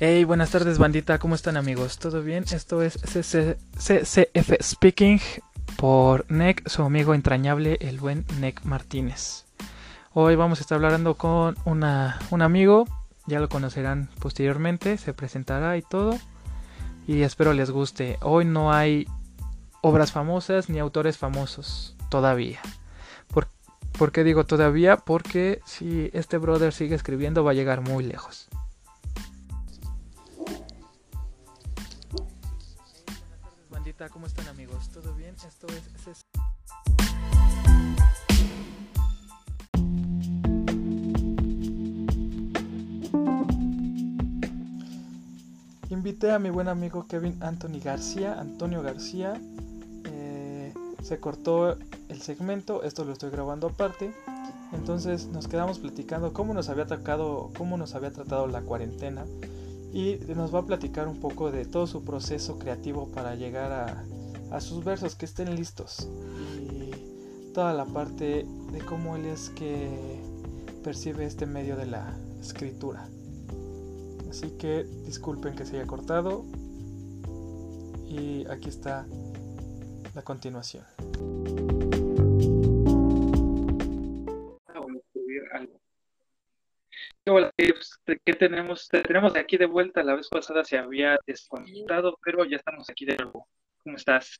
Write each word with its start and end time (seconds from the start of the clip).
Hey, 0.00 0.24
buenas 0.24 0.50
tardes 0.50 0.78
bandita, 0.78 1.20
¿cómo 1.20 1.36
están 1.36 1.56
amigos? 1.56 1.98
¿Todo 2.00 2.20
bien? 2.20 2.44
Esto 2.50 2.82
es 2.82 2.98
CCF 2.98 4.60
Speaking 4.60 5.20
por 5.76 6.28
NEC, 6.28 6.68
su 6.68 6.82
amigo 6.82 7.14
entrañable, 7.14 7.78
el 7.80 8.00
buen 8.00 8.26
NEC 8.40 8.64
Martínez. 8.64 9.44
Hoy 10.12 10.34
vamos 10.34 10.58
a 10.58 10.62
estar 10.62 10.84
hablando 10.84 11.14
con 11.14 11.56
una, 11.64 12.18
un 12.30 12.42
amigo, 12.42 12.86
ya 13.26 13.38
lo 13.38 13.48
conocerán 13.48 14.10
posteriormente, 14.18 14.98
se 14.98 15.14
presentará 15.14 15.76
y 15.76 15.82
todo. 15.82 16.18
Y 17.06 17.22
espero 17.22 17.52
les 17.52 17.70
guste. 17.70 18.18
Hoy 18.20 18.44
no 18.44 18.72
hay 18.72 19.06
obras 19.80 20.10
famosas 20.10 20.68
ni 20.68 20.80
autores 20.80 21.18
famosos, 21.18 21.94
todavía. 22.08 22.58
¿Por, 23.32 23.46
¿Por 23.96 24.10
qué 24.10 24.24
digo 24.24 24.44
todavía? 24.44 24.96
Porque 24.96 25.60
si 25.64 26.10
este 26.14 26.36
brother 26.36 26.72
sigue 26.72 26.96
escribiendo 26.96 27.44
va 27.44 27.52
a 27.52 27.54
llegar 27.54 27.80
muy 27.80 28.02
lejos. 28.02 28.48
¿Cómo 34.12 34.26
están 34.26 34.48
amigos? 34.48 34.88
¿Todo 34.88 35.14
bien? 35.14 35.36
Esto 35.46 35.68
es... 35.68 36.26
Invité 45.90 46.32
a 46.32 46.40
mi 46.40 46.50
buen 46.50 46.66
amigo 46.68 47.06
Kevin 47.06 47.40
Anthony 47.40 47.80
García, 47.82 48.38
Antonio 48.40 48.82
García. 48.82 49.40
Eh, 50.06 50.74
se 51.02 51.20
cortó 51.20 51.78
el 52.08 52.20
segmento, 52.20 52.82
esto 52.82 53.04
lo 53.04 53.12
estoy 53.12 53.30
grabando 53.30 53.68
aparte. 53.68 54.12
Entonces 54.72 55.26
nos 55.28 55.46
quedamos 55.46 55.78
platicando 55.78 56.32
cómo 56.32 56.52
nos 56.52 56.68
había 56.68 56.84
atacado, 56.84 57.52
cómo 57.56 57.76
nos 57.76 57.94
había 57.94 58.12
tratado 58.12 58.48
la 58.48 58.62
cuarentena 58.62 59.24
y 59.94 60.18
nos 60.34 60.52
va 60.52 60.58
a 60.58 60.66
platicar 60.66 61.06
un 61.06 61.20
poco 61.20 61.52
de 61.52 61.64
todo 61.64 61.86
su 61.86 62.04
proceso 62.04 62.58
creativo 62.58 63.08
para 63.12 63.36
llegar 63.36 64.04
a, 64.50 64.60
sus 64.60 64.84
versos 64.84 65.16
que 65.16 65.24
estén 65.24 65.54
listos 65.56 66.08
y 66.60 67.52
toda 67.52 67.72
la 67.72 67.84
parte 67.84 68.46
de 68.72 68.78
cómo 68.86 69.16
él 69.16 69.24
es 69.24 69.50
que 69.50 70.20
percibe 70.84 71.24
este 71.24 71.44
medio 71.46 71.76
de 71.76 71.86
la 71.86 72.16
escritura. 72.40 73.08
Así 74.30 74.50
que 74.50 74.84
disculpen 75.06 75.56
que 75.56 75.66
se 75.66 75.76
haya 75.76 75.86
cortado 75.86 76.44
y 78.08 78.46
aquí 78.46 78.68
está 78.68 79.06
la 80.14 80.22
continuación. 80.22 80.84
Hola, 87.26 87.50
¿qué 87.56 88.34
tenemos? 88.34 88.86
tenemos 88.90 89.34
aquí 89.34 89.56
de 89.56 89.64
vuelta. 89.64 90.02
La 90.02 90.14
vez 90.14 90.28
pasada 90.28 90.62
se 90.62 90.76
había 90.76 91.18
desconectado, 91.26 92.18
pero 92.22 92.44
ya 92.44 92.56
estamos 92.56 92.90
aquí 92.90 93.06
de 93.06 93.16
nuevo. 93.16 93.48
¿Cómo 93.82 93.96
estás? 93.96 94.38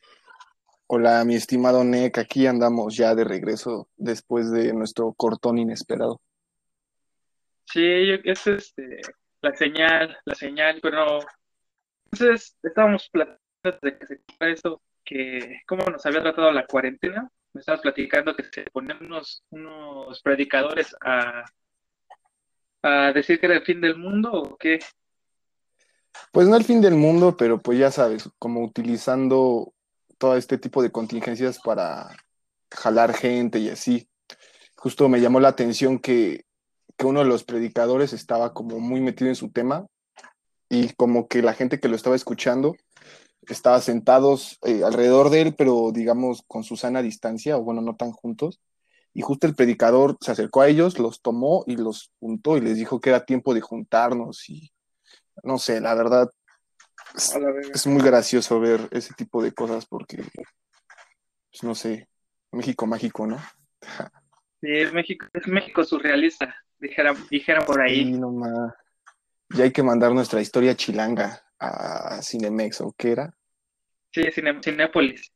Hola, 0.86 1.24
mi 1.24 1.34
estimado 1.34 1.82
Nick. 1.82 2.18
Aquí 2.18 2.46
andamos 2.46 2.94
ya 2.94 3.14
de 3.14 3.24
regreso 3.24 3.88
después 3.96 4.50
de 4.50 4.74
nuestro 4.74 5.14
cortón 5.14 5.56
inesperado. 5.56 6.20
Sí, 7.64 8.10
es 8.22 8.46
este, 8.46 9.00
la 9.40 9.56
señal, 9.56 10.18
la 10.26 10.34
señal, 10.34 10.78
pero 10.82 11.20
entonces 12.12 12.54
estábamos 12.62 13.08
platicando 13.08 13.78
de 13.80 13.98
que 13.98 14.06
se 14.06 14.20
eso, 14.40 14.82
que 15.02 15.62
cómo 15.66 15.86
nos 15.86 16.04
había 16.04 16.20
tratado 16.20 16.52
la 16.52 16.66
cuarentena. 16.66 17.30
Me 17.54 17.60
estabas 17.60 17.80
platicando 17.80 18.36
que 18.36 18.44
se 18.44 18.64
ponían 18.70 19.02
unos, 19.06 19.42
unos 19.48 20.20
predicadores 20.20 20.94
a 21.00 21.44
a 22.84 23.12
decir 23.12 23.40
que 23.40 23.46
era 23.46 23.56
el 23.56 23.64
fin 23.64 23.80
del 23.80 23.96
mundo 23.96 24.30
o 24.30 24.56
qué? 24.58 24.78
Pues 26.30 26.46
no 26.46 26.56
el 26.56 26.64
fin 26.64 26.82
del 26.82 26.94
mundo, 26.94 27.34
pero 27.36 27.58
pues 27.58 27.78
ya 27.78 27.90
sabes, 27.90 28.28
como 28.38 28.62
utilizando 28.62 29.72
todo 30.18 30.36
este 30.36 30.58
tipo 30.58 30.82
de 30.82 30.92
contingencias 30.92 31.58
para 31.60 32.14
jalar 32.70 33.14
gente 33.14 33.58
y 33.58 33.70
así. 33.70 34.08
Justo 34.76 35.08
me 35.08 35.20
llamó 35.20 35.40
la 35.40 35.48
atención 35.48 35.98
que, 35.98 36.44
uno 37.02 37.20
de 37.20 37.26
los 37.26 37.44
predicadores 37.44 38.12
estaba 38.12 38.54
como 38.54 38.78
muy 38.80 39.00
metido 39.00 39.28
en 39.28 39.34
su 39.34 39.50
tema 39.50 39.86
y 40.70 40.90
como 40.94 41.26
que 41.26 41.42
la 41.42 41.52
gente 41.52 41.78
que 41.78 41.88
lo 41.88 41.96
estaba 41.96 42.16
escuchando 42.16 42.76
estaba 43.42 43.80
sentados 43.80 44.58
eh, 44.64 44.82
alrededor 44.84 45.28
de 45.28 45.42
él, 45.42 45.54
pero 45.54 45.90
digamos 45.92 46.44
con 46.46 46.64
su 46.64 46.76
sana 46.76 47.02
distancia, 47.02 47.58
o 47.58 47.62
bueno, 47.62 47.82
no 47.82 47.96
tan 47.96 48.12
juntos 48.12 48.60
y 49.14 49.22
justo 49.22 49.46
el 49.46 49.54
predicador 49.54 50.16
se 50.20 50.32
acercó 50.32 50.60
a 50.60 50.68
ellos, 50.68 50.98
los 50.98 51.22
tomó 51.22 51.64
y 51.66 51.76
los 51.76 52.12
juntó 52.18 52.56
y 52.56 52.60
les 52.60 52.76
dijo 52.76 53.00
que 53.00 53.10
era 53.10 53.24
tiempo 53.24 53.54
de 53.54 53.60
juntarnos 53.60 54.50
y 54.50 54.72
no 55.44 55.58
sé, 55.58 55.80
la 55.80 55.94
verdad 55.94 56.28
es, 57.14 57.86
muy 57.86 58.02
gracioso 58.02 58.58
ver 58.58 58.88
ese 58.90 59.14
tipo 59.14 59.42
de 59.42 59.52
cosas 59.52 59.86
porque, 59.86 60.16
pues, 60.16 61.62
no 61.62 61.74
sé, 61.76 62.08
México 62.50 62.86
mágico, 62.86 63.26
¿no? 63.26 63.38
Sí, 64.60 64.70
es 64.70 64.92
México, 64.92 65.26
es 65.32 65.46
México 65.46 65.84
surrealista, 65.84 66.54
dijera, 66.78 67.14
dijera 67.30 67.64
por 67.64 67.80
ahí. 67.80 68.04
Sí, 68.04 68.12
no 68.12 68.32
Ya 69.50 69.64
hay 69.64 69.72
que 69.72 69.82
mandar 69.82 70.12
nuestra 70.12 70.40
historia 70.40 70.74
chilanga 70.74 71.40
a 71.58 72.20
Cinemex, 72.20 72.80
¿o 72.80 72.92
qué 72.96 73.12
era? 73.12 73.34
Sí, 74.12 74.22
Cinépolis. 74.62 75.33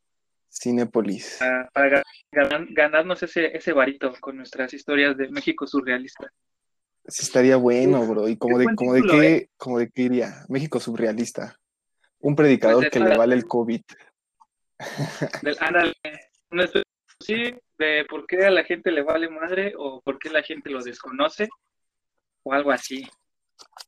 Cinépolis. 0.50 1.38
para 1.72 2.02
ganarnos 2.30 3.22
ese, 3.22 3.56
ese 3.56 3.72
varito 3.72 4.12
con 4.20 4.36
nuestras 4.36 4.72
historias 4.72 5.16
de 5.16 5.28
México 5.28 5.66
surrealista. 5.66 6.32
Sí, 7.06 7.22
estaría 7.22 7.56
bueno, 7.56 8.06
bro. 8.06 8.28
¿Y 8.28 8.36
como 8.36 8.58
de, 8.58 8.66
como 8.74 8.92
de 8.92 9.02
qué, 9.02 9.34
¿eh? 9.34 9.50
como 9.56 9.78
de 9.78 9.90
qué 9.90 10.02
iría? 10.02 10.44
México 10.48 10.78
surrealista. 10.78 11.58
Un 12.20 12.36
predicador 12.36 12.80
pues 12.80 12.90
que 12.90 13.00
le 13.00 13.16
vale 13.16 13.34
el 13.34 13.46
COVID. 13.46 13.80
sí, 17.20 17.54
de 17.78 18.04
por 18.08 18.26
qué 18.26 18.44
a 18.44 18.50
la 18.50 18.64
gente 18.64 18.90
le 18.90 19.02
vale 19.02 19.30
madre 19.30 19.72
o 19.76 20.00
por 20.02 20.18
qué 20.18 20.30
la 20.30 20.42
gente 20.42 20.70
lo 20.70 20.82
desconoce 20.82 21.48
o 22.42 22.52
algo 22.52 22.72
así. 22.72 23.08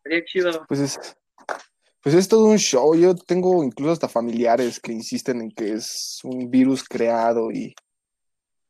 Sería 0.02 0.24
chido. 0.24 0.64
Pues 0.66 0.80
es, 0.80 1.16
pues 2.02 2.14
es 2.14 2.28
todo 2.28 2.46
un 2.46 2.58
show. 2.58 2.94
Yo 2.94 3.14
tengo 3.14 3.62
incluso 3.62 3.92
hasta 3.92 4.08
familiares 4.08 4.80
que 4.80 4.92
insisten 4.92 5.40
en 5.42 5.50
que 5.50 5.74
es 5.74 6.20
un 6.24 6.50
virus 6.50 6.84
creado 6.84 7.50
y 7.50 7.74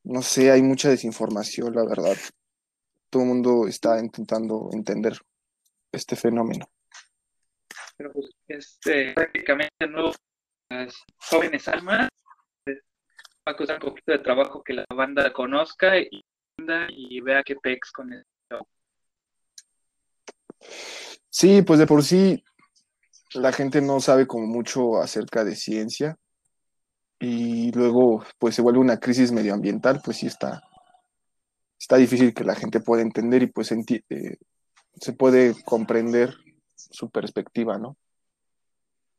no 0.03 0.23
sé, 0.23 0.51
hay 0.51 0.63
mucha 0.63 0.89
desinformación, 0.89 1.75
la 1.75 1.85
verdad. 1.85 2.17
Todo 3.11 3.23
el 3.23 3.29
mundo 3.29 3.67
está 3.67 3.99
intentando 4.01 4.71
entender 4.73 5.19
este 5.93 6.17
fenómeno. 6.17 6.67
Pero 7.97 8.13
pues, 8.13 8.31
este, 8.49 9.13
prácticamente 9.13 9.87
no 9.89 10.11
las 10.71 10.95
jóvenes 11.17 11.67
almas 11.69 12.09
va 12.69 13.53
a 13.53 13.57
costar 13.57 13.77
un 13.77 13.91
poquito 13.91 14.13
de 14.13 14.19
trabajo 14.19 14.63
que 14.63 14.75
la 14.75 14.85
banda 14.95 15.33
conozca 15.33 15.99
y, 15.99 16.25
y 16.91 17.21
vea 17.21 17.43
qué 17.43 17.57
pex 17.57 17.91
con 17.91 18.13
esto. 18.13 18.69
Sí, 21.29 21.63
pues 21.63 21.79
de 21.79 21.87
por 21.87 22.03
sí 22.03 22.43
la 23.35 23.53
gente 23.53 23.81
no 23.81 24.01
sabe 24.01 24.27
como 24.27 24.47
mucho 24.47 25.01
acerca 25.01 25.45
de 25.45 25.55
ciencia 25.55 26.17
y 27.19 27.71
luego 27.73 28.25
pues 28.39 28.55
se 28.55 28.63
vuelve 28.63 28.81
una 28.81 28.99
crisis 28.99 29.31
medioambiental, 29.31 30.01
pues 30.05 30.19
sí 30.19 30.27
está, 30.27 30.63
está 31.79 31.97
difícil 31.97 32.35
que 32.35 32.45
la 32.45 32.55
gente 32.55 32.81
pueda 32.81 33.03
entender 33.03 33.43
y 33.43 33.47
pues 33.47 33.71
eh, 33.73 34.37
se 34.95 35.13
puede 35.13 35.55
comprender 35.65 36.35
su 36.75 37.11
perspectiva, 37.11 37.79
¿no? 37.79 37.97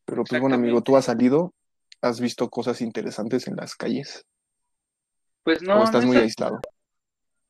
Pero 0.05 0.23
pues 0.23 0.41
bueno, 0.41 0.55
amigo, 0.55 0.81
tú 0.81 0.97
has 0.97 1.05
salido, 1.05 1.53
has 2.01 2.19
visto 2.19 2.49
cosas 2.49 2.81
interesantes 2.81 3.47
en 3.47 3.55
las 3.55 3.75
calles. 3.75 4.25
Pues 5.43 5.61
no. 5.61 5.79
¿O 5.79 5.83
estás 5.83 6.05
muy 6.05 6.17
aislado? 6.17 6.59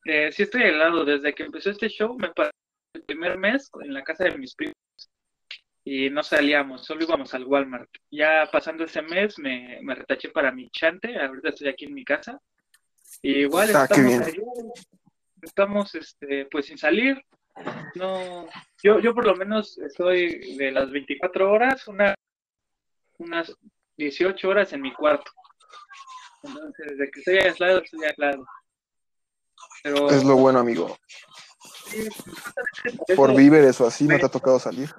Eh, 0.04 0.30
sí 0.32 0.44
estoy 0.44 0.62
aislado. 0.62 1.04
Desde 1.04 1.34
que 1.34 1.44
empezó 1.44 1.70
este 1.70 1.88
show, 1.88 2.16
me 2.18 2.30
pasé 2.30 2.50
el 2.94 3.02
primer 3.02 3.38
mes 3.38 3.70
en 3.82 3.94
la 3.94 4.02
casa 4.04 4.24
de 4.24 4.38
mis 4.38 4.54
primos 4.54 4.76
y 5.84 6.10
no 6.10 6.22
salíamos, 6.22 6.84
solo 6.84 7.02
íbamos 7.02 7.34
al 7.34 7.44
Walmart. 7.44 7.90
Ya 8.10 8.48
pasando 8.50 8.84
ese 8.84 9.02
mes 9.02 9.38
me, 9.38 9.80
me 9.82 9.94
retaché 9.94 10.28
para 10.28 10.52
mi 10.52 10.70
chante, 10.70 11.18
ahorita 11.18 11.48
estoy 11.48 11.68
aquí 11.68 11.86
en 11.86 11.94
mi 11.94 12.04
casa. 12.04 12.40
Y 13.20 13.40
igual 13.40 13.74
ah, 13.74 13.84
estamos, 13.84 14.22
estamos 15.42 15.94
este, 15.94 16.46
pues 16.46 16.66
sin 16.66 16.78
salir. 16.78 17.20
No, 17.94 18.48
yo, 18.82 19.00
yo 19.00 19.14
por 19.14 19.26
lo 19.26 19.34
menos 19.34 19.76
estoy 19.78 20.56
de 20.56 20.70
las 20.70 20.90
24 20.90 21.52
horas, 21.52 21.86
una, 21.88 22.14
unas 23.18 23.54
18 23.96 24.48
horas 24.48 24.72
en 24.72 24.82
mi 24.82 24.92
cuarto. 24.94 25.30
Entonces, 26.42 26.86
desde 26.90 27.10
que 27.10 27.20
estoy 27.20 27.38
aislado, 27.38 27.82
estoy 27.82 28.04
aislado. 28.04 28.44
Pero, 29.82 30.10
es 30.10 30.24
lo 30.24 30.36
bueno, 30.36 30.60
amigo. 30.60 30.96
Por 33.14 33.34
víveres 33.34 33.80
o 33.80 33.86
así, 33.86 34.04
¿no 34.06 34.18
te 34.18 34.26
ha 34.26 34.30
tocado 34.30 34.58
salir? 34.58 34.90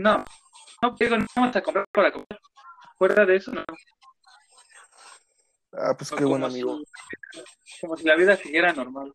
No, 0.00 0.24
no, 0.80 0.96
digo, 0.98 1.18
no 1.18 1.26
vamos 1.36 1.54
a 1.54 1.60
comprar 1.60 1.84
para 1.92 2.10
comer. 2.10 2.40
Fuera 2.96 3.26
de 3.26 3.36
eso, 3.36 3.52
no. 3.52 3.62
Ah, 5.72 5.94
pues 5.94 6.10
qué 6.10 6.24
bueno, 6.24 6.46
amigo. 6.46 6.80
como 7.82 7.98
si 7.98 8.04
la 8.04 8.16
vida 8.16 8.34
siguiera 8.34 8.72
normal. 8.72 9.14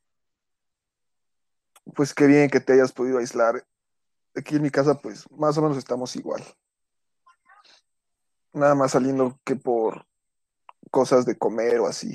Pues 1.96 2.14
qué 2.14 2.28
bien 2.28 2.52
que 2.52 2.60
te 2.60 2.74
hayas 2.74 2.92
podido 2.92 3.18
aislar. 3.18 3.66
aquí 4.36 4.58
en 4.58 4.62
mi 4.62 4.70
casa, 4.70 4.94
pues 4.94 5.26
más 5.32 5.58
o 5.58 5.64
menos 5.64 5.80
estamos 5.80 6.16
igual. 6.16 6.44
Nada 8.54 8.76
más 8.76 8.92
saliendo 8.92 9.40
que 9.44 9.56
por 9.56 10.06
cosas 10.92 11.26
de 11.26 11.36
comer 11.36 11.80
o 11.80 11.88
así. 11.88 12.14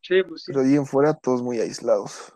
Sí, 0.00 0.24
pues 0.24 0.42
sí. 0.42 0.50
Pero 0.50 0.64
ahí 0.64 0.74
en 0.74 0.86
fuera 0.86 1.14
todos 1.14 1.40
muy 1.40 1.60
aislados. 1.60 2.34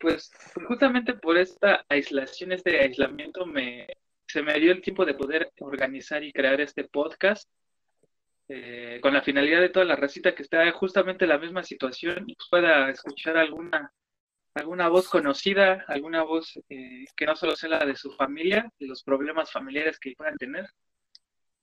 Pues, 0.00 0.32
pues, 0.54 0.66
justamente 0.66 1.14
por 1.14 1.36
esta 1.36 1.84
aislación, 1.88 2.50
este 2.50 2.80
aislamiento, 2.80 3.46
me, 3.46 3.86
se 4.26 4.42
me 4.42 4.58
dio 4.58 4.72
el 4.72 4.82
tiempo 4.82 5.04
de 5.04 5.14
poder 5.14 5.52
organizar 5.60 6.22
y 6.22 6.32
crear 6.32 6.60
este 6.60 6.84
podcast 6.84 7.48
eh, 8.48 8.98
con 9.02 9.14
la 9.14 9.22
finalidad 9.22 9.60
de 9.60 9.70
toda 9.70 9.86
la 9.86 9.96
recita 9.96 10.34
que 10.34 10.42
está 10.42 10.70
justamente 10.72 11.24
en 11.24 11.30
la 11.30 11.38
misma 11.38 11.62
situación 11.62 12.24
y 12.26 12.36
pueda 12.50 12.90
escuchar 12.90 13.38
alguna, 13.38 13.90
alguna 14.54 14.88
voz 14.88 15.08
conocida, 15.08 15.84
alguna 15.88 16.22
voz 16.22 16.58
eh, 16.68 17.06
que 17.16 17.26
no 17.26 17.36
solo 17.36 17.56
sea 17.56 17.70
la 17.70 17.86
de 17.86 17.96
su 17.96 18.12
familia 18.12 18.70
y 18.78 18.86
los 18.86 19.02
problemas 19.02 19.50
familiares 19.50 19.98
que 19.98 20.14
puedan 20.16 20.36
tener, 20.36 20.68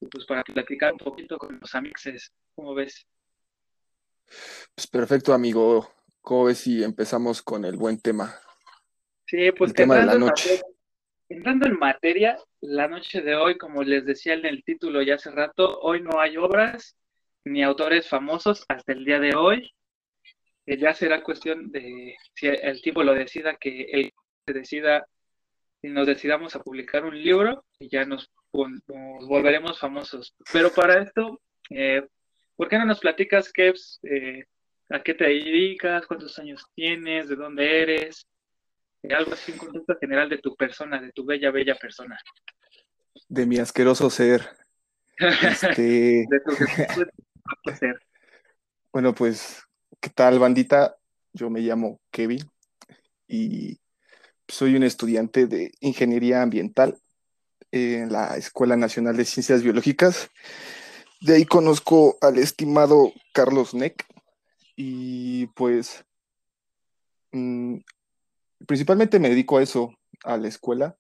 pues 0.10 0.26
para 0.26 0.44
platicar 0.44 0.94
un 0.94 1.00
poquito 1.00 1.38
con 1.38 1.60
los 1.60 1.76
amixes, 1.76 2.32
¿cómo 2.56 2.74
ves? 2.74 3.06
Pues 4.74 4.88
perfecto, 4.88 5.34
amigo. 5.34 5.94
¿Cómo 6.22 6.46
ves 6.46 6.60
si 6.60 6.84
empezamos 6.84 7.42
con 7.42 7.66
el 7.66 7.76
buen 7.76 8.00
tema? 8.00 8.34
Sí, 9.28 9.52
pues 9.52 9.72
el 9.72 9.76
tema 9.76 9.98
de 9.98 10.06
la 10.06 10.16
noche. 10.16 10.62
Entrando 11.32 11.68
en 11.68 11.80
materia, 11.80 12.38
la 12.60 12.88
noche 12.88 13.22
de 13.22 13.36
hoy, 13.36 13.58
como 13.58 13.84
les 13.84 14.06
decía 14.06 14.34
en 14.34 14.46
el 14.46 14.64
título 14.64 15.02
ya 15.02 15.16
hace 15.16 15.32
rato, 15.32 15.80
hoy 15.82 16.02
no 16.02 16.20
hay 16.20 16.38
obras 16.38 16.96
ni 17.46 17.64
autores 17.64 18.08
famosos 18.08 18.66
hasta 18.68 18.94
el 18.94 19.06
día 19.06 19.20
de 19.20 19.36
hoy. 19.36 19.72
Eh, 20.66 20.78
ya 20.78 20.94
será 20.94 21.24
cuestión 21.24 21.72
de 21.72 22.16
si 22.34 22.48
el 22.48 22.82
tiempo 22.82 23.04
lo 23.04 23.14
decida, 23.14 23.56
que 23.56 23.84
él 23.92 24.14
se 24.46 24.54
decida 24.54 25.06
y 25.82 25.90
nos 25.90 26.06
decidamos 26.06 26.56
a 26.56 26.62
publicar 26.62 27.06
un 27.06 27.20
libro 27.20 27.66
y 27.80 27.90
ya 27.90 28.06
nos, 28.06 28.30
volveremos 28.52 29.80
famosos. 29.80 30.36
Pero 30.52 30.72
para 30.72 31.02
esto, 31.02 31.42
eh, 31.70 32.06
¿por 32.56 32.68
qué 32.68 32.78
no 32.78 32.86
nos 32.86 33.00
platicas, 33.00 33.52
Kevs, 33.52 34.00
eh, 34.04 34.46
a 34.90 35.02
qué 35.02 35.14
te 35.14 35.24
dedicas, 35.24 36.06
cuántos 36.06 36.38
años 36.38 36.66
tienes, 36.76 37.30
de 37.30 37.36
dónde 37.36 37.82
eres? 37.82 38.28
Algo 39.10 39.34
así, 39.34 39.52
un 39.52 39.58
concepto 39.58 39.98
general 40.00 40.30
de 40.30 40.38
tu 40.38 40.56
persona, 40.56 41.02
de 41.02 41.12
tu 41.12 41.26
bella, 41.26 41.52
bella 41.52 41.76
persona. 41.76 42.18
De 43.28 43.46
mi 43.46 43.58
asqueroso 43.58 44.10
ser. 44.10 44.48
Este... 45.18 46.26
de 46.30 46.40
tu 46.46 47.72
ser. 47.76 48.00
Bueno, 48.94 49.14
pues, 49.14 49.64
¿qué 50.00 50.10
tal, 50.10 50.40
bandita? 50.40 50.98
Yo 51.34 51.50
me 51.50 51.62
llamo 51.62 52.00
Kevin 52.12 52.42
y 53.28 53.80
soy 54.48 54.76
un 54.76 54.84
estudiante 54.84 55.48
de 55.48 55.72
Ingeniería 55.80 56.42
Ambiental 56.42 56.98
en 57.72 58.12
la 58.12 58.36
Escuela 58.36 58.76
Nacional 58.76 59.16
de 59.16 59.26
Ciencias 59.26 59.64
Biológicas. 59.64 60.30
De 61.22 61.36
ahí 61.36 61.46
conozco 61.46 62.18
al 62.22 62.38
estimado 62.38 63.14
Carlos 63.34 63.74
Neck 63.74 64.06
y 64.76 65.48
pues 65.48 66.04
mm, 67.32 67.78
principalmente 68.68 69.20
me 69.20 69.30
dedico 69.30 69.58
a 69.58 69.64
eso, 69.64 69.94
a 70.24 70.38
la 70.38 70.48
escuela, 70.48 70.98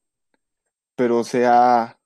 pero 0.96 1.24
se 1.24 1.46
ha 1.46 1.98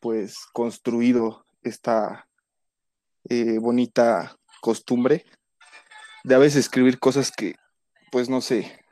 pues 0.00 0.46
construido 0.52 1.46
esta 1.62 2.26
eh, 3.28 3.58
bonita 3.58 4.34
costumbre 4.60 5.24
de 6.24 6.34
a 6.34 6.38
veces 6.38 6.60
escribir 6.60 6.98
cosas 6.98 7.30
que 7.30 7.54
pues 8.10 8.28
no 8.28 8.40
sé, 8.40 8.84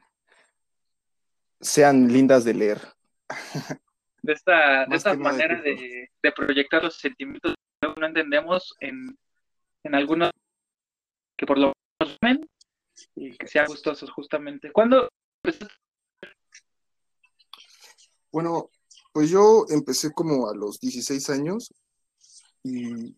sean 1.60 2.12
lindas 2.12 2.44
de 2.44 2.54
leer. 2.54 2.80
De 4.20 4.32
esta, 4.32 4.84
de 4.84 4.96
esta 4.96 5.14
manera 5.14 5.62
de, 5.62 6.32
proyectar 6.34 6.82
los 6.82 6.96
sentimientos 6.96 7.54
que 7.80 7.88
no 7.98 8.06
entendemos 8.06 8.74
en, 8.80 9.16
en 9.84 9.94
algunos 9.94 10.32
que 11.36 11.46
por 11.46 11.56
lo 11.56 11.72
menos 12.00 12.18
ven 12.20 12.50
y 13.14 13.38
que 13.38 13.46
sean 13.46 13.66
gustosos 13.66 14.10
justamente. 14.10 14.72
¿Cuándo 14.72 15.08
Bueno, 18.30 18.70
pues 19.12 19.30
yo 19.30 19.64
empecé 19.68 20.12
como 20.12 20.48
a 20.48 20.54
los 20.54 20.78
16 20.80 21.30
años 21.30 21.72
y 22.62 23.16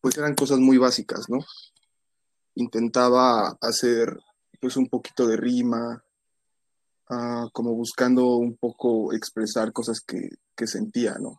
pues 0.00 0.16
eran 0.16 0.34
cosas 0.34 0.58
muy 0.58 0.78
básicas, 0.78 1.28
¿no? 1.28 1.38
Intentaba 2.54 3.56
hacer 3.60 4.18
pues 4.60 4.76
un 4.76 4.88
poquito 4.88 5.26
de 5.26 5.36
rima, 5.36 6.02
ah, 7.08 7.48
como 7.52 7.74
buscando 7.74 8.36
un 8.36 8.56
poco 8.56 9.12
expresar 9.12 9.72
cosas 9.72 10.00
que, 10.00 10.30
sentía, 10.66 11.16
¿no? 11.20 11.38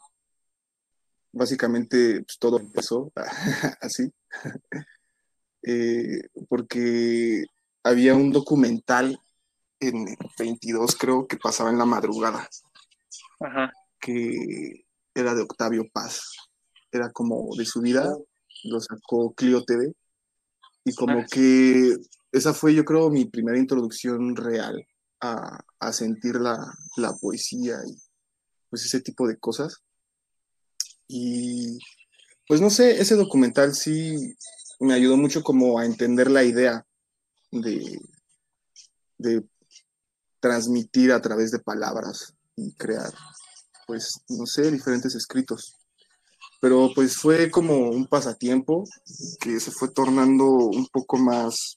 Básicamente 1.34 2.22
pues, 2.22 2.38
todo 2.40 2.58
empezó 2.60 3.12
así, 3.82 4.12
eh, 5.64 6.30
porque 6.48 7.44
había 7.84 8.16
un 8.16 8.32
documental 8.32 9.20
en 9.80 10.18
22 10.38 10.96
creo 10.96 11.28
que 11.28 11.38
pasaba 11.38 11.70
en 11.70 11.78
la 11.78 11.86
madrugada, 11.86 12.48
que 14.00 14.86
era 15.14 15.34
de 15.34 15.42
Octavio 15.42 15.88
Paz, 15.92 16.22
era 16.92 17.12
como 17.12 17.56
de 17.56 17.66
su 17.66 17.81
vida, 17.81 18.12
lo 18.64 18.80
sacó 18.80 19.34
Clio 19.34 19.64
TV, 19.64 19.94
y 20.84 20.94
como 20.96 21.26
que 21.30 21.96
esa 22.31 22.54
fue 22.54 22.74
yo 22.74 22.86
creo 22.86 23.10
mi 23.10 23.26
primera 23.26 23.58
introducción 23.58 24.36
real 24.36 24.86
a, 25.22 25.92
sentir 25.92 26.36
la, 26.36 26.58
la, 26.98 27.14
poesía 27.14 27.78
y 27.86 27.98
pues 28.70 28.86
ese 28.86 29.02
tipo 29.02 29.28
de 29.28 29.38
cosas. 29.38 29.84
Y 31.08 31.78
pues 32.48 32.62
no 32.62 32.70
sé, 32.70 33.02
ese 33.02 33.16
documental 33.16 33.74
sí 33.74 34.36
me 34.80 34.94
ayudó 34.94 35.18
mucho 35.18 35.44
como 35.44 35.80
a 35.80 35.86
entender 35.86 36.31
la 36.31 36.44
idea 36.44 36.86
de, 37.52 38.00
de 39.18 39.44
transmitir 40.40 41.12
a 41.12 41.22
través 41.22 41.52
de 41.52 41.60
palabras 41.60 42.34
y 42.56 42.74
crear, 42.74 43.14
pues, 43.88 44.22
no 44.30 44.46
sé, 44.46 44.72
diferentes 44.72 45.16
escritos. 45.16 45.76
Pero 46.62 46.92
pues 46.94 47.16
fue 47.16 47.50
como 47.50 47.90
un 47.90 48.06
pasatiempo 48.06 48.84
que 49.40 49.60
se 49.60 49.72
fue 49.72 49.92
tornando 49.92 50.46
un 50.46 50.88
poco 50.88 51.18
más 51.18 51.76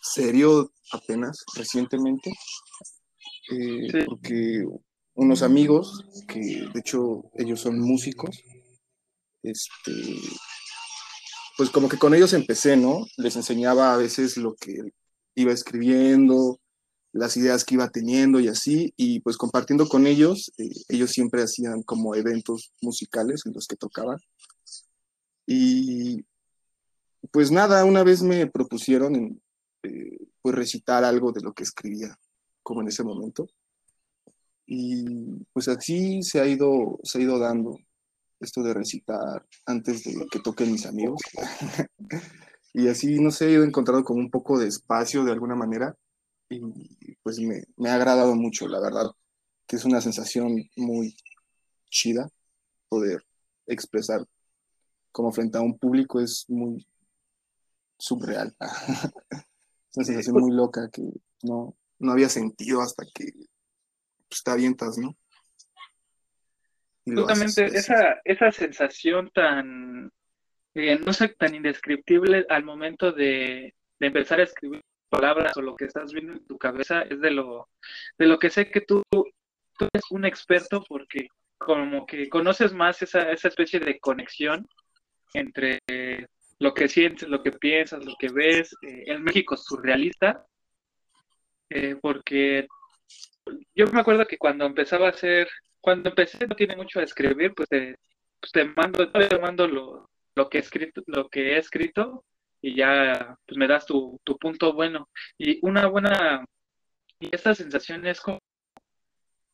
serio 0.00 0.72
apenas 0.92 1.44
recientemente, 1.54 2.32
eh, 3.50 4.04
porque 4.06 4.64
unos 5.14 5.42
amigos, 5.42 6.04
que 6.28 6.68
de 6.72 6.80
hecho 6.80 7.24
ellos 7.34 7.60
son 7.60 7.80
músicos, 7.80 8.42
este, 9.42 9.92
pues 11.56 11.70
como 11.70 11.88
que 11.88 11.98
con 11.98 12.14
ellos 12.14 12.32
empecé, 12.32 12.76
¿no? 12.76 13.06
Les 13.16 13.34
enseñaba 13.36 13.94
a 13.94 13.96
veces 13.96 14.36
lo 14.36 14.54
que 14.54 14.92
iba 15.34 15.52
escribiendo, 15.52 16.60
las 17.16 17.36
ideas 17.36 17.64
que 17.64 17.74
iba 17.74 17.88
teniendo 17.88 18.40
y 18.40 18.48
así, 18.48 18.92
y 18.96 19.20
pues 19.20 19.36
compartiendo 19.36 19.88
con 19.88 20.06
ellos, 20.06 20.52
eh, 20.58 20.70
ellos 20.88 21.10
siempre 21.10 21.42
hacían 21.42 21.82
como 21.82 22.14
eventos 22.14 22.72
musicales 22.80 23.42
en 23.46 23.54
los 23.54 23.66
que 23.66 23.76
tocaban. 23.76 24.18
Y 25.46 26.24
pues 27.30 27.50
nada, 27.50 27.84
una 27.84 28.02
vez 28.04 28.22
me 28.22 28.46
propusieron 28.46 29.40
eh, 29.82 30.18
pues 30.42 30.54
recitar 30.54 31.04
algo 31.04 31.32
de 31.32 31.40
lo 31.40 31.52
que 31.52 31.62
escribía, 31.62 32.18
como 32.62 32.82
en 32.82 32.88
ese 32.88 33.02
momento. 33.02 33.48
Y 34.66 35.44
pues 35.52 35.68
así 35.68 36.22
se 36.22 36.40
ha 36.40 36.46
ido, 36.46 36.98
se 37.02 37.18
ha 37.18 37.22
ido 37.22 37.38
dando 37.38 37.78
esto 38.40 38.62
de 38.62 38.74
recitar 38.74 39.46
antes 39.64 40.04
de 40.04 40.26
que 40.30 40.40
toquen 40.40 40.72
mis 40.72 40.86
amigos. 40.86 41.20
y 42.74 42.88
así, 42.88 43.18
no 43.20 43.30
sé, 43.30 43.46
he 43.46 43.52
ido 43.52 43.64
encontrando 43.64 44.04
como 44.04 44.20
un 44.20 44.30
poco 44.30 44.58
de 44.58 44.68
espacio 44.68 45.24
de 45.24 45.32
alguna 45.32 45.54
manera 45.54 45.96
pues 47.26 47.40
me, 47.40 47.64
me, 47.76 47.90
ha 47.90 47.96
agradado 47.96 48.36
mucho, 48.36 48.68
la 48.68 48.78
verdad, 48.78 49.10
que 49.66 49.74
es 49.74 49.84
una 49.84 50.00
sensación 50.00 50.62
muy 50.76 51.16
chida 51.90 52.30
poder 52.88 53.26
expresar 53.66 54.24
como 55.10 55.32
frente 55.32 55.58
a 55.58 55.60
un 55.60 55.76
público 55.76 56.20
es 56.20 56.44
muy 56.46 56.86
subreal. 57.98 58.54
es 59.30 59.96
una 59.96 60.06
sensación 60.06 60.36
muy 60.36 60.52
loca 60.52 60.88
que 60.92 61.02
no, 61.42 61.76
no 61.98 62.12
había 62.12 62.28
sentido 62.28 62.80
hasta 62.80 63.04
que 63.12 63.32
pues, 64.28 64.44
te 64.44 64.50
avientas, 64.52 64.96
¿no? 64.96 65.16
Justamente 67.06 67.64
esa, 67.76 68.20
esa 68.22 68.52
sensación 68.52 69.32
tan, 69.34 70.12
eh, 70.74 70.96
no 71.04 71.12
sé, 71.12 71.30
tan 71.30 71.56
indescriptible 71.56 72.46
al 72.48 72.62
momento 72.62 73.10
de, 73.10 73.74
de 73.98 74.06
empezar 74.06 74.38
a 74.38 74.44
escribir 74.44 74.84
palabras 75.08 75.56
o 75.56 75.62
lo 75.62 75.76
que 75.76 75.86
estás 75.86 76.12
viendo 76.12 76.32
en 76.32 76.46
tu 76.46 76.58
cabeza 76.58 77.02
es 77.02 77.20
de 77.20 77.30
lo, 77.30 77.68
de 78.18 78.26
lo 78.26 78.38
que 78.38 78.50
sé 78.50 78.70
que 78.70 78.80
tú, 78.80 79.02
tú 79.10 79.88
eres 79.92 80.10
un 80.10 80.24
experto 80.24 80.84
porque 80.88 81.28
como 81.58 82.06
que 82.06 82.28
conoces 82.28 82.72
más 82.72 83.00
esa, 83.02 83.30
esa 83.30 83.48
especie 83.48 83.80
de 83.80 83.98
conexión 83.98 84.66
entre 85.34 85.80
lo 86.58 86.74
que 86.74 86.88
sientes, 86.88 87.28
lo 87.28 87.42
que 87.42 87.52
piensas, 87.52 88.04
lo 88.04 88.14
que 88.18 88.28
ves, 88.28 88.74
eh, 88.82 89.04
el 89.06 89.20
México 89.20 89.56
surrealista, 89.56 90.46
eh, 91.70 91.96
porque 92.00 92.66
yo 93.74 93.86
me 93.88 94.00
acuerdo 94.00 94.26
que 94.26 94.38
cuando 94.38 94.64
empezaba 94.64 95.06
a 95.06 95.10
hacer, 95.10 95.48
cuando 95.80 96.08
empecé 96.08 96.46
no 96.46 96.54
tiene 96.54 96.76
mucho 96.76 97.00
a 97.00 97.04
escribir, 97.04 97.52
pues 97.54 97.68
te, 97.68 97.96
pues 98.40 98.52
te 98.52 98.64
mando, 98.64 99.10
te 99.10 99.38
mando 99.38 99.68
lo, 99.68 100.10
lo 100.34 100.48
que 100.48 100.58
escrito, 100.58 101.02
lo 101.06 101.28
que 101.28 101.54
he 101.54 101.58
escrito 101.58 102.24
y 102.66 102.74
ya 102.74 103.38
pues 103.46 103.56
me 103.56 103.68
das 103.68 103.86
tu, 103.86 104.20
tu 104.24 104.36
punto 104.38 104.72
bueno. 104.72 105.08
Y 105.38 105.58
una 105.62 105.86
buena, 105.86 106.44
y 107.20 107.28
esta 107.32 107.54
sensación 107.54 108.06
es 108.06 108.20
como 108.20 108.40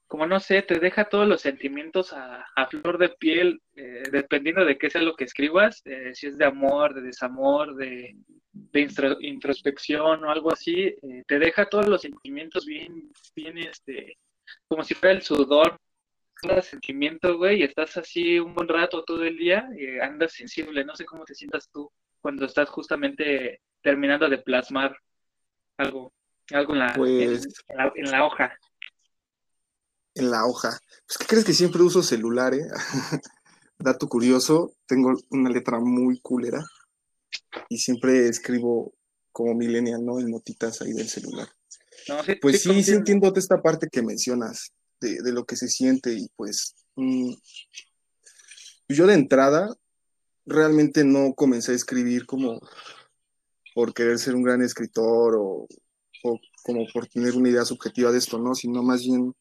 como 0.06 0.26
no 0.26 0.40
sé, 0.40 0.60
te 0.60 0.78
deja 0.78 1.06
todos 1.06 1.26
los 1.26 1.40
sentimientos 1.40 2.12
a, 2.12 2.44
flor 2.70 2.98
de 2.98 3.08
piel, 3.08 3.62
eh, 3.74 4.02
dependiendo 4.12 4.62
de 4.62 4.76
qué 4.76 4.90
sea 4.90 5.00
lo 5.00 5.14
que 5.16 5.24
escribas, 5.24 5.80
eh, 5.86 6.14
si 6.14 6.26
es 6.26 6.36
de 6.36 6.44
amor, 6.44 6.92
de 6.92 7.00
desamor, 7.00 7.74
de, 7.76 8.14
introspección 9.22 10.22
o 10.22 10.30
algo 10.30 10.52
así, 10.52 10.82
eh, 10.84 11.22
te 11.26 11.38
deja 11.38 11.64
todos 11.64 11.88
los 11.88 12.02
sentimientos 12.02 12.66
bien, 12.66 13.10
bien, 13.34 13.56
este, 13.56 14.18
como 14.68 14.84
si 14.84 14.92
fuera 14.94 15.14
el 15.14 15.22
sudor, 15.22 15.78
cada 16.34 16.60
sentimiento, 16.60 17.38
güey, 17.38 17.60
y 17.60 17.62
estás 17.62 17.96
así 17.96 18.38
un 18.38 18.52
buen 18.52 18.68
rato 18.68 19.04
todo 19.04 19.24
el 19.24 19.38
día 19.38 19.66
y 19.78 19.98
andas 19.98 20.32
sensible, 20.34 20.84
no 20.84 20.94
sé 20.94 21.06
cómo 21.06 21.24
te 21.24 21.34
sientas 21.34 21.70
tú 21.72 21.90
cuando 22.22 22.46
estás 22.46 22.70
justamente 22.70 23.60
terminando 23.82 24.28
de 24.30 24.38
plasmar 24.38 24.96
algo, 25.76 26.14
algo 26.50 26.72
en 26.72 26.78
la, 26.78 26.94
pues 26.94 27.46
en 27.96 28.10
la 28.10 28.24
hoja 28.24 28.56
en 30.14 30.30
la 30.30 30.46
hoja. 30.46 30.78
Pues, 31.06 31.18
¿qué 31.18 31.26
crees 31.26 31.44
que 31.44 31.54
siempre 31.54 31.82
uso 31.82 32.02
celular, 32.02 32.54
eh? 32.54 32.66
Dato 33.78 34.08
curioso, 34.08 34.74
tengo 34.86 35.12
una 35.30 35.50
letra 35.50 35.80
muy 35.80 36.20
culera 36.20 36.64
y 37.68 37.78
siempre 37.78 38.28
escribo 38.28 38.94
como 39.32 39.54
millennial, 39.54 40.04
¿no? 40.04 40.20
En 40.20 40.30
notitas 40.30 40.82
ahí 40.82 40.92
del 40.92 41.08
celular. 41.08 41.48
pues 42.40 42.62
sí, 42.62 42.82
sí, 42.82 42.92
entiendo 42.92 43.32
esta 43.34 43.60
parte 43.60 43.88
que 43.90 44.02
mencionas 44.02 44.72
de, 45.00 45.32
lo 45.32 45.44
que 45.44 45.56
se 45.56 45.68
siente 45.68 46.12
y 46.12 46.28
pues 46.36 46.76
mm, 46.94 47.32
yo 48.88 49.06
de 49.06 49.14
entrada 49.14 49.74
realmente 50.46 51.04
no 51.04 51.34
comencé 51.34 51.72
a 51.72 51.76
escribir 51.76 52.26
como 52.26 52.60
por 53.74 53.94
querer 53.94 54.18
ser 54.18 54.34
un 54.34 54.42
gran 54.42 54.62
escritor 54.62 55.36
o, 55.36 55.66
o 56.24 56.40
como 56.62 56.86
por 56.92 57.06
tener 57.06 57.34
una 57.34 57.48
idea 57.48 57.64
subjetiva 57.64 58.12
de 58.12 58.18
esto, 58.18 58.38
¿no? 58.38 58.54
Sino 58.54 58.82
más 58.82 59.02
bien 59.02 59.34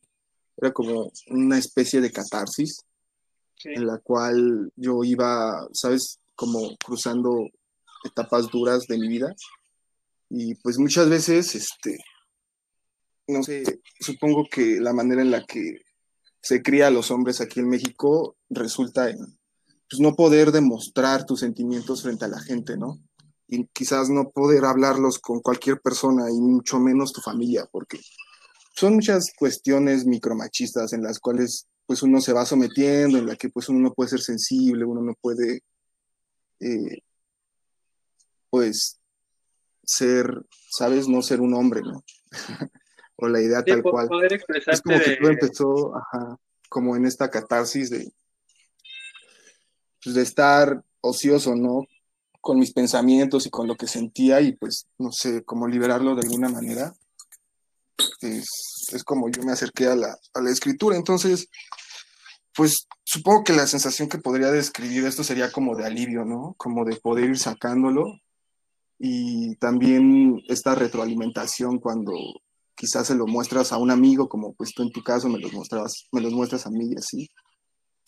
era 0.57 0.71
como 0.71 1.11
una 1.27 1.57
especie 1.57 2.01
de 2.01 2.11
catarsis 2.11 2.81
en 3.63 3.85
la 3.85 3.99
cual 3.99 4.71
yo 4.75 5.03
iba, 5.03 5.67
¿sabes? 5.73 6.19
Como 6.35 6.75
cruzando 6.77 7.47
etapas 8.03 8.49
duras 8.49 8.87
de 8.87 8.97
mi 8.97 9.07
vida. 9.07 9.35
Y 10.29 10.55
pues 10.55 10.77
muchas 10.77 11.09
veces, 11.09 11.55
este, 11.55 11.97
no 13.27 13.43
sé, 13.43 13.81
supongo 13.99 14.45
que 14.49 14.79
la 14.79 14.93
manera 14.93 15.21
en 15.21 15.31
la 15.31 15.45
que 15.45 15.81
se 16.41 16.61
cría 16.61 16.87
a 16.87 16.91
los 16.91 17.11
hombres 17.11 17.41
aquí 17.41 17.59
en 17.59 17.69
México 17.69 18.35
resulta 18.49 19.09
en 19.09 19.37
pues, 19.91 19.99
no 19.99 20.15
poder 20.15 20.53
demostrar 20.53 21.25
tus 21.25 21.41
sentimientos 21.41 22.01
frente 22.01 22.23
a 22.23 22.29
la 22.29 22.39
gente, 22.39 22.77
¿no? 22.77 22.97
Y 23.49 23.67
quizás 23.67 24.09
no 24.09 24.29
poder 24.29 24.63
hablarlos 24.63 25.19
con 25.19 25.41
cualquier 25.41 25.81
persona 25.81 26.31
y 26.31 26.39
mucho 26.39 26.79
menos 26.79 27.11
tu 27.11 27.19
familia, 27.19 27.67
porque 27.69 27.99
son 28.73 28.95
muchas 28.95 29.33
cuestiones 29.37 30.05
micromachistas 30.05 30.93
en 30.93 31.03
las 31.03 31.19
cuales 31.19 31.67
pues 31.85 32.01
uno 32.03 32.21
se 32.21 32.31
va 32.31 32.45
sometiendo, 32.45 33.17
en 33.17 33.27
la 33.27 33.35
que 33.35 33.49
pues 33.49 33.67
uno 33.67 33.79
no 33.79 33.93
puede 33.93 34.11
ser 34.11 34.21
sensible, 34.21 34.85
uno 34.85 35.01
no 35.01 35.13
puede 35.19 35.61
eh, 36.61 37.01
pues 38.49 38.97
ser, 39.83 40.41
¿sabes? 40.69 41.09
No 41.09 41.21
ser 41.21 41.41
un 41.41 41.53
hombre, 41.53 41.81
¿no? 41.81 42.01
o 43.17 43.27
la 43.27 43.41
idea 43.41 43.61
tal 43.61 43.83
cual. 43.83 44.07
es 44.29 44.81
como 44.81 44.99
que 44.99 45.17
todo 45.17 45.29
empezó, 45.29 45.93
como 46.69 46.95
en 46.95 47.05
esta 47.05 47.29
catarsis 47.29 47.89
de, 47.89 48.13
pues, 50.03 50.15
de 50.15 50.21
estar 50.21 50.83
ocioso, 51.01 51.55
¿no? 51.55 51.85
Con 52.39 52.59
mis 52.59 52.73
pensamientos 52.73 53.45
y 53.45 53.49
con 53.49 53.67
lo 53.67 53.75
que 53.75 53.87
sentía 53.87 54.41
y 54.41 54.53
pues, 54.53 54.87
no 54.97 55.11
sé, 55.11 55.43
cómo 55.43 55.67
liberarlo 55.67 56.15
de 56.15 56.21
alguna 56.21 56.49
manera 56.49 56.93
es, 58.21 59.03
como 59.03 59.29
yo 59.29 59.43
me 59.43 59.51
acerqué 59.51 59.87
a 59.87 59.95
la, 59.95 60.17
escritura. 60.49 60.95
Entonces, 60.95 61.47
pues 62.55 62.87
supongo 63.03 63.43
que 63.43 63.53
la 63.53 63.67
sensación 63.67 64.09
que 64.09 64.17
podría 64.17 64.51
describir 64.51 65.05
esto 65.05 65.23
sería 65.23 65.51
como 65.51 65.75
de 65.75 65.85
alivio, 65.85 66.25
¿no? 66.25 66.55
Como 66.57 66.85
de 66.85 66.97
poder 66.97 67.29
ir 67.29 67.39
sacándolo 67.39 68.05
y 68.99 69.55
también 69.55 70.41
esta 70.47 70.75
retroalimentación 70.75 71.79
cuando 71.79 72.13
quizás 72.75 73.07
se 73.07 73.15
lo 73.15 73.25
muestras 73.25 73.71
a 73.71 73.77
un 73.77 73.91
amigo, 73.91 74.27
como 74.29 74.53
pues 74.53 74.73
tú 74.73 74.83
en 74.83 74.91
tu 74.91 75.01
caso 75.03 75.29
me 75.29 75.39
los 75.39 75.53
muestras, 75.53 76.07
me 76.11 76.21
los 76.21 76.33
muestras 76.33 76.65
a 76.65 76.69
mí 76.69 76.91
y 76.91 76.97
así. 76.97 77.29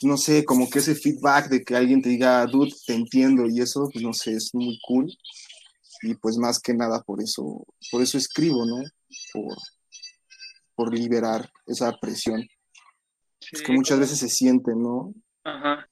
No 0.03 0.17
sé, 0.17 0.45
como 0.45 0.69
que 0.69 0.79
ese 0.79 0.95
feedback 0.95 1.49
de 1.49 1.63
que 1.63 1.75
alguien 1.75 2.01
te 2.01 2.09
diga, 2.09 2.45
dude, 2.45 2.73
te 2.85 2.93
entiendo 2.93 3.47
y 3.47 3.61
eso, 3.61 3.89
pues 3.91 4.03
no 4.03 4.13
sé, 4.13 4.33
es 4.33 4.51
muy 4.53 4.79
cool. 4.87 5.11
Y 6.01 6.15
pues 6.15 6.37
más 6.37 6.59
que 6.59 6.73
nada 6.73 7.01
por 7.01 7.21
eso, 7.21 7.65
por 7.91 8.01
eso 8.01 8.17
escribo, 8.17 8.65
¿no? 8.65 8.83
Por, 9.31 9.55
por 10.75 10.93
liberar 10.93 11.49
esa 11.65 11.91
presión. 11.99 12.45
es 13.51 13.61
que 13.61 13.71
muchas 13.71 13.99
veces 13.99 14.19
se 14.19 14.29
siente, 14.29 14.71
¿no? 14.75 15.13
Ajá. 15.43 15.87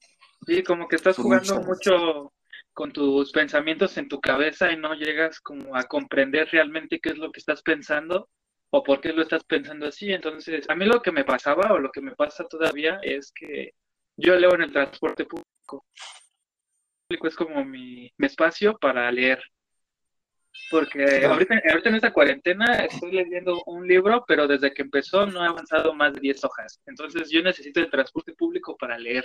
Sí, 0.46 0.62
como 0.62 0.88
que 0.88 0.96
estás 0.96 1.16
jugando 1.16 1.60
mucho 1.62 2.32
con 2.72 2.92
tus 2.92 3.32
pensamientos 3.32 3.96
en 3.96 4.08
tu 4.08 4.20
cabeza 4.20 4.72
y 4.72 4.76
no 4.76 4.94
llegas 4.94 5.40
como 5.40 5.76
a 5.76 5.84
comprender 5.84 6.48
realmente 6.50 7.00
qué 7.00 7.10
es 7.10 7.18
lo 7.18 7.30
que 7.30 7.40
estás 7.40 7.62
pensando 7.62 8.28
o 8.70 8.82
por 8.82 9.00
qué 9.00 9.12
lo 9.12 9.22
estás 9.22 9.44
pensando 9.44 9.86
así. 9.86 10.10
Entonces, 10.10 10.68
a 10.68 10.74
mí 10.74 10.86
lo 10.86 11.02
que 11.02 11.12
me 11.12 11.24
pasaba 11.24 11.72
o 11.72 11.78
lo 11.78 11.90
que 11.90 12.00
me 12.00 12.14
pasa 12.16 12.44
todavía 12.44 12.98
es 13.02 13.30
que 13.34 13.74
yo 14.16 14.36
leo 14.36 14.54
en 14.54 14.62
el 14.62 14.72
transporte 14.72 15.24
público. 15.24 15.84
Es 17.08 17.36
como 17.36 17.64
mi, 17.64 18.10
mi 18.16 18.26
espacio 18.26 18.76
para 18.78 19.10
leer. 19.12 19.42
Porque 20.70 21.24
ahorita, 21.26 21.60
ahorita 21.70 21.88
en 21.88 21.94
esta 21.94 22.12
cuarentena 22.12 22.84
estoy 22.84 23.12
leyendo 23.12 23.62
un 23.66 23.86
libro, 23.86 24.24
pero 24.26 24.46
desde 24.46 24.72
que 24.72 24.82
empezó 24.82 25.26
no 25.26 25.44
he 25.44 25.48
avanzado 25.48 25.94
más 25.94 26.14
de 26.14 26.20
10 26.20 26.44
hojas. 26.44 26.80
Entonces 26.86 27.30
yo 27.30 27.42
necesito 27.42 27.80
el 27.80 27.90
transporte 27.90 28.32
público 28.34 28.76
para 28.76 28.98
leer. 28.98 29.24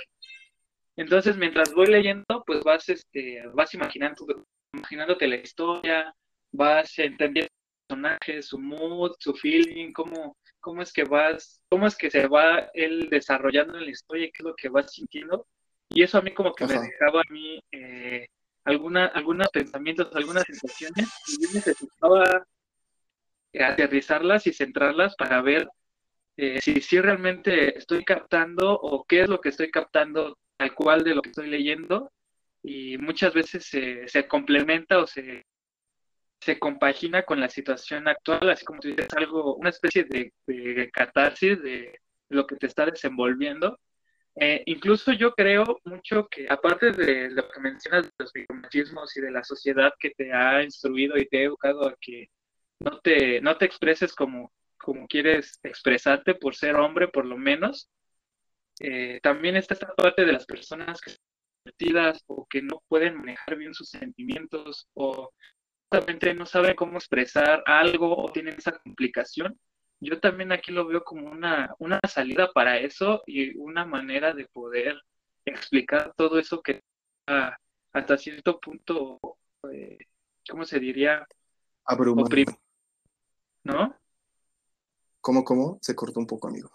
Entonces 0.98 1.38
mientras 1.38 1.74
voy 1.74 1.88
leyendo, 1.88 2.44
pues 2.46 2.64
vas, 2.64 2.90
este, 2.90 3.44
vas 3.54 3.74
imaginando, 3.74 4.26
imaginándote 4.74 5.28
la 5.28 5.36
historia, 5.38 6.14
vas 6.52 6.98
entendiendo 6.98 7.52
personajes, 7.88 8.48
su 8.48 8.60
mood, 8.60 9.12
su 9.20 9.34
feeling, 9.34 9.92
cómo, 9.94 10.38
cómo 10.68 10.82
es 10.82 10.92
que 10.92 11.06
vas, 11.06 11.62
cómo 11.70 11.88
es 11.88 11.96
que 11.96 12.12
se 12.12 12.28
va 12.28 12.70
él 12.74 13.08
desarrollando 13.10 13.78
en 13.78 13.86
la 13.86 13.92
historia, 13.92 14.28
qué 14.28 14.40
es 14.40 14.44
lo 14.44 14.54
que 14.54 14.68
vas 14.68 14.92
sintiendo. 14.92 15.48
Y 15.88 16.04
eso 16.04 16.18
a 16.18 16.22
mí 16.22 16.34
como 16.34 16.54
que 16.54 16.66
me 16.66 16.74
dejaba 16.74 17.22
a 17.22 17.32
mí 17.32 17.64
eh, 17.72 18.28
alguna, 18.66 19.06
algunos 19.06 19.48
pensamientos, 19.48 20.14
algunas 20.14 20.44
sensaciones, 20.44 21.08
y 21.30 21.42
yo 21.42 21.54
necesitaba 21.54 22.46
aterrizarlas 23.58 24.46
y 24.46 24.52
centrarlas 24.52 25.16
para 25.16 25.42
ver 25.42 25.70
eh, 26.36 26.60
si, 26.62 26.82
si 26.82 27.00
realmente 27.00 27.78
estoy 27.78 28.04
captando 28.04 28.74
o 28.74 29.06
qué 29.06 29.22
es 29.22 29.30
lo 29.30 29.40
que 29.40 29.50
estoy 29.50 29.72
captando 29.72 30.38
tal 30.58 30.76
cual 30.76 31.06
de 31.06 31.16
lo 31.16 31.22
que 31.22 31.30
estoy 31.30 31.48
leyendo 31.48 32.12
y 32.62 32.98
muchas 32.98 33.34
veces 33.34 33.66
se 33.66 34.28
complementa 34.28 34.98
o 35.00 35.08
se, 35.08 35.46
se 36.40 36.60
compagina 36.60 37.24
con 37.24 37.40
la 37.40 37.50
situación 37.50 38.08
actual, 38.08 38.50
así 38.50 38.66
como 38.66 38.80
tú 38.80 38.90
dices, 38.90 39.08
algo, 39.16 39.56
una 39.56 39.70
especie 39.70 40.04
de, 40.06 40.34
de 40.46 40.90
catarsis 40.92 41.62
de 41.62 42.00
lo 42.30 42.46
que 42.46 42.56
te 42.56 42.68
está 42.68 42.86
desenvolviendo. 42.86 43.80
Eh, 44.40 44.62
incluso 44.68 45.14
yo 45.14 45.34
creo 45.34 45.80
mucho 45.84 46.28
que, 46.30 46.48
aparte 46.50 46.92
de 46.92 47.32
lo 47.32 47.50
que 47.50 47.60
mencionas 47.60 48.06
de 48.06 48.12
los 48.20 48.32
micromachismos 48.36 49.18
y 49.18 49.22
de 49.22 49.32
la 49.32 49.44
sociedad 49.44 49.92
que 50.00 50.12
te 50.12 50.32
ha 50.32 50.64
instruido 50.64 51.18
y 51.18 51.28
te 51.28 51.40
ha 51.40 51.44
educado 51.44 51.88
a 51.88 51.96
que 52.00 52.28
no 52.80 53.00
te, 53.00 53.42
no 53.42 53.58
te 53.58 53.66
expreses 53.66 54.14
como, 54.14 54.54
como 54.78 55.08
quieres 55.08 55.60
expresarte 55.64 56.36
por 56.36 56.56
ser 56.56 56.76
hombre, 56.76 57.08
por 57.08 57.26
lo 57.26 57.38
menos, 57.38 57.90
eh, 58.80 59.20
también 59.24 59.56
está 59.56 59.74
esta 59.74 59.96
parte 59.96 60.24
de 60.24 60.34
las 60.34 60.46
personas 60.46 61.02
que 61.02 61.12
están 61.12 62.16
o 62.28 62.46
que 62.50 62.62
no 62.62 62.82
pueden 62.88 63.18
manejar 63.18 63.58
bien 63.58 63.74
sus 63.74 63.90
sentimientos 63.90 64.88
o 64.94 65.32
justamente 65.90 66.34
no 66.34 66.46
saben 66.46 66.76
cómo 66.76 66.98
expresar 66.98 67.64
algo 67.66 68.18
o 68.18 68.32
tienen 68.32 68.56
esa 68.58 68.78
complicación 68.78 69.58
yo 70.00 70.20
también 70.20 70.52
aquí 70.52 70.72
lo 70.72 70.86
veo 70.86 71.04
como 71.04 71.30
una, 71.30 71.74
una 71.80 72.00
salida 72.08 72.52
para 72.54 72.78
eso 72.78 73.24
y 73.26 73.58
una 73.58 73.86
manera 73.86 74.34
de 74.34 74.46
poder 74.48 74.96
explicar 75.46 76.14
todo 76.16 76.38
eso 76.38 76.62
que 76.62 76.82
hasta 77.26 78.18
cierto 78.18 78.60
punto, 78.60 79.20
eh, 79.72 79.98
¿cómo 80.50 80.66
se 80.66 80.80
diría? 80.80 81.28
Abrumado. 81.84 82.30
¿No? 83.64 83.96
¿Cómo, 85.20 85.44
cómo? 85.44 85.80
Se 85.82 85.96
cortó 85.96 86.20
un 86.20 86.28
poco, 86.28 86.48
amigo. 86.48 86.70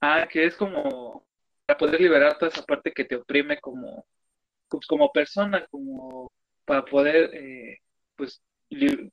Ah, 0.00 0.26
que 0.28 0.46
es 0.46 0.56
como 0.56 1.24
para 1.66 1.78
poder 1.78 2.00
liberar 2.00 2.38
toda 2.38 2.50
esa 2.50 2.62
parte 2.62 2.92
que 2.92 3.04
te 3.04 3.16
oprime 3.16 3.60
como, 3.60 4.06
pues, 4.68 4.86
como 4.86 5.12
persona, 5.12 5.66
como 5.70 6.32
para 6.64 6.84
poder, 6.84 7.34
eh, 7.34 7.78
pues, 8.20 8.42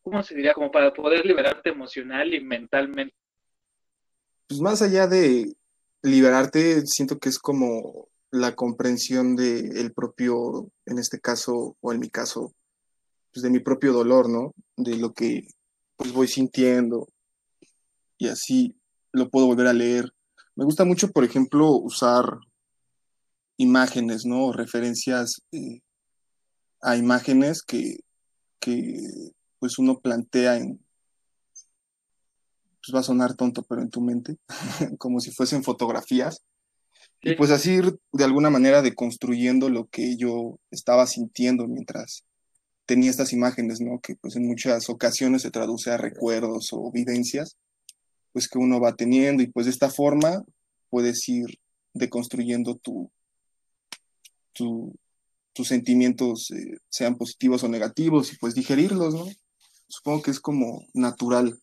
¿cómo 0.04 0.22
se 0.22 0.36
diría? 0.36 0.54
Como 0.54 0.70
para 0.70 0.94
poder 0.94 1.26
liberarte 1.26 1.70
emocional 1.70 2.34
y 2.34 2.42
mentalmente. 2.42 3.16
pues 4.48 4.60
más 4.60 4.82
allá 4.82 5.08
de 5.08 5.56
liberarte, 6.02 6.86
siento 6.86 7.18
que 7.20 7.30
es 7.30 7.40
como 7.40 8.10
la 8.32 8.54
comprensión 8.54 9.36
del 9.36 9.94
propio, 9.94 10.70
en 10.86 11.00
este 11.00 11.20
caso, 11.20 11.78
o 11.80 11.94
en 11.94 12.00
mi 12.00 12.10
caso, 12.10 12.54
pues 13.34 13.44
de 13.44 13.50
mi 13.50 13.60
propio 13.60 13.94
dolor, 13.94 14.30
¿no? 14.30 14.54
De 14.76 14.98
lo 14.98 15.14
que 15.14 15.48
pues 15.96 16.12
voy 16.12 16.28
sintiendo 16.28 17.08
y 18.18 18.28
así 18.28 18.76
lo 19.14 19.30
puedo 19.30 19.48
volver 19.48 19.68
a 19.68 19.74
leer. 19.74 20.12
Me 20.56 20.66
gusta 20.66 20.84
mucho, 20.84 21.12
por 21.12 21.24
ejemplo, 21.24 21.72
usar 21.72 22.26
imágenes, 23.58 24.26
¿no? 24.26 24.52
Referencias 24.52 25.42
eh, 25.52 25.80
a 26.82 26.98
imágenes 26.98 27.64
que, 27.64 28.00
que 28.60 29.32
pues 29.60 29.80
uno 29.80 30.00
plantea 30.00 30.58
en, 30.58 30.80
pues 32.82 32.96
va 32.96 33.00
a 33.00 33.04
sonar 33.04 33.36
tonto, 33.36 33.64
pero 33.64 33.82
en 33.82 33.90
tu 33.90 34.02
mente, 34.02 34.38
como 34.98 35.20
si 35.20 35.32
fuesen 35.32 35.64
fotografías. 35.64 36.44
Y 37.22 37.36
pues 37.36 37.52
así 37.52 37.72
ir 37.72 38.00
de 38.14 38.24
alguna 38.24 38.50
manera 38.50 38.82
deconstruyendo 38.82 39.70
lo 39.70 39.88
que 39.88 40.18
yo 40.18 40.60
estaba 40.72 41.08
sintiendo 41.08 41.68
mientras 41.68 42.24
tenía 42.86 43.10
estas 43.10 43.34
imágenes, 43.34 43.82
¿no? 43.82 44.00
Que 44.00 44.16
pues 44.16 44.36
en 44.36 44.48
muchas 44.48 44.90
ocasiones 44.90 45.42
se 45.42 45.52
traduce 45.52 45.92
a 45.92 45.98
recuerdos 45.98 46.70
o 46.72 46.92
vivencias, 46.92 47.58
pues 48.32 48.48
que 48.48 48.60
uno 48.60 48.80
va 48.80 48.96
teniendo 48.96 49.44
y 49.44 49.48
pues 49.48 49.66
de 49.66 49.72
esta 49.72 49.90
forma 49.90 50.44
puedes 50.90 51.28
ir 51.28 51.60
deconstruyendo 51.94 52.76
tu, 52.76 53.12
tus 55.58 55.70
sentimientos, 55.70 56.52
eh, 56.52 56.78
sean 56.88 57.18
positivos 57.18 57.64
o 57.64 57.68
negativos, 57.68 58.32
y 58.32 58.38
pues 58.38 58.54
digerirlos, 58.54 59.16
¿no? 59.16 59.26
Supongo 59.88 60.22
que 60.22 60.30
es 60.32 60.40
como 60.40 60.86
natural 60.94 61.60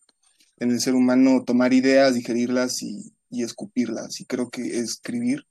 en 0.57 0.71
el 0.71 0.81
ser 0.81 0.95
humano 0.95 1.45
tomar 1.45 1.71
ideas, 1.71 2.13
digerirlas 2.13 2.83
y, 2.83 3.13
escupirlas. 3.31 4.21
Y 4.21 4.25
creo 4.25 4.49
que 4.49 4.79
escribir 4.79 5.45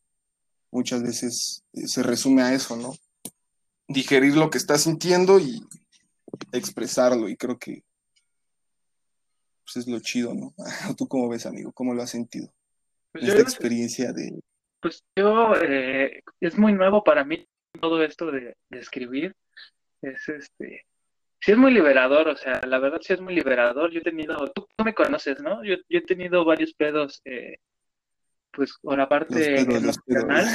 muchas 0.71 1.03
veces 1.03 1.65
eh, 1.75 1.87
se 1.87 2.03
resume 2.03 2.41
a 2.43 2.55
eso, 2.55 2.77
¿no? 2.77 2.95
Digerir 3.89 4.37
lo 4.37 4.49
que 4.49 4.57
estás 4.57 4.83
sintiendo 4.83 5.39
y 5.39 5.63
expresarlo. 6.53 7.29
Y 7.29 7.37
creo 7.37 7.59
que 7.59 7.83
pues, 9.65 9.77
es 9.77 9.87
lo 9.87 10.01
chido, 10.01 10.35
¿no? 10.35 10.55
¿Tú 10.97 11.07
cómo 11.09 11.29
ves, 11.29 11.45
amigo? 11.45 11.73
¿Cómo 11.73 11.93
lo 11.93 12.03
has 12.03 12.11
sentido? 12.11 12.53
Pues 13.13 13.25
esta 13.25 13.43
experiencia 13.43 14.13
de... 14.13 14.41
Pues 14.81 15.05
yo, 15.15 15.55
eh, 15.63 16.23
es 16.41 16.59
muy 16.59 16.73
nuevo 16.73 17.05
para 17.05 17.25
mí 17.25 17.47
todo 17.81 18.02
esto 18.02 18.31
de, 18.31 18.57
de 18.71 18.78
escribir. 18.78 19.35
Es 20.02 20.28
este, 20.28 20.87
sí 21.40 21.52
es 21.52 21.59
muy 21.59 21.73
liberador, 21.73 22.28
o 22.28 22.37
sea, 22.37 22.61
la 22.66 22.78
verdad 22.78 23.00
sí 23.02 23.12
es 23.12 23.21
muy 23.21 23.35
liberador. 23.35 23.90
Yo 23.90 24.00
he 24.00 24.02
tenido, 24.02 24.37
tú, 24.54 24.66
me 24.83 24.95
conoces, 24.95 25.40
¿no? 25.40 25.62
Yo, 25.64 25.76
yo, 25.88 25.99
he 25.99 26.02
tenido 26.02 26.45
varios 26.45 26.73
pedos, 26.73 27.21
eh, 27.25 27.57
pues 28.50 28.73
con 28.75 28.99
la 28.99 29.09
parte 29.09 29.61
emocional. 29.61 30.47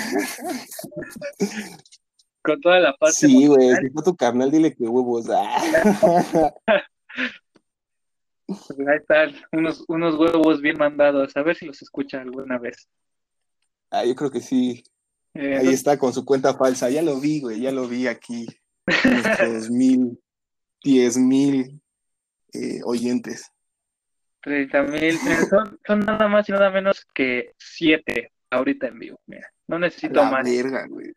con 2.41 2.61
toda 2.61 2.79
la 2.79 2.93
parte 2.93 3.15
Sí, 3.15 3.47
güey, 3.47 3.75
si 3.75 3.89
fue 3.89 4.03
tu 4.03 4.15
carnal, 4.15 4.49
dile 4.49 4.73
que 4.73 4.83
huevos. 4.83 5.27
Ah. 5.29 6.53
Pues 8.47 8.79
ahí 8.79 8.97
están, 8.97 9.35
unos, 9.51 9.85
unos 9.87 10.15
huevos 10.15 10.59
bien 10.59 10.75
mandados, 10.75 11.37
a 11.37 11.43
ver 11.43 11.55
si 11.55 11.67
los 11.67 11.79
escucha 11.83 12.19
alguna 12.19 12.57
vez. 12.57 12.89
Ah, 13.91 14.03
yo 14.03 14.15
creo 14.15 14.31
que 14.31 14.41
sí. 14.41 14.83
Eh, 15.33 15.57
ahí 15.57 15.69
está 15.69 15.97
con 15.97 16.13
su 16.13 16.25
cuenta 16.25 16.55
falsa, 16.55 16.89
ya 16.89 17.01
lo 17.01 17.19
vi, 17.19 17.41
güey, 17.41 17.61
ya 17.61 17.71
lo 17.71 17.87
vi 17.87 18.07
aquí. 18.07 18.47
Nuestros 18.85 19.69
mil 19.71 20.19
10 20.83 21.17
mil 21.17 21.81
eh, 22.53 22.79
oyentes. 22.83 23.51
30 24.41 24.83
mil, 24.83 25.19
son, 25.85 25.99
nada 25.99 26.27
más 26.27 26.47
y 26.47 26.51
nada 26.53 26.71
menos 26.71 27.05
que 27.13 27.53
7 27.57 28.31
ahorita 28.49 28.87
en 28.87 28.99
vivo. 28.99 29.19
Mira, 29.25 29.51
no 29.67 29.79
necesito 29.79 30.21
la 30.21 30.31
más. 30.31 30.43
Verga, 30.43 30.87
güey. 30.87 31.11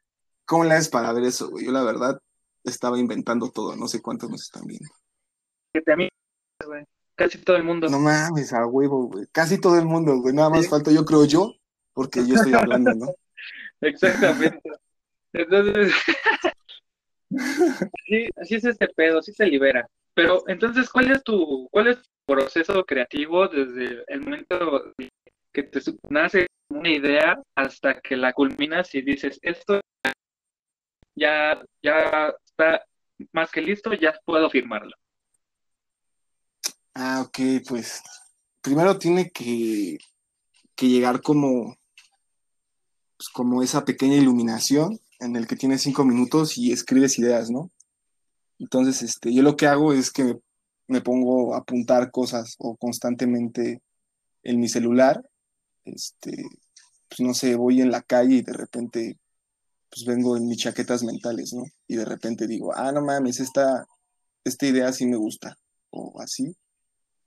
¿Cómo 0.45 0.65
le 0.65 0.75
haces 0.75 0.89
para 0.89 1.13
ver 1.13 1.25
eso, 1.25 1.49
güey? 1.49 1.67
Yo 1.67 1.73
la 1.73 1.85
verdad 1.85 2.19
estaba 2.65 2.99
inventando 2.99 3.51
todo, 3.51 3.77
no 3.77 3.87
sé 3.87 4.03
cuántos 4.03 4.29
nos 4.29 4.43
están 4.43 4.67
viendo. 4.67 4.89
mil, 5.97 6.11
güey. 6.67 6.85
Casi 7.15 7.39
todo 7.39 7.57
el 7.57 7.63
mundo. 7.63 7.89
No 7.89 8.01
mames, 8.01 8.53
a 8.53 8.67
huevo, 8.67 9.07
güey. 9.07 9.27
Casi 9.31 9.61
todo 9.61 9.79
el 9.79 9.85
mundo, 9.85 10.19
güey. 10.19 10.35
Nada 10.35 10.51
más 10.51 10.69
falta 10.69 10.91
yo 10.91 11.05
creo 11.05 11.25
yo, 11.25 11.55
porque 11.93 12.27
yo 12.27 12.35
estoy 12.35 12.55
hablando, 12.55 12.93
¿no? 12.95 13.07
Exactamente. 13.83 14.71
Entonces, 15.35 15.93
Sí, 18.07 18.29
así 18.37 18.57
es 18.57 18.65
este 18.65 18.89
pedo, 18.89 19.23
sí 19.23 19.33
se 19.33 19.47
libera. 19.47 19.87
Pero 20.15 20.45
entonces, 20.49 20.91
¿cuál 20.91 21.11
es 21.11 21.23
tu, 21.23 21.69
cuál 21.71 21.89
es 21.89 21.97
tu 21.97 22.11
proceso 22.27 22.85
creativo 22.85 23.49
desde 23.49 24.05
el 24.09 24.21
momento 24.21 24.93
que 25.53 25.63
te 25.63 25.81
nace 26.11 26.47
una 26.69 26.91
idea 26.91 27.43
hasta 27.55 28.01
que 28.01 28.17
la 28.17 28.33
culminas 28.33 28.95
y 28.95 29.03
dices, 29.03 29.39
esto 29.43 29.81
ya, 31.15 31.63
ya 31.83 32.35
está 32.45 32.85
más 33.33 33.51
que 33.51 33.63
listo, 33.63 33.93
ya 33.95 34.15
puedo 34.25 34.51
firmarlo? 34.51 34.95
Ah, 36.95 37.23
ok, 37.27 37.67
pues 37.67 38.03
primero 38.61 38.99
tiene 38.99 39.31
que, 39.31 39.97
que 40.75 40.89
llegar 40.89 41.23
como, 41.23 41.77
pues, 43.23 43.29
como 43.29 43.63
esa 43.63 43.85
pequeña 43.85 44.17
iluminación 44.17 44.99
en 45.21 45.37
el 45.37 45.47
que 45.47 45.55
tienes 45.55 45.83
cinco 45.83 46.05
minutos 46.05 46.59
y 46.59 46.73
escribes 46.73 47.21
ideas, 47.21 47.51
¿no? 47.51 47.71
Entonces, 48.59 49.01
este, 49.03 49.33
yo 49.33 49.43
lo 49.43 49.57
que 49.57 49.69
hago 49.69 49.93
es 49.93 50.11
que 50.11 50.41
me, 50.89 51.01
pongo 51.03 51.55
a 51.55 51.59
apuntar 51.59 52.11
cosas 52.11 52.57
o 52.59 52.77
constantemente 52.77 53.81
en 54.43 54.59
mi 54.59 54.69
celular. 54.69 55.23
Este, 55.85 56.33
pues 57.09 57.21
no 57.21 57.33
sé, 57.33 57.55
voy 57.55 57.81
en 57.81 57.93
la 57.93 58.03
calle 58.03 58.37
y 58.37 58.43
de 58.43 58.55
repente, 58.55 59.19
pues 59.89 60.05
vengo 60.05 60.37
en 60.37 60.49
mis 60.49 60.59
chaquetas 60.59 61.05
mentales, 61.05 61.53
¿no? 61.53 61.63
Y 61.87 61.95
de 61.95 62.05
repente 62.05 62.49
digo, 62.49 62.75
ah, 62.75 62.91
no 62.91 63.03
mames, 63.03 63.39
esta, 63.39 63.87
esta 64.43 64.67
idea 64.67 64.93
sí 64.93 65.07
me 65.07 65.17
gusta, 65.17 65.57
o 65.91 66.21
así. 66.21 66.57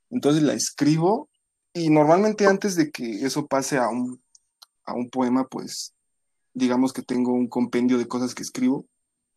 Entonces 0.10 0.44
la 0.44 0.54
escribo 0.56 1.30
y 1.74 1.90
normalmente 1.90 2.48
antes 2.48 2.76
de 2.76 2.92
que 2.92 3.26
eso 3.26 3.48
pase 3.48 3.78
a 3.78 3.88
un, 3.88 4.25
a 4.86 4.94
un 4.94 5.10
poema, 5.10 5.48
pues 5.48 5.94
digamos 6.54 6.94
que 6.94 7.02
tengo 7.02 7.34
un 7.34 7.48
compendio 7.48 7.98
de 7.98 8.08
cosas 8.08 8.34
que 8.34 8.44
escribo 8.44 8.86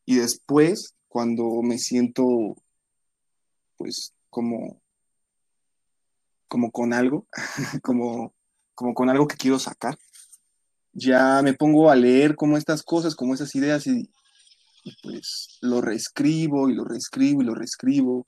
y 0.04 0.14
después, 0.14 0.94
cuando 1.08 1.60
me 1.62 1.78
siento, 1.78 2.24
pues, 3.76 4.14
como, 4.30 4.80
como 6.48 6.70
con 6.70 6.94
algo, 6.94 7.26
como, 7.82 8.32
como 8.74 8.94
con 8.94 9.10
algo 9.10 9.26
que 9.28 9.36
quiero 9.36 9.58
sacar, 9.58 9.98
ya 10.94 11.42
me 11.42 11.52
pongo 11.52 11.90
a 11.90 11.96
leer 11.96 12.36
como 12.36 12.56
estas 12.56 12.82
cosas, 12.82 13.14
como 13.14 13.34
esas 13.34 13.54
ideas 13.54 13.86
y, 13.86 14.10
pues 15.02 15.58
lo 15.60 15.82
reescribo 15.82 16.70
y 16.70 16.74
lo 16.74 16.84
reescribo 16.84 17.42
y 17.42 17.44
lo 17.44 17.54
reescribo. 17.54 18.26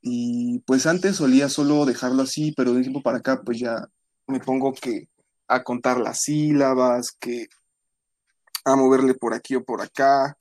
Y 0.00 0.60
pues 0.60 0.86
antes 0.86 1.16
solía 1.16 1.50
solo 1.50 1.84
dejarlo 1.84 2.22
así, 2.22 2.52
pero 2.52 2.70
de 2.70 2.78
un 2.78 2.82
tiempo 2.82 3.02
para 3.02 3.18
acá 3.18 3.42
pues 3.42 3.58
ya 3.58 3.86
me 4.26 4.40
pongo 4.40 4.72
que 4.72 5.08
a 5.48 5.62
contar 5.62 5.98
las 5.98 6.22
sílabas, 6.22 7.12
que 7.18 7.48
a 8.64 8.76
moverle 8.76 9.14
por 9.14 9.34
aquí 9.34 9.54
o 9.56 9.64
por 9.64 9.82
acá 9.82 10.36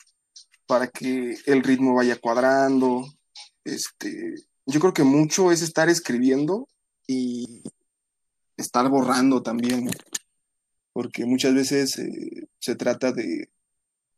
para 0.68 0.88
que 0.88 1.38
el 1.46 1.64
ritmo 1.64 1.96
vaya 1.96 2.20
cuadrando. 2.20 3.06
Este, 3.64 4.36
yo 4.66 4.80
creo 4.80 4.94
que 4.94 5.04
mucho 5.04 5.52
es 5.52 5.62
estar 5.62 5.90
escribiendo 5.90 6.68
y 7.08 7.64
estar 8.58 8.88
borrando 8.90 9.44
también, 9.44 9.90
porque 10.94 11.26
muchas 11.26 11.54
veces 11.54 11.98
eh, 11.98 12.48
se 12.60 12.76
trata 12.76 13.12
de, 13.12 13.50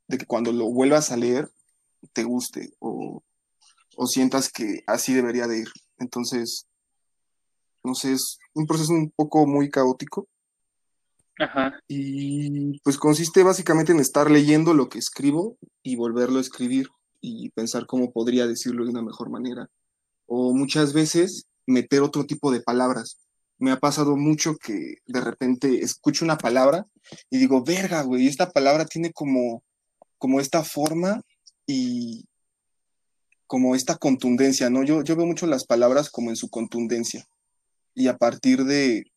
que 0.09 0.25
cuando 0.27 0.51
lo 0.51 0.69
vuelvas 0.71 1.11
a 1.11 1.17
leer 1.17 1.49
te 2.13 2.23
guste 2.23 2.73
o, 2.77 3.23
o 3.95 4.07
sientas 4.07 4.51
que 4.51 4.83
así 4.85 5.13
debería 5.13 5.47
de 5.47 5.59
ir. 5.59 5.69
Entonces, 5.97 6.67
no 7.83 7.95
sé, 7.95 8.13
es 8.13 8.37
un 8.53 8.67
proceso 8.67 8.93
un 8.93 9.09
poco 9.09 9.47
muy 9.47 9.69
caótico, 9.69 10.27
Ajá. 11.39 11.79
Y 11.87 12.79
pues 12.81 12.97
consiste 12.97 13.43
básicamente 13.43 13.91
en 13.91 13.99
estar 13.99 14.29
leyendo 14.29 14.73
lo 14.73 14.89
que 14.89 14.99
escribo 14.99 15.57
y 15.81 15.95
volverlo 15.95 16.37
a 16.37 16.41
escribir 16.41 16.89
y 17.21 17.49
pensar 17.51 17.85
cómo 17.85 18.11
podría 18.11 18.47
decirlo 18.47 18.83
de 18.83 18.91
una 18.91 19.01
mejor 19.01 19.29
manera. 19.29 19.69
O 20.25 20.53
muchas 20.53 20.93
veces 20.93 21.45
meter 21.65 22.01
otro 22.01 22.25
tipo 22.25 22.51
de 22.51 22.61
palabras. 22.61 23.19
Me 23.57 23.71
ha 23.71 23.77
pasado 23.77 24.17
mucho 24.17 24.55
que 24.57 24.97
de 25.05 25.21
repente 25.21 25.83
escucho 25.83 26.25
una 26.25 26.37
palabra 26.37 26.85
y 27.29 27.37
digo, 27.37 27.63
verga, 27.63 28.03
güey, 28.03 28.27
esta 28.27 28.51
palabra 28.51 28.85
tiene 28.85 29.11
como, 29.13 29.63
como 30.17 30.39
esta 30.39 30.63
forma 30.63 31.21
y 31.65 32.25
como 33.47 33.75
esta 33.75 33.95
contundencia, 33.95 34.69
¿no? 34.69 34.83
Yo, 34.83 35.03
yo 35.03 35.15
veo 35.15 35.25
mucho 35.25 35.47
las 35.47 35.65
palabras 35.65 36.09
como 36.09 36.29
en 36.29 36.35
su 36.35 36.49
contundencia. 36.49 37.25
Y 37.93 38.07
a 38.07 38.17
partir 38.17 38.65
de, 38.65 39.12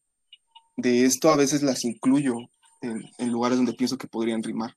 de 0.76 1.04
esto 1.04 1.30
a 1.30 1.36
veces 1.36 1.62
las 1.62 1.84
incluyo 1.84 2.34
en, 2.82 3.32
lugares 3.32 3.58
donde 3.58 3.72
pienso 3.72 3.96
que 3.96 4.08
podrían 4.08 4.42
rimar. 4.42 4.74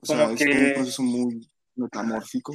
O 0.00 0.06
sea, 0.06 0.30
es 0.30 0.40
un 0.40 0.74
proceso 0.74 1.02
muy 1.02 1.48
metamórfico. 1.74 2.52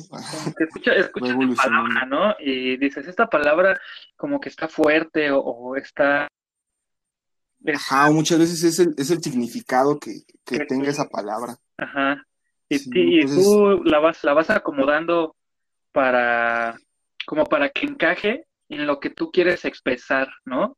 Que 0.58 0.64
escucha, 0.64 0.94
escucha 0.94 1.36
palabra, 1.56 2.06
¿no? 2.06 2.36
Y 2.40 2.78
dices, 2.78 3.08
esta 3.08 3.28
palabra 3.28 3.80
como 4.16 4.40
que 4.40 4.50
está 4.50 4.68
fuerte 4.68 5.30
o, 5.32 5.76
está 5.76 6.28
Ajá, 7.76 8.10
muchas 8.10 8.40
veces 8.40 8.64
es 8.64 8.80
el, 8.80 8.96
es 8.98 9.12
el 9.12 9.22
significado 9.22 10.00
que, 10.00 10.12
que 10.44 10.66
tenga 10.66 10.90
esa 10.90 11.08
palabra. 11.08 11.58
Ajá. 11.78 12.26
Y, 12.70 13.26
tú 13.26 13.84
la 13.84 14.00
vas, 14.00 14.24
la 14.24 14.34
vas 14.34 14.50
acomodando 14.50 15.36
para, 15.92 16.78
como 17.26 17.44
para 17.44 17.70
que 17.70 17.86
encaje 17.86 18.46
en 18.70 18.88
lo 18.88 19.00
que 19.00 19.10
tú 19.10 19.30
quieres 19.30 19.66
expresar, 19.66 20.30
¿no? 20.46 20.78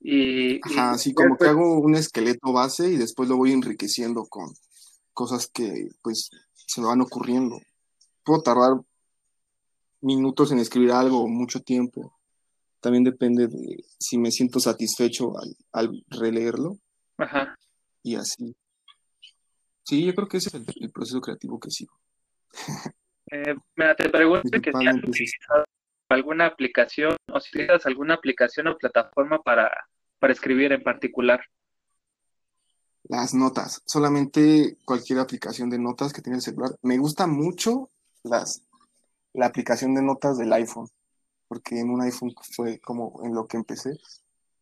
Y, 0.00 0.60
Ajá, 0.62 0.96
sí, 0.96 1.12
como 1.12 1.36
que 1.36 1.46
hago 1.46 1.80
un 1.80 1.94
esqueleto 1.94 2.52
base 2.52 2.88
y 2.88 2.96
después 2.96 3.28
lo 3.28 3.36
voy 3.36 3.52
enriqueciendo 3.52 4.26
con 4.26 4.52
cosas 5.12 5.48
que 5.52 5.88
pues 6.02 6.30
se 6.54 6.80
me 6.80 6.86
van 6.86 7.00
ocurriendo. 7.00 7.60
Puedo 8.24 8.42
tardar 8.42 8.80
minutos 10.00 10.52
en 10.52 10.58
escribir 10.58 10.92
algo, 10.92 11.26
mucho 11.28 11.60
tiempo. 11.60 12.16
También 12.80 13.02
depende 13.02 13.48
de 13.48 13.84
si 13.98 14.18
me 14.18 14.30
siento 14.30 14.60
satisfecho 14.60 15.32
al, 15.72 16.04
releerlo. 16.08 16.78
Ajá. 17.16 17.58
Y 18.02 18.14
así. 18.14 18.54
Sí, 19.82 20.04
yo 20.04 20.14
creo 20.14 20.28
que 20.28 20.36
ese 20.36 20.56
es 20.56 20.76
el, 20.80 20.90
proceso 20.92 21.20
creativo 21.20 21.58
que 21.58 21.70
sigo. 21.70 21.98
Eh, 23.30 23.54
te 23.98 24.08
pregunto 24.08 24.50
que 24.50 24.72
si 24.72 24.86
has 24.86 24.96
utilizado 24.96 25.64
alguna 26.08 26.46
aplicación 26.46 27.16
o 27.32 27.40
si 27.40 27.52
tienes 27.52 27.84
alguna 27.86 28.14
aplicación 28.14 28.66
o 28.68 28.76
plataforma 28.76 29.42
para, 29.42 29.70
para 30.18 30.32
escribir 30.32 30.72
en 30.72 30.82
particular. 30.82 31.40
Las 33.04 33.34
notas, 33.34 33.82
solamente 33.86 34.76
cualquier 34.84 35.18
aplicación 35.18 35.70
de 35.70 35.78
notas 35.78 36.12
que 36.12 36.20
tenga 36.20 36.36
el 36.36 36.42
celular. 36.42 36.70
Me 36.82 36.98
gusta 36.98 37.26
mucho 37.26 37.90
las, 38.22 38.62
la 39.32 39.46
aplicación 39.46 39.94
de 39.94 40.02
notas 40.02 40.36
del 40.36 40.52
iPhone, 40.52 40.88
porque 41.46 41.80
en 41.80 41.90
un 41.90 42.02
iPhone 42.02 42.34
fue 42.54 42.78
como 42.80 43.20
en 43.24 43.34
lo 43.34 43.46
que 43.46 43.56
empecé 43.56 43.92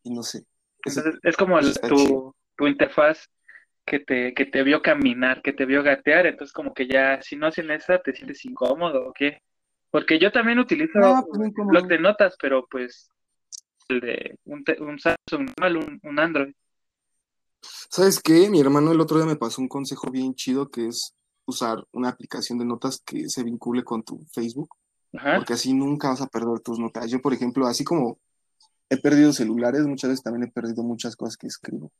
y 0.03 0.11
no 0.11 0.23
sé. 0.23 0.45
Es, 1.23 1.35
como 1.35 1.59
tu, 1.59 2.33
tu 2.55 2.67
interfaz 2.67 3.29
que 3.85 3.99
te, 3.99 4.33
que 4.33 4.45
te 4.45 4.63
vio 4.63 4.81
caminar, 4.81 5.41
que 5.41 5.53
te 5.53 5.65
vio 5.65 5.81
gatear, 5.81 6.25
entonces 6.25 6.53
como 6.53 6.73
que 6.73 6.87
ya, 6.87 7.21
si 7.21 7.35
no 7.35 7.47
hacen 7.47 7.71
esa, 7.71 7.99
te 7.99 8.13
sientes 8.13 8.43
incómodo 8.45 9.07
o 9.07 9.13
qué. 9.13 9.41
Porque 9.89 10.19
yo 10.19 10.31
también 10.31 10.59
utilizo 10.59 10.99
pues, 11.29 11.53
un 11.57 11.67
blog 11.67 11.87
de 11.87 11.99
notas, 11.99 12.35
pero 12.39 12.67
pues 12.69 13.09
el 13.89 14.01
de 14.01 14.39
un, 14.45 14.63
un 14.79 14.99
Samsung 14.99 15.49
un, 15.61 15.99
un 16.03 16.19
Android. 16.19 16.53
¿Sabes 17.61 18.19
qué? 18.19 18.49
Mi 18.49 18.59
hermano 18.59 18.91
el 18.91 18.99
otro 18.99 19.17
día 19.17 19.25
me 19.25 19.35
pasó 19.35 19.61
un 19.61 19.67
consejo 19.67 20.11
bien 20.11 20.35
chido 20.35 20.69
que 20.69 20.87
es 20.87 21.15
usar 21.45 21.83
una 21.91 22.09
aplicación 22.09 22.59
de 22.59 22.65
notas 22.65 23.01
que 23.05 23.29
se 23.29 23.43
vincule 23.43 23.83
con 23.83 24.03
tu 24.03 24.19
Facebook, 24.33 24.69
porque 25.11 25.53
así 25.53 25.73
nunca 25.73 26.09
vas 26.09 26.21
a 26.21 26.27
perder 26.27 26.59
tus 26.59 26.77
notas. 26.77 27.09
Yo, 27.09 27.21
por 27.21 27.33
ejemplo, 27.33 27.65
así 27.65 27.83
como 27.83 28.19
he 28.89 28.97
perdido 28.97 29.31
celulares, 29.31 29.81
muchas 29.85 30.09
veces 30.09 30.23
también 30.23 30.49
he 30.49 30.51
perdido 30.51 30.83
muchas 30.83 31.15
cosas 31.15 31.37
que 31.37 31.47
escribo, 31.47 31.91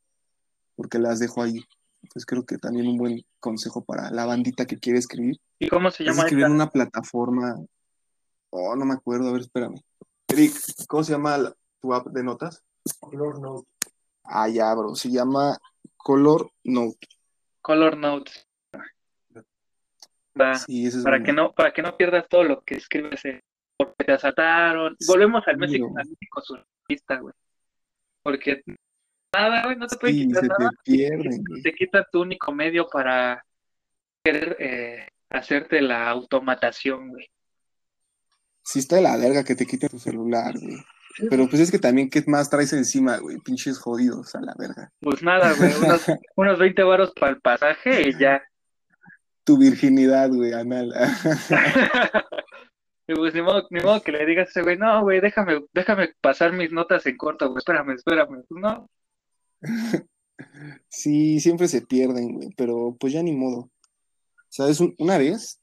porque 0.76 1.00
las 1.00 1.20
dejo 1.20 1.42
ahí. 1.42 1.64
Entonces 2.04 2.26
creo 2.26 2.46
que 2.46 2.58
también 2.58 2.88
un 2.88 2.98
buen 2.98 3.26
consejo 3.40 3.84
para 3.84 4.12
la 4.12 4.26
bandita 4.26 4.66
que 4.66 4.78
quiere 4.78 5.00
escribir. 5.00 5.38
¿Y 5.60 5.70
cómo 5.70 5.90
se 5.90 6.04
llama? 6.04 6.18
Es 6.18 6.24
escribir 6.26 6.46
en 6.46 6.52
una 6.52 6.70
plataforma. 6.70 7.56
Oh, 8.50 8.76
no 8.76 8.86
me 8.86 8.94
acuerdo, 8.94 9.30
a 9.30 9.32
ver, 9.32 9.42
espérame. 9.42 9.82
Eric, 10.28 10.54
¿cómo 10.88 11.04
se 11.04 11.14
llama 11.14 11.54
tu 11.82 11.94
app 11.94 12.08
de 12.08 12.24
notas? 12.24 12.64
Color 13.00 13.40
Note. 13.40 13.68
Ah, 14.24 14.50
ya, 14.50 14.74
bro. 14.74 14.96
Se 14.96 15.10
llama 15.10 15.58
Color 15.96 16.52
Note. 16.64 17.08
Color 17.62 17.98
Note. 17.98 18.32
para 20.34 21.24
que 21.24 21.34
no, 21.34 21.54
para 21.54 21.74
que 21.74 21.82
no 21.82 21.96
pierdas 21.98 22.28
todo 22.30 22.44
lo 22.44 22.62
que 22.62 22.76
escribes 22.76 23.22
porque 23.78 24.04
te 24.04 24.12
asaltaron. 24.12 24.96
Volvemos 25.08 25.48
al 25.48 25.58
México, 25.58 25.94
al 25.96 26.08
México 26.08 26.42
surrealista, 26.42 27.20
güey. 27.20 27.34
Porque 28.24 28.64
nada, 29.34 29.64
güey, 29.66 29.78
no 29.78 29.88
te 29.88 29.98
puede 29.98 30.14
quitar 30.14 30.44
nada. 30.44 30.70
Te, 30.84 30.92
pierden, 30.92 31.44
te 31.64 31.74
quita 31.74 32.06
tu 32.12 32.22
único 32.22 32.52
medio 32.52 32.88
para 32.88 33.44
querer 34.24 34.58
eh, 34.60 35.08
hacerte 35.30 35.82
la 35.82 36.10
automatación, 36.10 37.10
güey. 37.10 37.30
Sí 38.68 38.80
está 38.80 38.98
de 38.98 39.02
la 39.02 39.16
verga 39.16 39.46
que 39.46 39.56
te 39.56 39.66
quite 39.66 39.88
tu 39.88 39.98
celular, 39.98 40.54
güey. 40.60 40.76
Pero 41.30 41.48
pues 41.48 41.62
es 41.62 41.72
que 41.72 41.80
también, 41.80 42.10
¿qué 42.10 42.22
más 42.28 42.50
traes 42.50 42.74
encima, 42.74 43.18
güey? 43.18 43.38
Pinches 43.38 43.80
jodidos 43.80 44.36
a 44.36 44.42
la 44.42 44.54
verga. 44.60 44.92
Pues 45.00 45.24
nada, 45.24 45.54
güey, 45.54 45.72
unos, 45.82 46.06
unos 46.36 46.60
20 46.60 46.84
varos 46.84 47.14
para 47.18 47.32
el 47.32 47.40
pasaje 47.40 48.10
y 48.10 48.20
ya. 48.20 48.44
Tu 49.46 49.58
virginidad, 49.58 50.30
güey, 50.30 50.52
anal. 50.52 50.94
y 53.08 53.16
pues 53.16 53.34
ni 53.34 53.42
modo, 53.42 53.66
ni 53.70 53.80
modo 53.80 54.02
que 54.02 54.12
le 54.12 54.26
digas 54.26 54.48
a 54.48 54.50
ese 54.50 54.62
güey, 54.64 54.78
no, 54.78 55.02
güey, 55.02 55.22
déjame, 55.22 55.64
déjame 55.74 56.10
pasar 56.20 56.52
mis 56.52 56.74
notas 56.74 57.06
en 57.06 57.16
corto, 57.16 57.48
güey, 57.48 57.60
espérame, 57.60 57.92
espérame. 57.92 58.44
Pues 58.50 58.62
no, 58.62 58.90
Sí, 60.90 61.40
siempre 61.40 61.70
se 61.70 61.84
pierden, 61.84 62.34
güey, 62.34 62.50
pero 62.58 62.98
pues 63.00 63.14
ya 63.14 63.24
ni 63.24 63.32
modo. 63.32 63.70
¿Sabes? 64.50 64.82
Una 65.00 65.18
vez, 65.18 65.62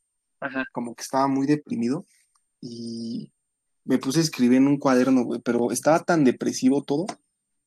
como 0.72 0.94
que 0.94 1.02
estaba 1.02 1.28
muy 1.28 1.46
deprimido 1.46 2.06
y 2.64 3.30
me 3.84 3.98
puse 3.98 4.20
a 4.20 4.22
escribir 4.22 4.58
en 4.58 4.66
un 4.66 4.78
cuaderno, 4.78 5.24
güey, 5.24 5.40
pero 5.40 5.70
estaba 5.70 6.00
tan 6.00 6.24
depresivo 6.24 6.82
todo 6.82 7.06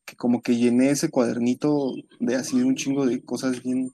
que 0.05 0.15
como 0.15 0.41
que 0.41 0.55
llené 0.55 0.89
ese 0.89 1.09
cuadernito 1.09 1.93
de 2.19 2.35
así 2.35 2.61
un 2.61 2.75
chingo 2.75 3.05
de 3.05 3.23
cosas 3.23 3.61
bien, 3.61 3.91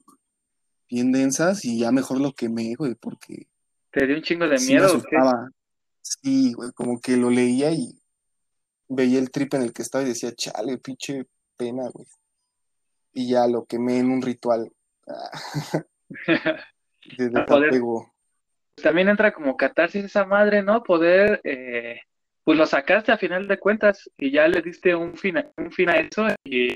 bien 0.89 1.11
densas 1.11 1.65
y 1.65 1.79
ya 1.79 1.91
mejor 1.91 2.21
lo 2.21 2.33
quemé, 2.33 2.75
güey, 2.75 2.95
porque... 2.95 3.47
¿Te 3.91 4.07
dio 4.07 4.15
un 4.15 4.21
chingo 4.21 4.47
de 4.47 4.57
miedo? 4.59 5.03
Sí, 6.01 6.53
güey, 6.53 6.71
como 6.71 6.99
que 6.99 7.17
lo 7.17 7.29
leía 7.29 7.71
y 7.71 7.99
veía 8.87 9.19
el 9.19 9.31
trip 9.31 9.53
en 9.55 9.63
el 9.63 9.73
que 9.73 9.81
estaba 9.81 10.03
y 10.03 10.09
decía, 10.09 10.33
chale, 10.33 10.77
pinche 10.77 11.25
pena, 11.57 11.89
güey 11.91 12.07
y 13.13 13.29
ya 13.29 13.47
lo 13.47 13.65
quemé 13.65 13.99
en 13.99 14.11
un 14.11 14.21
ritual. 14.21 14.73
También 18.81 19.09
entra 19.09 19.33
como 19.33 19.55
catarsis 19.55 20.05
esa 20.05 20.25
madre, 20.25 20.63
¿no? 20.63 20.83
Poder, 20.83 21.41
eh, 21.43 21.99
pues 22.43 22.57
lo 22.57 22.65
sacaste 22.65 23.11
a 23.11 23.17
final 23.17 23.47
de 23.47 23.59
cuentas 23.59 24.09
y 24.17 24.31
ya 24.31 24.47
le 24.47 24.61
diste 24.61 24.95
un 24.95 25.15
fin 25.15 25.37
a, 25.37 25.51
un 25.57 25.71
fin 25.71 25.89
a 25.89 25.99
eso 25.99 26.27
y 26.43 26.75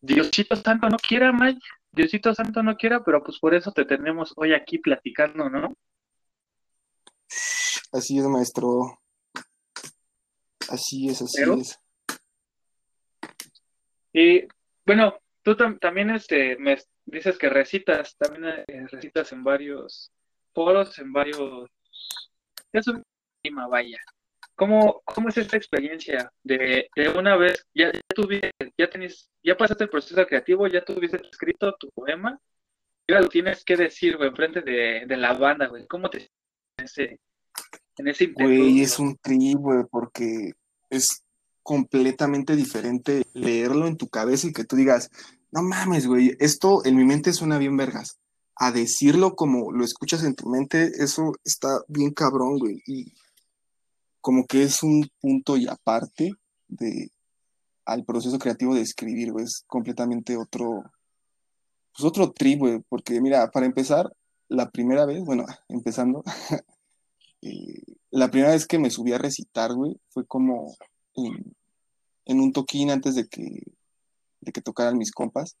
Diosito 0.00 0.54
Santo 0.54 0.88
no 0.88 0.98
quiera, 0.98 1.32
May. 1.32 1.58
Diosito 1.90 2.34
Santo 2.34 2.62
no 2.62 2.76
quiera, 2.76 3.02
pero 3.02 3.22
pues 3.22 3.38
por 3.38 3.54
eso 3.54 3.72
te 3.72 3.84
tenemos 3.84 4.32
hoy 4.36 4.52
aquí 4.52 4.78
platicando, 4.78 5.48
¿no? 5.48 5.74
Así 7.92 8.18
es, 8.18 8.24
maestro. 8.24 9.00
Así 10.68 11.08
es, 11.08 11.22
así 11.22 11.42
es. 11.58 11.78
Y 14.12 14.46
bueno, 14.84 15.18
tú 15.42 15.56
también 15.56 16.10
este, 16.10 16.56
me 16.58 16.76
dices 17.04 17.38
que 17.38 17.48
recitas, 17.48 18.16
también 18.16 18.64
eh, 18.66 18.86
recitas 18.90 19.32
en 19.32 19.42
varios 19.42 20.12
foros, 20.54 20.98
en 20.98 21.12
varios... 21.12 21.68
Es 22.72 22.86
un 22.88 23.02
tema, 23.42 23.66
vaya. 23.68 23.98
¿Cómo, 24.56 25.02
¿Cómo 25.04 25.28
es 25.28 25.36
esta 25.36 25.56
experiencia 25.56 26.30
de, 26.42 26.88
de 26.94 27.08
una 27.08 27.36
vez, 27.36 27.66
ya, 27.74 27.90
tuviste, 28.14 28.52
ya 28.78 28.88
tenés, 28.88 29.28
ya 29.42 29.56
pasaste 29.56 29.84
el 29.84 29.90
proceso 29.90 30.24
creativo, 30.26 30.66
ya 30.68 30.84
tuviste 30.84 31.20
escrito 31.28 31.74
tu 31.78 31.90
poema, 31.90 32.38
y 33.06 33.12
lo 33.12 33.28
tienes 33.28 33.64
que 33.64 33.76
decir, 33.76 34.16
güey, 34.16 34.28
enfrente 34.30 34.60
de, 34.62 35.04
de 35.06 35.16
la 35.16 35.34
banda, 35.34 35.66
güey? 35.66 35.86
¿Cómo 35.86 36.08
te 36.08 36.30
ese, 36.76 37.20
en 37.96 38.08
ese 38.08 38.26
Güey, 38.26 38.80
es 38.80 38.98
un 38.98 39.16
tri, 39.16 39.54
güey, 39.54 39.84
porque 39.90 40.52
es 40.90 41.24
completamente 41.62 42.56
diferente 42.56 43.24
leerlo 43.32 43.86
en 43.86 43.96
tu 43.96 44.08
cabeza 44.08 44.46
y 44.46 44.52
que 44.52 44.64
tú 44.64 44.76
digas, 44.76 45.10
no 45.50 45.62
mames, 45.62 46.06
güey, 46.06 46.36
esto 46.38 46.84
en 46.84 46.96
mi 46.96 47.04
mente 47.04 47.32
suena 47.32 47.58
bien 47.58 47.76
vergas. 47.76 48.18
A 48.56 48.70
decirlo 48.70 49.34
como 49.34 49.72
lo 49.72 49.84
escuchas 49.84 50.22
en 50.24 50.34
tu 50.34 50.48
mente, 50.48 50.92
eso 50.98 51.32
está 51.44 51.80
bien 51.88 52.12
cabrón, 52.12 52.58
güey. 52.58 52.82
Y 52.86 53.12
como 54.20 54.46
que 54.46 54.62
es 54.62 54.82
un 54.82 55.08
punto 55.20 55.56
y 55.56 55.66
aparte 55.66 56.32
de 56.68 57.10
al 57.84 58.04
proceso 58.04 58.38
creativo 58.38 58.74
de 58.74 58.80
escribir, 58.80 59.32
güey. 59.32 59.44
Es 59.44 59.64
completamente 59.66 60.36
otro, 60.36 60.84
pues 61.92 62.04
otro 62.04 62.32
trip, 62.32 62.60
güey. 62.60 62.80
Porque 62.88 63.20
mira, 63.20 63.50
para 63.50 63.66
empezar, 63.66 64.10
la 64.48 64.70
primera 64.70 65.04
vez, 65.06 65.22
bueno, 65.24 65.44
empezando, 65.68 66.22
eh, 67.42 67.82
la 68.10 68.30
primera 68.30 68.52
vez 68.52 68.66
que 68.66 68.78
me 68.78 68.90
subí 68.90 69.12
a 69.12 69.18
recitar, 69.18 69.74
güey, 69.74 70.00
fue 70.08 70.26
como 70.26 70.74
en, 71.14 72.40
un 72.40 72.52
toquín 72.52 72.90
antes 72.90 73.14
de 73.14 73.26
que, 73.26 73.62
de 74.40 74.52
que 74.52 74.62
tocaran 74.62 74.98
mis 74.98 75.12
compas. 75.12 75.56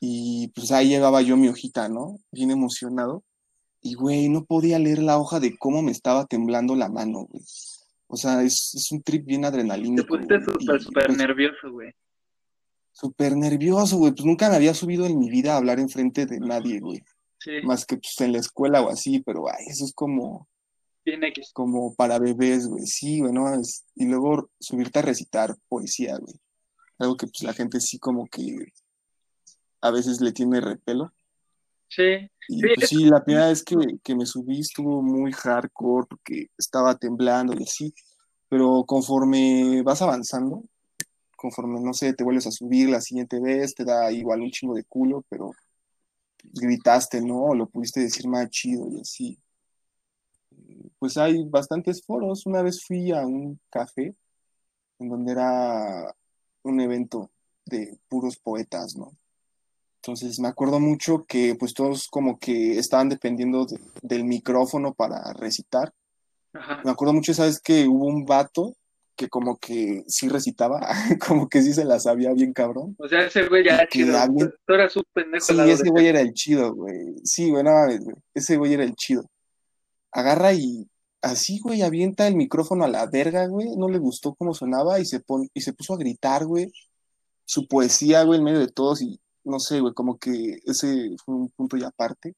Y 0.00 0.48
pues 0.54 0.72
ahí 0.72 0.88
llegaba 0.88 1.22
yo 1.22 1.36
mi 1.36 1.48
hojita, 1.48 1.88
¿no? 1.88 2.18
Bien 2.30 2.50
emocionado. 2.50 3.24
Y, 3.80 3.94
güey, 3.94 4.28
no 4.28 4.44
podía 4.44 4.78
leer 4.78 5.00
la 5.00 5.18
hoja 5.18 5.40
de 5.40 5.56
cómo 5.58 5.82
me 5.82 5.90
estaba 5.90 6.26
temblando 6.26 6.76
la 6.76 6.88
mano, 6.88 7.26
güey. 7.28 7.42
O 8.06 8.16
sea, 8.16 8.42
es, 8.42 8.88
un 8.92 9.02
trip 9.02 9.24
bien 9.24 9.44
adrenalínico. 9.44 10.02
Te 10.02 10.08
pusiste 10.08 10.40
súper, 10.40 10.82
súper 10.82 11.06
pues 11.06 11.18
nervioso, 11.18 11.72
güey. 11.72 11.92
Súper 12.92 13.36
nervioso, 13.36 13.98
güey. 13.98 14.12
Pues 14.12 14.24
nunca 14.24 14.48
me 14.50 14.56
había 14.56 14.74
subido 14.74 15.06
en 15.06 15.18
mi 15.18 15.30
vida 15.30 15.54
a 15.54 15.56
hablar 15.56 15.80
enfrente 15.80 16.26
de 16.26 16.38
nadie, 16.38 16.78
güey. 16.78 17.02
Sí. 17.38 17.50
Más 17.64 17.84
que 17.84 17.96
pues, 17.96 18.20
en 18.20 18.32
la 18.32 18.38
escuela 18.38 18.82
o 18.82 18.90
así, 18.90 19.20
pero 19.20 19.48
ay, 19.48 19.64
eso 19.66 19.84
es 19.84 19.92
como, 19.92 20.46
como 21.52 21.94
para 21.94 22.20
bebés, 22.20 22.68
güey. 22.68 22.86
Sí, 22.86 23.18
güey, 23.18 23.32
Y 23.96 24.04
luego 24.06 24.50
subirte 24.60 25.00
a 25.00 25.02
recitar 25.02 25.56
poesía, 25.68 26.16
güey. 26.18 26.34
algo 26.98 27.16
que 27.16 27.26
pues 27.26 27.42
la 27.42 27.52
gente 27.52 27.80
sí 27.80 27.98
como 27.98 28.26
que 28.26 28.66
a 29.82 29.90
veces 29.90 30.20
le 30.20 30.32
tiene 30.32 30.60
repelo. 30.60 31.12
Sí. 31.88 32.30
Y 32.48 32.62
pues 32.74 32.88
sí, 32.88 33.04
la 33.04 33.22
primera 33.22 33.48
vez 33.48 33.62
que, 33.62 33.76
que, 34.02 34.14
me 34.14 34.24
subí 34.24 34.60
estuvo 34.60 35.02
muy 35.02 35.32
hardcore 35.32 36.06
porque 36.08 36.46
estaba 36.56 36.96
temblando 36.96 37.52
y 37.52 37.64
así, 37.64 37.94
pero 38.48 38.84
conforme 38.86 39.82
vas 39.82 40.00
avanzando, 40.00 40.62
conforme, 41.36 41.80
no 41.80 41.92
sé, 41.92 42.14
te 42.14 42.24
vuelves 42.24 42.46
a 42.46 42.50
subir 42.52 42.88
la 42.88 43.00
siguiente 43.00 43.40
vez, 43.40 43.74
te 43.74 43.84
da 43.84 44.10
igual 44.10 44.40
un 44.40 44.50
chingo 44.50 44.74
de 44.74 44.84
culo, 44.84 45.24
pero 45.28 45.50
gritaste, 46.44 47.20
¿no? 47.20 47.42
O 47.44 47.54
lo 47.54 47.68
pudiste 47.68 48.00
decir 48.00 48.28
más 48.28 48.48
chido 48.48 48.88
y 48.90 49.00
así. 49.00 49.38
Pues 50.98 51.16
hay 51.16 51.44
bastantes 51.48 52.04
foros. 52.04 52.46
Una 52.46 52.62
vez 52.62 52.84
fui 52.84 53.10
a 53.10 53.26
un 53.26 53.60
café 53.70 54.14
en 54.98 55.08
donde 55.08 55.32
era 55.32 56.14
un 56.62 56.80
evento 56.80 57.30
de 57.66 57.98
puros 58.08 58.36
poetas, 58.36 58.96
¿no? 58.96 59.12
Entonces 60.04 60.40
me 60.40 60.48
acuerdo 60.48 60.80
mucho 60.80 61.24
que 61.28 61.54
pues 61.54 61.74
todos 61.74 62.08
como 62.08 62.40
que 62.40 62.76
estaban 62.76 63.08
dependiendo 63.08 63.66
del 64.02 64.24
micrófono 64.24 64.94
para 64.94 65.32
recitar. 65.34 65.92
Me 66.84 66.90
acuerdo 66.90 67.14
mucho, 67.14 67.32
¿sabes? 67.32 67.60
Que 67.60 67.86
hubo 67.86 68.06
un 68.06 68.24
vato 68.24 68.74
que 69.14 69.28
como 69.28 69.58
que 69.58 70.02
sí 70.08 70.28
recitaba, 70.28 70.80
como 71.24 71.48
que 71.48 71.62
sí 71.62 71.72
se 71.72 71.84
la 71.84 72.00
sabía 72.00 72.32
bien 72.32 72.52
cabrón. 72.52 72.96
O 72.98 73.06
sea, 73.06 73.26
ese 73.26 73.46
güey 73.46 73.64
ya 73.64 73.74
era 73.76 73.88
chido. 73.88 74.18
Tú 74.66 74.74
eras 74.74 74.96
un 74.96 75.04
pendejo. 75.12 75.44
Sí, 75.44 75.70
ese 75.70 75.88
güey 75.88 76.08
era 76.08 76.20
el 76.20 76.34
chido, 76.34 76.74
güey. 76.74 77.14
Sí, 77.22 77.50
güey, 77.50 77.62
no 77.62 77.70
güey. 77.70 78.00
Ese 78.34 78.56
güey 78.56 78.74
era 78.74 78.82
el 78.82 78.96
chido. 78.96 79.22
Agarra 80.10 80.52
y 80.52 80.84
así, 81.20 81.60
güey, 81.60 81.82
avienta 81.82 82.26
el 82.26 82.34
micrófono 82.34 82.84
a 82.84 82.88
la 82.88 83.06
verga, 83.06 83.46
güey. 83.46 83.68
No 83.76 83.88
le 83.88 83.98
gustó 83.98 84.34
cómo 84.34 84.52
sonaba 84.52 84.98
y 84.98 85.04
se, 85.04 85.20
pon... 85.20 85.48
y 85.54 85.60
se 85.60 85.72
puso 85.72 85.94
a 85.94 85.98
gritar, 85.98 86.44
güey. 86.44 86.72
Su 87.44 87.68
poesía, 87.68 88.24
güey, 88.24 88.40
en 88.40 88.44
medio 88.44 88.58
de 88.58 88.68
todos 88.68 89.00
y 89.00 89.21
no 89.44 89.58
sé, 89.58 89.80
güey, 89.80 89.94
como 89.94 90.18
que 90.18 90.58
ese 90.64 91.10
fue 91.24 91.34
un 91.34 91.50
punto 91.50 91.76
y 91.76 91.84
aparte, 91.84 92.34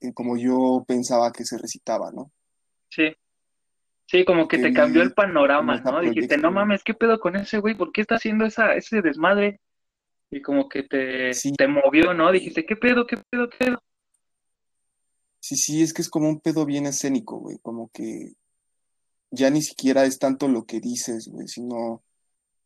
en 0.00 0.12
como 0.12 0.36
yo 0.36 0.84
pensaba 0.86 1.32
que 1.32 1.44
se 1.44 1.58
recitaba, 1.58 2.10
¿no? 2.12 2.30
Sí. 2.88 3.14
Sí, 4.08 4.24
como 4.24 4.46
que 4.46 4.58
te 4.58 4.72
cambió 4.72 5.02
el 5.02 5.12
panorama, 5.12 5.80
¿no? 5.80 6.00
Dijiste, 6.00 6.38
no 6.38 6.52
mames, 6.52 6.84
¿qué 6.84 6.94
pedo 6.94 7.18
con 7.18 7.34
ese 7.34 7.58
güey? 7.58 7.74
¿Por 7.74 7.90
qué 7.90 8.02
está 8.02 8.14
haciendo 8.14 8.44
esa, 8.44 8.74
ese 8.74 9.02
desmadre? 9.02 9.60
Y 10.30 10.40
como 10.42 10.68
que 10.68 10.84
te, 10.84 11.32
te 11.32 11.68
movió, 11.68 12.14
¿no? 12.14 12.30
Dijiste, 12.30 12.64
¿qué 12.64 12.76
pedo, 12.76 13.06
qué 13.06 13.16
pedo, 13.16 13.50
qué 13.50 13.56
pedo? 13.58 13.82
Sí, 15.40 15.56
sí, 15.56 15.82
es 15.82 15.92
que 15.92 16.02
es 16.02 16.08
como 16.08 16.28
un 16.28 16.40
pedo 16.40 16.64
bien 16.66 16.86
escénico, 16.86 17.38
güey, 17.38 17.58
como 17.62 17.88
que 17.92 18.34
ya 19.30 19.50
ni 19.50 19.62
siquiera 19.62 20.04
es 20.04 20.18
tanto 20.18 20.48
lo 20.48 20.64
que 20.64 20.80
dices, 20.80 21.28
güey, 21.28 21.48
sino 21.48 22.02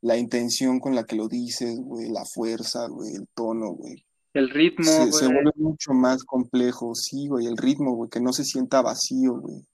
la 0.02 0.16
intención 0.16 0.80
con 0.80 0.94
la 0.94 1.04
que 1.04 1.16
lo 1.16 1.28
dices, 1.28 1.78
güey, 1.78 2.10
la 2.10 2.24
fuerza, 2.24 2.86
güey, 2.88 3.14
el 3.14 3.28
tono, 3.34 3.70
güey. 3.70 4.04
El 4.32 4.48
ritmo, 4.48 4.84
se, 4.84 5.12
se, 5.12 5.26
vuelve 5.26 5.50
mucho 5.56 5.92
más 5.92 6.24
complejo, 6.24 6.94
sí, 6.94 7.26
güey, 7.26 7.46
el 7.46 7.56
ritmo, 7.56 7.94
güey, 7.96 8.08
que 8.08 8.20
no 8.20 8.32
se 8.32 8.44
sienta 8.44 8.80
vacío, 8.80 9.34
güey. 9.34 9.66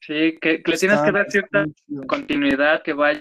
Sí, 0.00 0.38
que, 0.40 0.62
le 0.64 0.76
tienes 0.76 1.00
que 1.00 1.12
dar 1.12 1.30
cierta 1.30 1.64
continuidad 2.06 2.82
que 2.82 2.92
vaya 2.92 3.20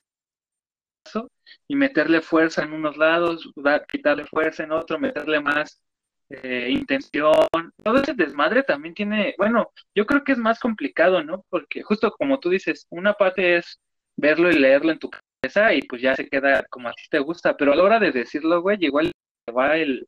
y 1.68 1.76
meterle 1.76 2.22
fuerza 2.22 2.64
en 2.64 2.74
unos 2.74 2.98
lados, 2.98 3.50
quitarle 3.90 4.26
fuerza 4.26 4.64
en 4.64 4.72
otro, 4.72 5.00
meterle 5.00 5.40
más 5.40 5.82
eh, 6.30 6.68
intención. 6.70 7.48
Todo 7.84 8.02
ese 8.02 8.14
desmadre 8.14 8.64
también 8.64 8.94
tiene, 8.94 9.34
bueno, 9.38 9.72
yo 9.96 10.06
creo 10.06 10.24
que 10.24 10.34
es 10.34 10.38
más 10.38 10.60
complicado, 10.60 11.24
¿no? 11.24 11.46
Porque 11.50 11.84
justo 11.84 12.12
como 12.12 12.40
tú 12.40 12.50
dices, 12.50 12.86
una 12.90 13.14
parte 13.14 13.58
es 13.58 13.80
verlo 14.16 14.52
y 14.52 14.60
leerlo 14.60 14.92
en 14.92 15.00
tu 15.00 15.10
y 15.74 15.82
pues 15.88 16.02
ya 16.02 16.16
se 16.16 16.28
queda 16.28 16.64
como 16.70 16.88
a 16.88 16.94
ti 16.94 17.04
te 17.10 17.20
gusta, 17.20 17.56
pero 17.58 17.74
a 17.74 17.76
la 17.76 17.84
hora 17.84 18.00
de 18.00 18.12
decirlo, 18.12 18.62
güey, 18.62 18.78
igual 18.80 19.12
va 19.56 19.76
el 19.76 20.08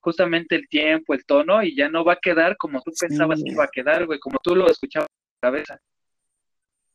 justamente 0.00 0.56
el 0.56 0.68
tiempo, 0.68 1.14
el 1.14 1.24
tono 1.24 1.62
y 1.62 1.76
ya 1.76 1.88
no 1.88 2.04
va 2.04 2.14
a 2.14 2.20
quedar 2.20 2.56
como 2.56 2.82
tú 2.82 2.90
pensabas 2.98 3.40
que 3.42 3.52
iba 3.52 3.64
a 3.64 3.70
quedar, 3.72 4.06
güey, 4.06 4.18
como 4.18 4.38
tú 4.42 4.56
lo 4.56 4.68
escuchabas 4.68 5.06
en 5.08 5.34
tu 5.34 5.40
cabeza. 5.40 5.80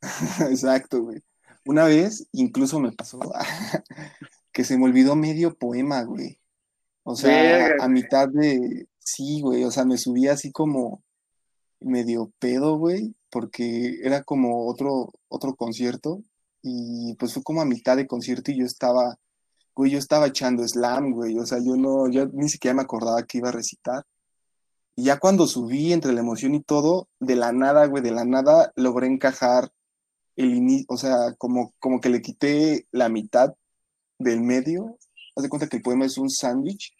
Exacto, 0.52 1.04
güey. 1.04 1.22
Una 1.66 1.86
vez 1.86 2.28
incluso 2.34 2.80
me 2.80 2.92
pasó 2.92 3.20
que 4.52 4.64
se 4.66 4.78
me 4.78 4.86
olvidó 4.86 5.16
medio 5.16 5.56
poema, 5.56 6.04
güey. 6.04 6.40
O 7.04 7.16
sea, 7.16 7.76
a 7.80 7.88
mitad 7.88 8.28
de... 8.28 8.88
Sí, 9.00 9.40
güey, 9.40 9.64
o 9.64 9.72
sea, 9.72 9.86
me 9.86 9.98
subí 9.98 10.28
así 10.28 10.52
como 10.52 11.02
medio 11.80 12.34
pedo, 12.40 12.78
güey, 12.78 13.16
porque 13.30 14.00
era 14.04 14.24
como 14.24 14.68
otro, 14.68 15.14
otro 15.30 15.56
concierto 15.56 16.22
y 16.68 17.16
pues 17.16 17.34
fue 17.34 17.44
como 17.44 17.62
a 17.62 17.66
mitad 17.66 17.98
de 17.98 18.08
concierto 18.08 18.52
y 18.52 18.60
yo 18.60 18.66
estaba, 18.66 19.18
güey, 19.76 19.92
yo 19.92 20.00
estaba 20.00 20.28
echando 20.28 20.68
slam, 20.68 21.12
güey, 21.14 21.38
o 21.40 21.46
sea, 21.46 21.60
yo 21.60 21.76
no, 21.78 22.10
yo 22.10 22.28
ni 22.28 22.50
siquiera 22.50 22.76
me 22.76 22.84
acordaba 22.84 23.24
que 23.24 23.40
iba 23.40 23.50
a 23.50 23.54
recitar. 23.54 24.06
Y 24.96 25.06
ya 25.06 25.20
cuando 25.20 25.48
subí 25.48 25.94
entre 25.94 26.14
la 26.14 26.22
emoción 26.22 26.56
y 26.56 26.64
todo, 26.64 27.08
de 27.20 27.36
la 27.36 27.52
nada, 27.54 27.86
güey, 27.86 28.04
de 28.04 28.12
la 28.12 28.26
nada 28.26 28.74
logré 28.76 29.08
encajar 29.08 29.72
el 30.36 30.56
inicio, 30.56 30.86
o 30.90 30.98
sea, 30.98 31.34
como, 31.38 31.74
como 31.80 32.02
que 32.02 32.10
le 32.10 32.22
quité 32.22 32.88
la 32.92 33.10
mitad 33.10 33.56
del 34.20 34.42
medio. 34.42 34.98
Haz 35.36 35.44
de 35.44 35.50
cuenta 35.50 35.68
que 35.68 35.78
el 35.78 35.84
poema 35.84 36.06
es 36.06 36.18
un 36.18 36.30
sándwich 36.30 36.96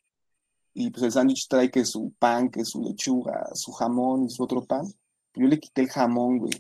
y 0.74 0.92
pues 0.92 1.04
el 1.04 1.12
sándwich 1.12 1.48
trae 1.50 1.72
que 1.72 1.86
su 1.86 2.14
pan, 2.20 2.50
que 2.50 2.64
su 2.66 2.82
lechuga, 2.84 3.50
su 3.56 3.72
jamón 3.74 4.26
y 4.26 4.30
su 4.30 4.44
otro 4.44 4.64
pan. 4.66 4.86
Yo 5.34 5.48
le 5.48 5.60
quité 5.60 5.82
el 5.82 5.90
jamón, 5.90 6.38
güey. 6.40 6.54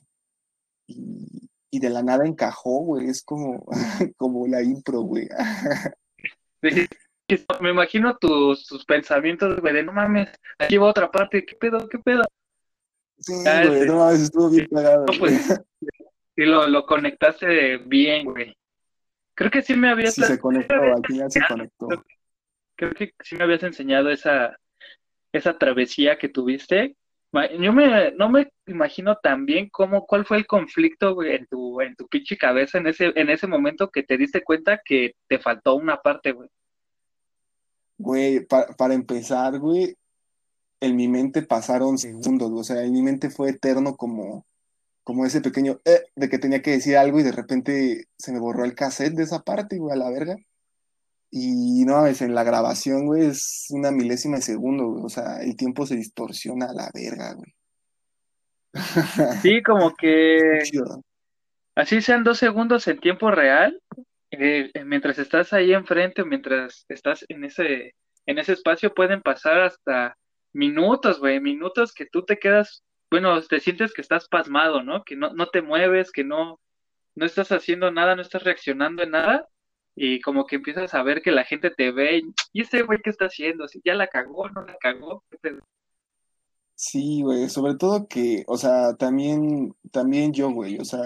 Y, 0.87 1.49
y 1.69 1.79
de 1.79 1.89
la 1.89 2.03
nada 2.03 2.25
encajó, 2.25 2.79
güey. 2.81 3.07
Es 3.07 3.23
como, 3.23 3.65
como 4.17 4.47
la 4.47 4.61
impro, 4.61 5.01
güey. 5.01 5.27
Me 7.61 7.69
imagino 7.71 8.17
tus, 8.17 8.65
tus 8.65 8.85
pensamientos, 8.85 9.59
güey, 9.59 9.73
de 9.73 9.83
no 9.83 9.91
mames, 9.91 10.29
aquí 10.57 10.77
va 10.77 10.87
otra 10.87 11.11
parte, 11.11 11.45
¿qué 11.45 11.55
pedo, 11.55 11.87
qué 11.89 11.99
pedo? 11.99 12.23
Sí, 13.19 13.33
güey, 13.33 13.85
no 13.85 13.97
mames, 13.97 14.21
estuvo 14.21 14.49
bien 14.49 14.67
cagado. 14.71 15.05
No, 15.05 15.19
pues, 15.19 15.61
Sí, 16.37 16.45
lo, 16.45 16.67
lo 16.67 16.85
conectaste 16.85 17.77
bien, 17.77 18.25
güey. 18.25 18.55
Creo 19.33 19.51
que 19.51 19.61
sí 19.61 19.75
me 19.75 19.89
habías... 19.89 20.13
Sí, 20.13 20.23
se 20.23 20.39
conectó, 20.39 20.75
al 20.75 21.03
final 21.05 21.31
se 21.31 21.41
conectó. 21.47 21.87
Creo 22.75 22.91
que 22.91 23.13
sí 23.23 23.35
me 23.35 23.43
habías 23.43 23.63
enseñado 23.63 24.09
esa, 24.09 24.57
esa 25.31 25.57
travesía 25.57 26.17
que 26.17 26.27
tuviste. 26.27 26.96
Yo 27.59 27.73
me, 27.73 28.11
no 28.13 28.29
me 28.29 28.49
imagino 28.65 29.17
tan 29.17 29.45
bien 29.45 29.69
cómo, 29.69 30.05
cuál 30.05 30.25
fue 30.25 30.37
el 30.37 30.47
conflicto, 30.47 31.21
en 31.23 31.45
tu, 31.47 31.81
en 31.81 31.95
tu 31.95 32.07
pinche 32.07 32.37
cabeza 32.37 32.77
en 32.77 32.87
ese, 32.87 33.11
en 33.15 33.29
ese 33.29 33.47
momento 33.47 33.89
que 33.89 34.03
te 34.03 34.17
diste 34.17 34.43
cuenta 34.43 34.81
que 34.83 35.15
te 35.27 35.37
faltó 35.37 35.75
una 35.75 35.97
parte, 35.97 36.31
güey. 36.31 36.49
Güey, 37.97 38.45
para, 38.45 38.67
para 38.73 38.93
empezar, 38.93 39.59
güey, 39.59 39.95
en 40.79 40.95
mi 40.95 41.07
mente 41.07 41.41
pasaron 41.41 41.97
segundos, 41.97 42.51
o 42.53 42.63
sea, 42.63 42.83
en 42.83 42.93
mi 42.93 43.01
mente 43.01 43.29
fue 43.29 43.49
eterno 43.49 43.95
como 43.95 44.45
como 45.07 45.25
ese 45.25 45.39
pequeño 45.39 45.79
eh, 45.85 46.03
de 46.17 46.27
que 46.27 46.37
tenía 46.37 46.61
que 46.61 46.71
decir 46.71 46.97
algo 46.97 47.17
y 47.17 47.23
de 47.23 47.31
repente 47.31 48.09
se 48.17 48.33
me 48.33 48.39
borró 48.39 48.65
el 48.65 48.75
cassette 48.75 49.13
de 49.13 49.23
esa 49.23 49.39
parte, 49.39 49.77
güey, 49.77 49.93
a 49.93 49.95
la 49.95 50.09
verga. 50.09 50.35
Y 51.29 51.83
no, 51.85 52.05
es 52.05 52.21
en 52.21 52.33
la 52.33 52.43
grabación, 52.43 53.05
güey, 53.05 53.25
es 53.27 53.67
una 53.69 53.91
milésima 53.91 54.37
de 54.37 54.43
segundo, 54.43 54.87
güey. 54.87 55.03
O 55.05 55.09
sea, 55.09 55.41
el 55.41 55.55
tiempo 55.55 55.85
se 55.85 55.95
distorsiona 55.95 56.67
a 56.67 56.73
la 56.73 56.89
verga, 56.93 57.33
güey. 57.33 57.53
Sí, 59.41 59.61
como 59.63 59.95
que 59.97 60.61
así 61.75 62.01
sean 62.01 62.23
dos 62.23 62.37
segundos 62.37 62.87
en 62.87 62.99
tiempo 62.99 63.31
real, 63.31 63.81
eh, 64.31 64.71
mientras 64.85 65.19
estás 65.19 65.53
ahí 65.53 65.73
enfrente, 65.73 66.23
mientras 66.23 66.85
estás 66.89 67.25
en 67.27 67.43
ese, 67.43 67.95
en 68.25 68.39
ese 68.39 68.53
espacio, 68.53 68.93
pueden 68.93 69.21
pasar 69.21 69.61
hasta 69.61 70.17
minutos, 70.53 71.19
güey, 71.19 71.39
minutos 71.39 71.93
que 71.93 72.05
tú 72.05 72.23
te 72.23 72.37
quedas 72.37 72.83
bueno, 73.09 73.41
te 73.41 73.59
sientes 73.59 73.93
que 73.93 74.01
estás 74.01 74.27
pasmado, 74.27 74.83
¿no? 74.83 75.03
Que 75.03 75.15
no, 75.15 75.33
no 75.33 75.47
te 75.47 75.61
mueves, 75.61 76.11
que 76.11 76.23
no, 76.23 76.59
no 77.15 77.25
estás 77.25 77.51
haciendo 77.51 77.91
nada, 77.91 78.15
no 78.15 78.21
estás 78.21 78.43
reaccionando 78.43 79.03
en 79.03 79.11
nada, 79.11 79.47
y 79.99 80.21
como 80.21 80.45
que 80.45 80.57
empiezas 80.57 80.93
a 80.93 81.01
ver 81.01 81.23
que 81.23 81.31
la 81.31 81.43
gente 81.43 81.71
te 81.71 81.91
ve, 81.91 82.21
y, 82.53 82.61
ese 82.61 82.83
güey 82.83 82.99
qué 83.03 83.09
está 83.09 83.25
haciendo, 83.25 83.67
si 83.67 83.81
ya 83.83 83.95
la 83.95 84.05
cagó, 84.07 84.47
no 84.49 84.63
la 84.63 84.77
cagó. 84.79 85.23
Sí, 86.75 87.23
güey, 87.23 87.49
sobre 87.49 87.75
todo 87.75 88.07
que, 88.07 88.43
o 88.47 88.57
sea, 88.57 88.93
también, 88.95 89.75
también 89.91 90.33
yo, 90.33 90.51
güey, 90.51 90.77
o 90.77 90.85
sea, 90.85 91.01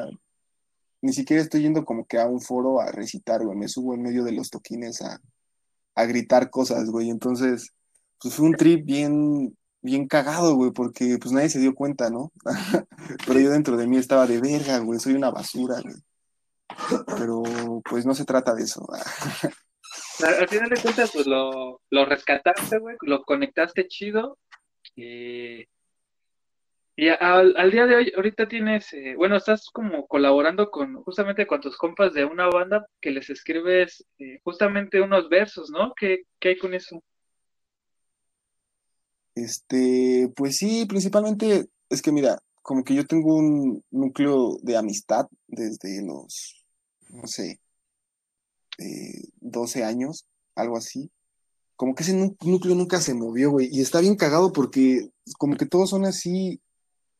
ni 1.01 1.13
siquiera 1.13 1.41
estoy 1.41 1.61
yendo 1.61 1.85
como 1.85 2.05
que 2.05 2.19
a 2.19 2.25
un 2.25 2.41
foro 2.41 2.81
a 2.81 2.91
recitar, 2.91 3.45
güey, 3.45 3.57
me 3.57 3.69
subo 3.69 3.93
en 3.93 4.01
medio 4.01 4.25
de 4.25 4.33
los 4.33 4.49
toquines 4.49 5.01
a, 5.01 5.21
a 5.95 6.05
gritar 6.05 6.49
cosas, 6.49 6.89
güey, 6.89 7.09
entonces, 7.09 7.73
pues 8.21 8.35
fue 8.35 8.45
un 8.45 8.55
trip 8.55 8.85
bien, 8.85 9.57
bien 9.81 10.05
cagado, 10.05 10.55
güey, 10.55 10.71
porque 10.71 11.17
pues 11.17 11.31
nadie 11.31 11.47
se 11.47 11.59
dio 11.59 11.73
cuenta, 11.73 12.09
¿no? 12.09 12.33
Pero 13.25 13.39
yo 13.39 13.51
dentro 13.51 13.77
de 13.77 13.87
mí 13.87 13.95
estaba 13.95 14.27
de 14.27 14.41
verga, 14.41 14.79
güey, 14.79 14.99
soy 14.99 15.13
una 15.13 15.31
basura, 15.31 15.79
güey. 15.81 15.95
Pero 17.17 17.43
pues 17.89 18.05
no 18.05 18.13
se 18.13 18.25
trata 18.25 18.53
de 18.53 18.63
eso. 18.63 18.85
Al 20.23 20.47
final 20.47 20.69
de 20.69 20.81
cuentas, 20.81 21.11
pues 21.13 21.27
lo, 21.27 21.81
lo 21.89 22.05
rescataste, 22.05 22.77
güey, 22.77 22.95
lo 23.01 23.23
conectaste 23.23 23.87
chido 23.87 24.37
y, 24.95 25.65
Y 26.95 27.09
al, 27.09 27.55
al, 27.57 27.71
día 27.71 27.85
de 27.87 27.95
hoy, 27.95 28.13
ahorita 28.15 28.47
tienes, 28.47 28.93
eh, 28.93 29.15
bueno, 29.15 29.35
estás 29.35 29.67
como 29.73 30.05
colaborando 30.07 30.69
con 30.69 31.01
justamente 31.03 31.47
con 31.47 31.61
tus 31.61 31.77
compas 31.77 32.13
de 32.13 32.25
una 32.25 32.47
banda 32.47 32.85
que 32.99 33.11
les 33.11 33.29
escribes 33.29 34.05
eh, 34.19 34.39
justamente 34.43 35.01
unos 35.01 35.27
versos, 35.29 35.69
¿no? 35.71 35.93
¿Qué, 35.99 36.23
¿Qué, 36.39 36.49
hay 36.49 36.57
con 36.57 36.73
eso? 36.73 37.01
Este, 39.33 40.31
pues 40.35 40.57
sí, 40.57 40.85
principalmente 40.85 41.67
es 41.89 42.01
que 42.01 42.11
mira, 42.11 42.37
como 42.61 42.83
que 42.83 42.93
yo 42.93 43.05
tengo 43.05 43.35
un 43.35 43.83
núcleo 43.89 44.57
de 44.61 44.77
amistad 44.77 45.25
desde 45.47 46.05
los, 46.05 46.60
no 47.11 47.27
sé, 47.27 47.59
eh, 48.77 49.29
12 49.39 49.83
años, 49.83 50.25
algo 50.55 50.77
así. 50.77 51.11
Como 51.75 51.95
que 51.95 52.03
ese 52.03 52.13
núcleo 52.13 52.75
nunca 52.75 53.01
se 53.01 53.13
movió, 53.13 53.51
güey. 53.51 53.69
Y 53.71 53.81
está 53.81 54.01
bien 54.01 54.15
cagado 54.15 54.51
porque 54.51 55.09
como 55.37 55.55
que 55.55 55.65
todos 55.65 55.89
son 55.89 56.05
así 56.05 56.61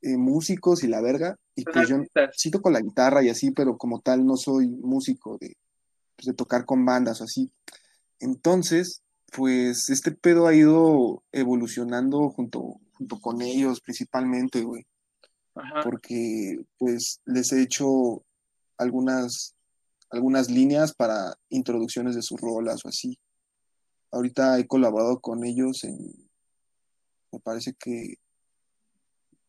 eh, 0.02 0.18
músicos 0.18 0.84
y 0.84 0.88
la 0.88 1.02
verga. 1.02 1.38
Y 1.56 1.64
pues 1.64 1.90
yo 1.90 1.98
sí 2.34 2.52
toco 2.52 2.70
la 2.70 2.82
guitarra 2.82 3.24
y 3.24 3.30
así, 3.30 3.52
pero 3.52 3.78
como 3.78 4.02
tal 4.02 4.26
no 4.26 4.38
soy 4.38 4.68
músico 4.68 5.38
de, 5.40 5.58
pues, 6.16 6.28
de 6.28 6.34
tocar 6.34 6.66
con 6.66 6.86
bandas 6.86 7.22
o 7.22 7.24
así. 7.24 7.52
Entonces, 8.20 9.02
pues 9.36 9.90
este 9.90 10.12
pedo 10.12 10.48
ha 10.48 10.54
ido 10.54 11.24
evolucionando 11.32 12.30
junto, 12.30 12.80
junto 12.94 13.20
con 13.20 13.42
ellos 13.42 13.82
principalmente, 13.82 14.62
güey. 14.62 14.86
Porque 15.84 16.64
pues 16.78 17.20
les 17.26 17.52
he 17.52 17.62
hecho 17.62 18.24
algunas, 18.78 19.56
algunas 20.12 20.50
líneas 20.50 20.94
para 20.94 21.36
introducciones 21.50 22.16
de 22.16 22.22
sus 22.22 22.40
rolas 22.40 22.86
o 22.86 22.90
así. 22.90 23.18
Ahorita 24.12 24.60
he 24.60 24.68
colaborado 24.68 25.20
con 25.20 25.44
ellos 25.46 25.84
en, 25.84 25.98
me 27.32 27.40
parece 27.40 27.74
que 27.74 28.16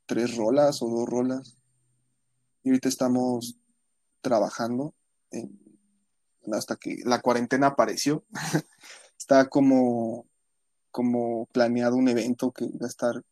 tres 0.06 0.36
rolas 0.36 0.82
o 0.82 0.88
dos 0.88 1.08
rolas. 1.08 1.56
Y 2.62 2.70
ahorita 2.70 2.88
estamos 2.88 3.58
trabajando 4.20 4.94
hasta 6.52 6.76
que 6.76 6.98
la 7.04 7.20
cuarentena 7.20 7.68
apareció. 7.68 8.24
Está 9.18 9.48
como, 9.48 10.26
como 10.90 11.46
planeado 11.46 11.96
un 11.96 12.08
evento 12.08 12.52
que 12.52 12.66
va 12.66 12.86
a 12.86 12.88
estar 12.88 13.22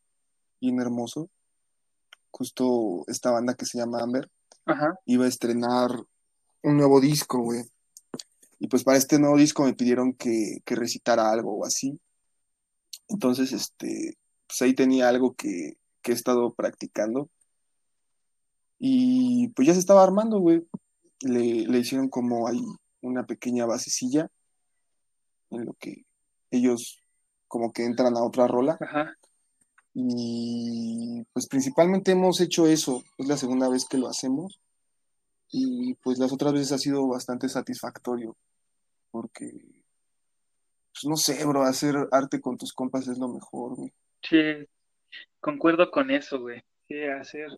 bien 0.59 0.79
hermoso 0.79 1.29
justo 2.31 3.03
esta 3.07 3.31
banda 3.31 3.53
que 3.53 3.65
se 3.65 3.77
llama 3.77 4.01
Amber, 4.01 4.29
iba 5.05 5.25
a 5.25 5.27
estrenar 5.27 5.91
un 6.63 6.77
nuevo 6.77 7.01
disco, 7.01 7.39
güey. 7.39 7.63
Y 8.59 8.67
pues 8.67 8.83
para 8.83 8.97
este 8.97 9.19
nuevo 9.19 9.37
disco 9.37 9.63
me 9.63 9.73
pidieron 9.73 10.13
que, 10.13 10.61
recitara 10.65 11.31
algo 11.31 11.57
o 11.57 11.65
así. 11.65 11.99
Entonces, 13.07 13.51
este, 13.51 14.17
pues 14.47 14.61
ahí 14.61 14.73
tenía 14.73 15.09
algo 15.09 15.33
que, 15.33 15.77
he 16.03 16.11
estado 16.11 16.53
practicando. 16.53 17.29
Y 18.79 19.49
pues 19.49 19.67
ya 19.67 19.73
se 19.73 19.79
estaba 19.79 20.03
armando, 20.03 20.39
güey. 20.39 20.67
Le, 21.21 21.67
le 21.67 21.79
hicieron 21.79 22.09
como 22.09 22.47
ahí 22.47 22.63
una 23.01 23.25
pequeña 23.25 23.65
basecilla 23.65 24.29
en 25.51 25.65
lo 25.65 25.73
que 25.73 26.05
ellos 26.49 27.03
como 27.47 27.71
que 27.73 27.85
entran 27.85 28.15
a 28.17 28.23
otra 28.23 28.47
rola. 28.47 28.77
Ajá. 28.79 29.15
Y 29.93 31.23
pues 31.33 31.47
principalmente 31.47 32.11
hemos 32.11 32.39
hecho 32.39 32.65
eso, 32.65 33.03
es 33.17 33.27
la 33.27 33.37
segunda 33.37 33.67
vez 33.69 33.85
que 33.85 33.97
lo 33.97 34.07
hacemos 34.07 34.59
y 35.51 35.95
pues 35.95 36.17
las 36.17 36.31
otras 36.31 36.53
veces 36.53 36.71
ha 36.71 36.77
sido 36.77 37.07
bastante 37.07 37.49
satisfactorio 37.49 38.37
porque 39.11 39.51
pues 40.93 41.05
no 41.05 41.15
sé, 41.15 41.45
bro, 41.45 41.63
hacer 41.63 41.95
arte 42.11 42.41
con 42.41 42.57
tus 42.57 42.73
compas 42.73 43.07
es 43.07 43.17
lo 43.17 43.27
mejor, 43.29 43.75
güey. 43.75 43.93
Sí, 44.21 44.67
concuerdo 45.39 45.89
con 45.91 46.11
eso, 46.11 46.39
güey. 46.39 46.61
Sí, 46.87 47.03
hacer 47.03 47.57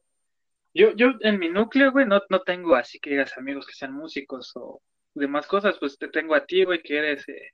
yo 0.73 0.91
yo 0.95 1.11
en 1.21 1.37
mi 1.37 1.49
núcleo, 1.49 1.91
güey, 1.91 2.05
no 2.07 2.21
no 2.29 2.41
tengo 2.41 2.75
así 2.75 2.99
que 2.99 3.11
digas 3.11 3.37
amigos 3.37 3.67
que 3.67 3.73
sean 3.73 3.93
músicos 3.93 4.51
o 4.55 4.81
demás 5.13 5.45
cosas, 5.45 5.77
pues 5.79 5.97
te 5.97 6.07
tengo 6.07 6.33
a 6.33 6.45
ti, 6.45 6.63
güey, 6.63 6.81
que 6.81 6.97
eres 6.97 7.27
eh, 7.29 7.51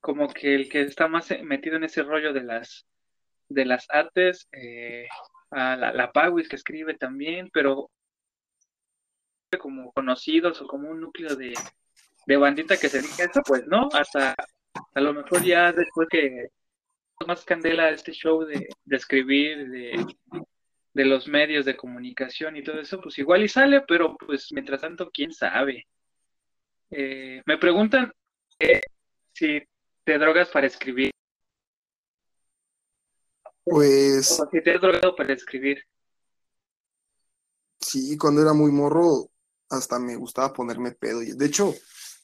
como 0.00 0.28
que 0.28 0.54
el 0.54 0.68
que 0.70 0.82
está 0.82 1.08
más 1.08 1.28
metido 1.42 1.76
en 1.76 1.84
ese 1.84 2.02
rollo 2.02 2.32
de 2.32 2.44
las 2.44 2.86
de 3.48 3.64
las 3.64 3.86
artes, 3.90 4.48
eh, 4.52 5.06
la, 5.50 5.92
la 5.92 6.12
Pawis 6.12 6.48
que 6.48 6.56
escribe 6.56 6.94
también, 6.94 7.50
pero 7.52 7.90
como 9.56 9.92
conocidos 9.92 10.60
o 10.60 10.66
como 10.66 10.90
un 10.90 11.00
núcleo 11.00 11.34
de, 11.34 11.54
de 12.26 12.36
bandita 12.36 12.76
que 12.76 12.88
se 12.88 13.00
dedica 13.00 13.24
eso, 13.24 13.40
pues 13.46 13.66
no, 13.66 13.88
hasta 13.92 14.34
a 14.94 15.00
lo 15.00 15.14
mejor 15.14 15.42
ya 15.42 15.72
después 15.72 16.08
que 16.10 16.48
más 17.26 17.44
candela 17.44 17.90
este 17.90 18.12
show 18.12 18.44
de, 18.44 18.68
de 18.84 18.96
escribir, 18.96 19.68
de, 19.70 20.06
de 20.92 21.04
los 21.04 21.28
medios 21.28 21.64
de 21.64 21.76
comunicación 21.76 22.56
y 22.56 22.62
todo 22.62 22.80
eso, 22.80 23.00
pues 23.00 23.18
igual 23.18 23.42
y 23.42 23.48
sale, 23.48 23.82
pero 23.86 24.16
pues 24.16 24.48
mientras 24.52 24.80
tanto, 24.80 25.10
quién 25.10 25.32
sabe. 25.32 25.86
Eh, 26.90 27.42
me 27.46 27.58
preguntan 27.58 28.12
eh, 28.58 28.80
si 29.32 29.62
te 30.04 30.18
drogas 30.18 30.48
para 30.48 30.66
escribir. 30.66 31.10
Pues. 33.64 34.40
si 34.50 34.62
te 34.62 34.74
has 34.74 34.80
drogado 34.80 35.14
para 35.14 35.34
escribir. 35.34 35.84
Sí, 37.78 38.16
cuando 38.16 38.42
era 38.42 38.52
muy 38.52 38.72
morro, 38.72 39.30
hasta 39.70 39.98
me 39.98 40.16
gustaba 40.16 40.52
ponerme 40.52 40.92
pedo. 40.92 41.20
De 41.20 41.46
hecho, 41.46 41.74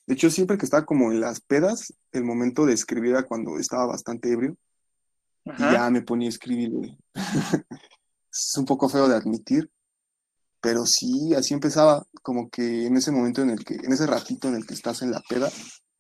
de 0.07 0.14
hecho, 0.14 0.30
siempre 0.30 0.59
que 0.59 0.66
estaba 0.66 0.85
como 0.85 1.11
en 1.12 1.20
las 1.20 1.40
pedas, 1.40 1.94
el 2.12 2.24
momento 2.24 2.66
de 2.66 2.74
escribir 2.74 3.12
era 3.12 3.22
cuando 3.22 3.59
estaba 3.59 3.87
bastante 3.87 4.30
ebrio. 4.30 4.57
Y 5.46 5.61
ya 5.61 5.90
me 5.90 6.02
ponía 6.02 6.28
a 6.28 6.30
escribir, 6.30 6.70
es 8.33 8.54
un 8.57 8.64
poco 8.64 8.88
feo 8.88 9.09
de 9.09 9.14
admitir, 9.14 9.70
pero 10.61 10.87
sí, 10.87 11.35
así 11.35 11.52
empezaba, 11.52 12.07
como 12.22 12.48
que 12.48 12.87
en 12.87 12.96
ese 12.96 13.12
momento 13.12 13.42
en 13.42 13.50
el 13.50 13.62
que, 13.62 13.74
en 13.74 13.92
ese 13.92 14.07
ratito 14.07 14.48
en 14.48 14.54
el 14.54 14.66
que 14.66 14.72
estás 14.72 15.02
en 15.02 15.11
la 15.11 15.20
peda 15.28 15.50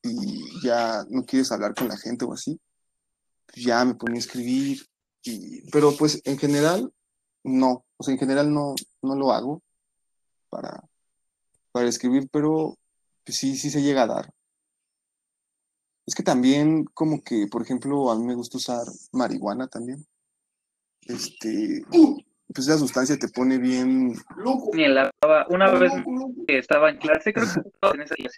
y 0.02 0.40
ya 0.62 1.04
no 1.10 1.24
quieres 1.24 1.52
hablar 1.52 1.74
con 1.74 1.88
la 1.88 1.98
gente 1.98 2.24
o 2.24 2.32
así, 2.32 2.58
ya 3.54 3.84
me 3.84 3.94
ponía 3.94 4.16
a 4.16 4.20
escribir, 4.20 4.86
pero 5.70 5.94
pues 5.94 6.22
en 6.24 6.38
general, 6.38 6.90
no. 7.42 7.84
O 7.98 8.02
sea, 8.02 8.14
en 8.14 8.20
general 8.20 8.52
no, 8.52 8.74
no 9.02 9.14
lo 9.14 9.30
hago 9.30 9.62
para, 10.48 10.82
para 11.74 11.88
escribir, 11.88 12.28
pero 12.30 12.78
pues, 13.24 13.36
sí, 13.36 13.56
sí 13.56 13.68
se 13.68 13.82
llega 13.82 14.04
a 14.04 14.06
dar. 14.06 14.30
Es 16.06 16.14
que 16.14 16.22
también, 16.22 16.84
como 16.94 17.24
que, 17.24 17.48
por 17.50 17.62
ejemplo, 17.62 18.12
a 18.12 18.16
mí 18.16 18.24
me 18.24 18.36
gusta 18.36 18.58
usar 18.58 18.86
marihuana 19.10 19.66
también. 19.66 20.06
Este, 21.00 21.82
pues 21.90 22.68
esa 22.68 22.78
sustancia 22.78 23.18
te 23.18 23.26
pone 23.26 23.58
bien. 23.58 24.14
Ni 24.72 24.86
la, 24.86 25.10
una 25.48 25.72
vez 25.72 25.92
que 26.46 26.58
estaba 26.58 26.90
en 26.90 26.98
clase, 26.98 27.32
creo 27.32 27.46
que 27.52 27.88
en 27.94 28.02
esa 28.02 28.14
clase. 28.14 28.36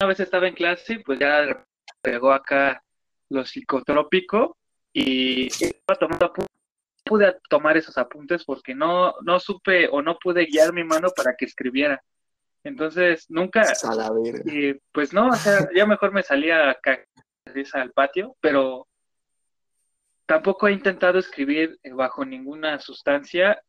Una 0.00 0.08
vez 0.08 0.20
estaba 0.20 0.48
en 0.48 0.54
clase, 0.54 1.00
pues 1.06 1.20
ya 1.20 1.64
pegó 2.02 2.32
acá 2.32 2.82
lo 3.28 3.46
psicotrópico 3.46 4.56
y 4.92 5.46
estaba 5.46 5.98
tomando 6.00 6.32
pude 7.04 7.36
tomar 7.48 7.76
esos 7.76 7.96
apuntes 7.96 8.44
porque 8.44 8.74
no, 8.74 9.14
no 9.22 9.38
supe 9.38 9.88
o 9.88 10.02
no 10.02 10.18
pude 10.18 10.46
guiar 10.46 10.72
mi 10.72 10.82
mano 10.82 11.10
para 11.14 11.36
que 11.36 11.44
escribiera. 11.44 12.02
Entonces, 12.66 13.26
nunca, 13.28 13.62
y 14.44 14.74
pues 14.90 15.12
no, 15.12 15.28
o 15.28 15.36
sea, 15.36 15.68
ya 15.72 15.86
mejor 15.86 16.12
me 16.12 16.24
salía 16.24 16.68
acá 16.68 16.98
al 17.74 17.92
patio, 17.92 18.36
pero 18.40 18.88
tampoco 20.26 20.66
he 20.66 20.72
intentado 20.72 21.20
escribir 21.20 21.78
eh, 21.84 21.92
bajo 21.92 22.24
ninguna 22.24 22.80
sustancia. 22.80 23.62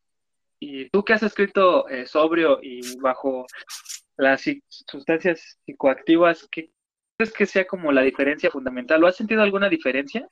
Y 0.59 0.89
tú 0.89 1.03
que 1.03 1.13
has 1.13 1.21
escrito 1.21 1.87
eh, 1.87 2.07
sobrio 2.07 2.57
y 2.59 2.97
bajo 2.97 3.45
las 4.15 4.41
sustancias 4.67 5.59
psicoactivas, 5.63 6.47
¿qué 6.49 6.71
crees 7.15 7.31
que 7.31 7.45
sea 7.45 7.67
como 7.67 7.91
la 7.91 8.01
diferencia 8.01 8.49
fundamental? 8.49 8.99
¿Lo 8.99 9.05
has 9.05 9.15
sentido 9.15 9.43
alguna 9.43 9.69
diferencia? 9.69 10.27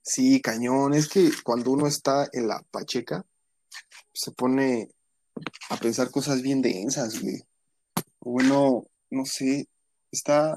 Sí, 0.00 0.40
cañón. 0.40 0.94
Es 0.94 1.10
que 1.10 1.28
cuando 1.44 1.72
uno 1.72 1.86
está 1.86 2.26
en 2.32 2.48
la 2.48 2.62
pacheca, 2.70 3.22
se 4.14 4.32
pone 4.32 4.88
a 5.70 5.76
pensar 5.76 6.10
cosas 6.10 6.42
bien 6.42 6.62
densas, 6.62 7.20
güey. 7.22 7.42
Bueno, 8.20 8.84
no 9.10 9.24
sé, 9.24 9.66
está, 10.10 10.56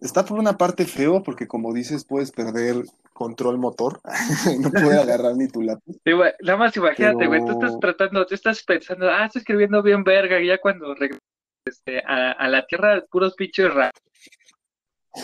está 0.00 0.24
por 0.24 0.38
una 0.38 0.56
parte 0.56 0.84
feo 0.84 1.22
porque 1.22 1.46
como 1.46 1.72
dices, 1.72 2.04
puedes 2.04 2.30
perder 2.32 2.84
control 3.12 3.58
motor 3.58 4.00
no 4.60 4.70
puedes 4.70 4.98
agarrar 5.02 5.36
ni 5.36 5.48
tu 5.48 5.62
lápiz. 5.62 5.96
Sí, 6.04 6.12
güey, 6.12 6.32
nada 6.40 6.58
más 6.58 6.76
imagínate, 6.76 7.26
güey, 7.26 7.44
tú 7.44 7.52
estás 7.52 7.78
tratando, 7.80 8.26
tú 8.26 8.34
estás 8.34 8.62
pensando, 8.62 9.08
ah, 9.10 9.26
estoy 9.26 9.40
escribiendo 9.40 9.82
bien 9.82 10.04
verga, 10.04 10.40
y 10.40 10.46
ya 10.46 10.58
cuando 10.58 10.94
regresas 10.94 11.22
este, 11.64 12.00
a, 12.06 12.32
a, 12.32 12.48
la 12.48 12.66
tierra, 12.66 13.04
puros 13.10 13.34
pinches 13.34 13.72
raros, 13.72 14.00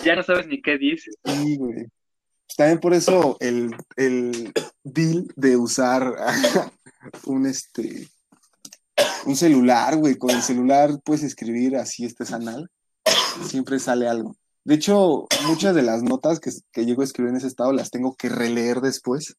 ya 0.04 0.16
no 0.16 0.22
sabes 0.22 0.46
ni 0.46 0.60
qué 0.60 0.76
dices. 0.76 1.16
Sí, 1.24 1.56
güey. 1.56 1.86
También 2.56 2.78
por 2.78 2.94
eso 2.94 3.36
el, 3.40 3.74
el 3.96 4.52
deal 4.84 5.26
de 5.34 5.56
usar 5.56 6.14
un 7.26 7.46
este 7.46 8.08
un 9.26 9.36
celular, 9.36 9.96
güey. 9.96 10.16
Con 10.16 10.30
el 10.30 10.42
celular 10.42 11.00
puedes 11.04 11.22
escribir 11.22 11.76
así 11.76 12.04
este 12.04 12.24
sanal. 12.24 12.70
Siempre 13.44 13.78
sale 13.78 14.08
algo. 14.08 14.36
De 14.64 14.76
hecho, 14.76 15.26
muchas 15.46 15.74
de 15.74 15.82
las 15.82 16.02
notas 16.02 16.40
que, 16.40 16.50
que 16.72 16.86
llego 16.86 17.02
a 17.02 17.04
escribir 17.04 17.30
en 17.30 17.36
ese 17.36 17.48
estado 17.48 17.72
las 17.72 17.90
tengo 17.90 18.14
que 18.16 18.28
releer 18.28 18.80
después. 18.80 19.36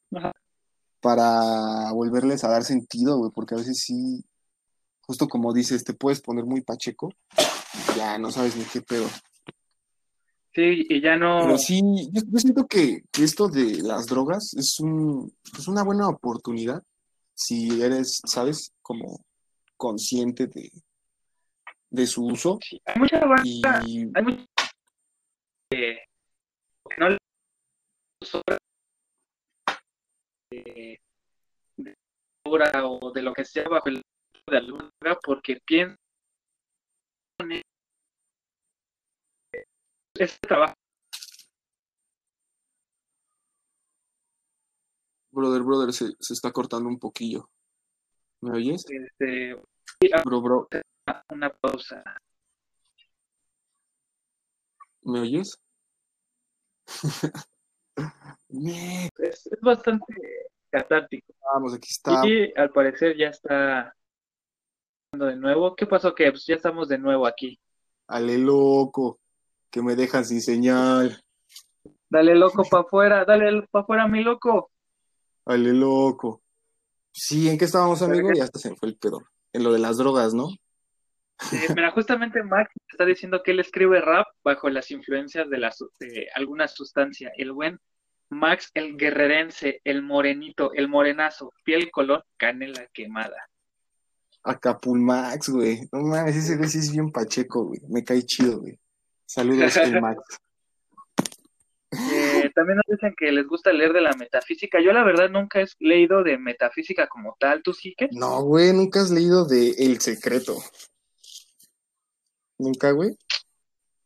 para 1.02 1.92
volverles 1.92 2.44
a 2.44 2.50
dar 2.50 2.64
sentido, 2.64 3.18
güey, 3.18 3.32
porque 3.32 3.54
a 3.54 3.58
veces 3.58 3.80
sí, 3.80 4.24
justo 5.02 5.28
como 5.28 5.54
dices, 5.54 5.84
te 5.84 5.94
puedes 5.94 6.20
poner 6.20 6.46
muy 6.46 6.62
pacheco, 6.62 7.14
ya 7.96 8.18
no 8.18 8.32
sabes 8.32 8.56
ni 8.56 8.64
qué 8.64 8.82
pedo. 8.82 9.08
Sí, 10.56 10.86
y 10.90 11.02
ya 11.02 11.16
no. 11.16 11.42
Pero 11.42 11.58
sí, 11.60 12.10
yo, 12.12 12.40
siento 12.40 12.66
que, 12.66 13.04
esto 13.20 13.50
de 13.50 13.84
las 13.84 14.08
drogas 14.08 14.56
es, 14.56 14.80
un, 14.80 15.32
es 15.56 15.68
una 15.68 15.84
buena 15.84 16.08
oportunidad 16.08 16.82
si 17.36 17.82
eres, 17.82 18.22
¿sabes? 18.26 18.74
Como 18.82 19.24
consciente 19.78 20.48
de, 20.48 20.72
de 21.90 22.08
su 22.08 22.26
uso. 22.26 22.60
hay 22.86 23.00
mucha 23.00 23.22
y... 23.44 23.62
hay 24.16 24.24
mucha 24.24 24.46
eh, 25.72 25.98
no 26.98 27.10
le 27.10 27.18
de, 30.52 31.02
de 31.78 31.96
o 32.46 33.12
de 33.12 33.22
lo 33.22 33.34
que 33.34 33.44
sea 33.44 33.68
bajo 33.68 33.90
el 33.90 34.02
de 34.48 34.58
alguna 34.58 34.90
porque 35.24 35.60
piensa 35.66 35.98
este 40.18 40.48
trabajo. 40.48 40.76
Brother, 45.36 45.64
brother, 45.64 45.92
se, 45.92 46.14
se 46.18 46.34
está 46.34 46.50
cortando 46.54 46.88
un 46.88 46.98
poquillo. 46.98 47.50
¿Me 48.40 48.52
oyes? 48.52 48.86
Este, 48.90 49.54
bro, 50.24 50.42
bro. 50.42 50.70
Una 51.30 51.50
pausa. 51.50 52.02
¿Me 55.02 55.20
oyes? 55.20 55.62
es, 58.48 59.46
es, 59.48 59.60
bastante 59.62 60.06
catártico. 60.70 61.34
Vamos, 61.54 61.74
aquí 61.74 61.90
está. 61.92 62.26
Y 62.26 62.54
al 62.56 62.70
parecer 62.70 63.18
ya 63.18 63.28
está 63.28 63.94
de 65.12 65.36
nuevo. 65.36 65.76
¿Qué 65.76 65.86
pasó? 65.86 66.16
Que 66.16 66.32
pues 66.32 66.46
ya 66.46 66.56
estamos 66.56 66.88
de 66.88 66.98
nuevo 66.98 67.28
aquí. 67.28 67.60
Ale 68.08 68.38
loco 68.38 69.20
que 69.70 69.82
me 69.82 69.98
dejan 69.98 70.24
sin 70.24 70.40
señal. 70.40 71.22
Dale 72.10 72.36
loco 72.36 72.64
para 72.64 72.84
afuera, 72.84 73.26
dale 73.26 73.68
para 73.70 73.84
afuera 73.84 74.08
mi 74.08 74.24
loco. 74.24 74.72
Dale 75.46 75.74
loco. 75.74 76.42
Sí, 77.12 77.50
¿en 77.50 77.58
qué 77.58 77.66
estábamos, 77.66 78.02
amigo? 78.02 78.30
Ya 78.34 78.44
hasta 78.44 78.60
se 78.60 78.70
me 78.70 78.76
fue 78.76 78.90
el 78.90 78.98
pedo. 78.98 79.22
En 79.54 79.64
lo 79.64 79.72
de 79.72 79.80
las 79.80 79.98
drogas, 79.98 80.34
¿no? 80.34 80.50
mira, 81.76 81.92
justamente 81.92 82.44
Max 82.44 82.72
está 82.90 83.06
diciendo 83.06 83.42
que 83.44 83.52
él 83.52 83.60
escribe 83.60 84.02
rap 84.02 84.26
bajo 84.44 84.70
las 84.70 84.90
influencias 84.92 85.50
de, 85.50 85.58
la, 85.58 85.74
de 86.00 86.28
alguna 86.34 86.68
sustancia. 86.68 87.32
El 87.38 87.52
buen 87.52 87.80
Max, 88.30 88.72
el 88.74 88.98
guerrerense, 88.98 89.82
el 89.84 90.02
morenito, 90.02 90.74
el 90.74 90.88
morenazo, 90.88 91.52
piel 91.64 91.92
color, 91.92 92.26
canela 92.38 92.88
quemada. 92.94 93.38
Acapul 94.44 95.00
Max, 95.00 95.50
güey. 95.50 95.88
No 95.92 96.02
mames, 96.02 96.36
ese 96.36 96.58
güey 96.58 96.70
sí 96.70 96.80
es 96.80 96.92
bien 96.92 97.12
pacheco, 97.12 97.66
güey. 97.66 97.80
Me 97.90 98.04
cae 98.04 98.24
chido, 98.24 98.60
güey. 98.60 98.80
Saludos, 99.26 99.74
Max. 100.02 100.22
También 102.56 102.78
nos 102.78 102.98
dicen 102.98 103.14
que 103.18 103.34
les 103.34 103.46
gusta 103.46 103.74
leer 103.74 103.92
de 103.92 104.00
la 104.00 104.14
metafísica. 104.14 104.80
Yo 104.82 104.94
la 104.94 105.04
verdad 105.04 105.30
nunca 105.30 105.62
he 105.62 105.66
leído 105.80 106.24
de 106.24 106.38
metafísica 106.38 107.08
como 107.08 107.36
tal. 107.38 107.62
¿Tú 107.62 107.74
sí 107.74 107.94
que? 107.98 108.08
No, 108.14 108.42
güey, 108.44 108.72
nunca 108.72 109.02
has 109.02 109.12
leído 109.12 109.46
de 109.46 109.72
El 109.72 110.00
Secreto. 110.00 110.58
¿Nunca, 112.58 112.92
güey? 112.92 113.18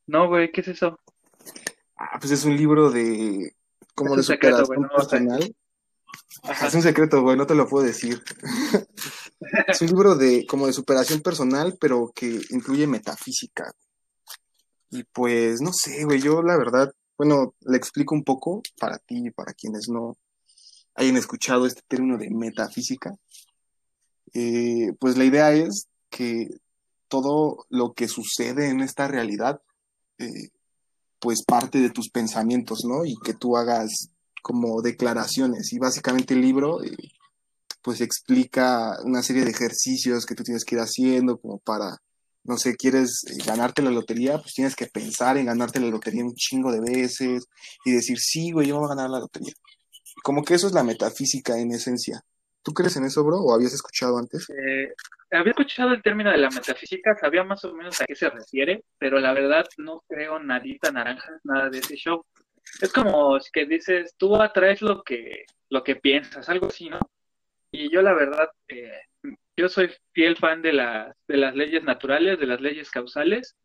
No, 0.08 0.28
güey, 0.28 0.52
¿qué 0.52 0.62
es 0.62 0.70
eso? 0.70 1.00
Ah, 1.96 2.18
pues 2.20 2.32
es 2.32 2.44
un 2.44 2.58
libro 2.58 2.90
de... 2.90 3.54
como 3.94 4.16
de 4.16 4.24
superación 4.24 4.90
personal. 4.90 5.56
Es 6.44 6.74
un 6.74 6.82
secreto, 6.82 7.22
güey, 7.22 7.38
no 7.38 7.46
te 7.46 7.54
lo 7.54 7.68
puedo 7.68 7.86
decir. 7.86 8.24
es 9.68 9.82
un 9.82 9.88
libro 9.88 10.16
de 10.16 10.48
como 10.48 10.66
de 10.66 10.74
superación 10.74 11.22
personal, 11.22 11.78
pero 11.80 12.12
que 12.16 12.42
incluye 12.50 12.88
metafísica. 12.88 13.72
Y 14.90 15.04
pues, 15.04 15.62
no 15.62 15.72
sé, 15.72 16.04
güey, 16.06 16.20
yo 16.20 16.42
la 16.42 16.58
verdad, 16.58 16.92
bueno, 17.20 17.54
le 17.66 17.76
explico 17.76 18.16
un 18.16 18.24
poco 18.24 18.64
para 18.80 18.98
ti 18.98 19.28
y 19.28 19.30
para 19.30 19.52
quienes 19.54 19.90
no 19.90 20.16
hayan 20.96 21.18
escuchado 21.18 21.66
este 21.66 21.82
término 21.86 22.18
de 22.18 22.30
metafísica. 22.30 23.14
Eh, 24.34 24.94
pues 24.98 25.18
la 25.18 25.26
idea 25.26 25.52
es 25.52 25.90
que 26.10 26.48
todo 27.10 27.66
lo 27.68 27.92
que 27.92 28.08
sucede 28.08 28.70
en 28.70 28.80
esta 28.80 29.10
realidad, 29.10 29.62
eh, 30.18 30.48
pues 31.20 31.44
parte 31.44 31.80
de 31.80 31.90
tus 31.90 32.10
pensamientos, 32.10 32.86
¿no? 32.86 33.04
Y 33.04 33.18
que 33.22 33.34
tú 33.34 33.58
hagas 33.58 34.12
como 34.42 34.82
declaraciones. 34.82 35.74
Y 35.74 35.78
básicamente 35.78 36.36
el 36.36 36.42
libro, 36.42 36.82
eh, 36.82 36.96
pues 37.82 38.00
explica 38.00 38.98
una 39.04 39.24
serie 39.24 39.44
de 39.44 39.52
ejercicios 39.52 40.26
que 40.26 40.36
tú 40.36 40.44
tienes 40.44 40.64
que 40.64 40.76
ir 40.76 40.82
haciendo 40.82 41.38
como 41.38 41.58
para 41.58 42.02
no 42.50 42.58
sé, 42.58 42.76
quieres 42.76 43.24
eh, 43.30 43.44
ganarte 43.46 43.84
la 43.84 43.92
lotería, 43.92 44.40
pues 44.40 44.56
tienes 44.56 44.76
que 44.76 44.88
pensar 44.88 45.38
en 45.38 45.46
ganarte 45.46 45.80
la 45.80 45.88
lotería 45.88 46.26
un 46.26 46.34
chingo 46.34 46.72
de 46.72 46.82
veces 46.82 47.48
y 47.86 47.92
decir, 47.92 48.18
sí, 48.18 48.52
güey, 48.52 48.68
yo 48.68 48.74
me 48.74 48.80
voy 48.80 48.88
a 48.88 48.96
ganar 48.96 49.12
la 49.12 49.20
lotería. 49.20 49.54
Como 50.24 50.44
que 50.44 50.56
eso 50.56 50.66
es 50.66 50.74
la 50.74 50.84
metafísica 50.84 51.60
en 51.60 51.72
esencia. 51.72 52.22
¿Tú 52.64 52.74
crees 52.74 52.98
en 52.98 53.06
eso, 53.06 53.24
bro? 53.24 53.38
¿O 53.38 53.54
habías 53.54 53.74
escuchado 53.74 54.18
antes? 54.18 54.50
Eh, 54.50 54.92
había 55.32 55.52
escuchado 55.52 55.94
el 55.94 56.02
término 56.02 56.32
de 56.32 56.40
la 56.40 56.50
metafísica, 56.50 57.16
sabía 57.22 57.44
más 57.44 57.64
o 57.66 57.74
menos 57.74 58.02
a 58.02 58.06
qué 58.06 58.16
se 58.16 58.30
refiere, 58.32 58.84
pero 58.98 59.20
la 59.20 59.32
verdad 59.34 59.66
no 59.78 60.04
creo 60.10 60.40
nadita 60.40 60.92
naranja, 60.92 61.40
nada 61.44 61.70
de 61.70 61.78
ese 61.78 61.96
show. 61.96 62.26
Es 62.82 62.92
como 62.92 63.38
que 63.54 63.66
dices, 63.68 64.16
tú 64.18 64.36
atraes 64.36 64.82
lo 64.82 65.04
que, 65.04 65.46
lo 65.70 65.84
que 65.84 65.98
piensas, 65.98 66.50
algo 66.50 66.68
así, 66.68 66.90
¿no? 66.90 67.00
Y 67.72 67.92
yo 67.94 68.02
la 68.02 68.14
verdad, 68.14 68.50
eh, 68.68 69.02
yo 69.60 69.68
soy 69.68 69.92
fiel 70.14 70.38
fan 70.38 70.62
de, 70.62 70.72
las 70.72 71.14
de 71.28 71.36
las 71.36 71.54
leyes 71.54 71.84
naturales, 71.84 72.40
de 72.40 72.48
las 72.48 72.62
leyes 72.62 72.90
causales, 72.90 73.58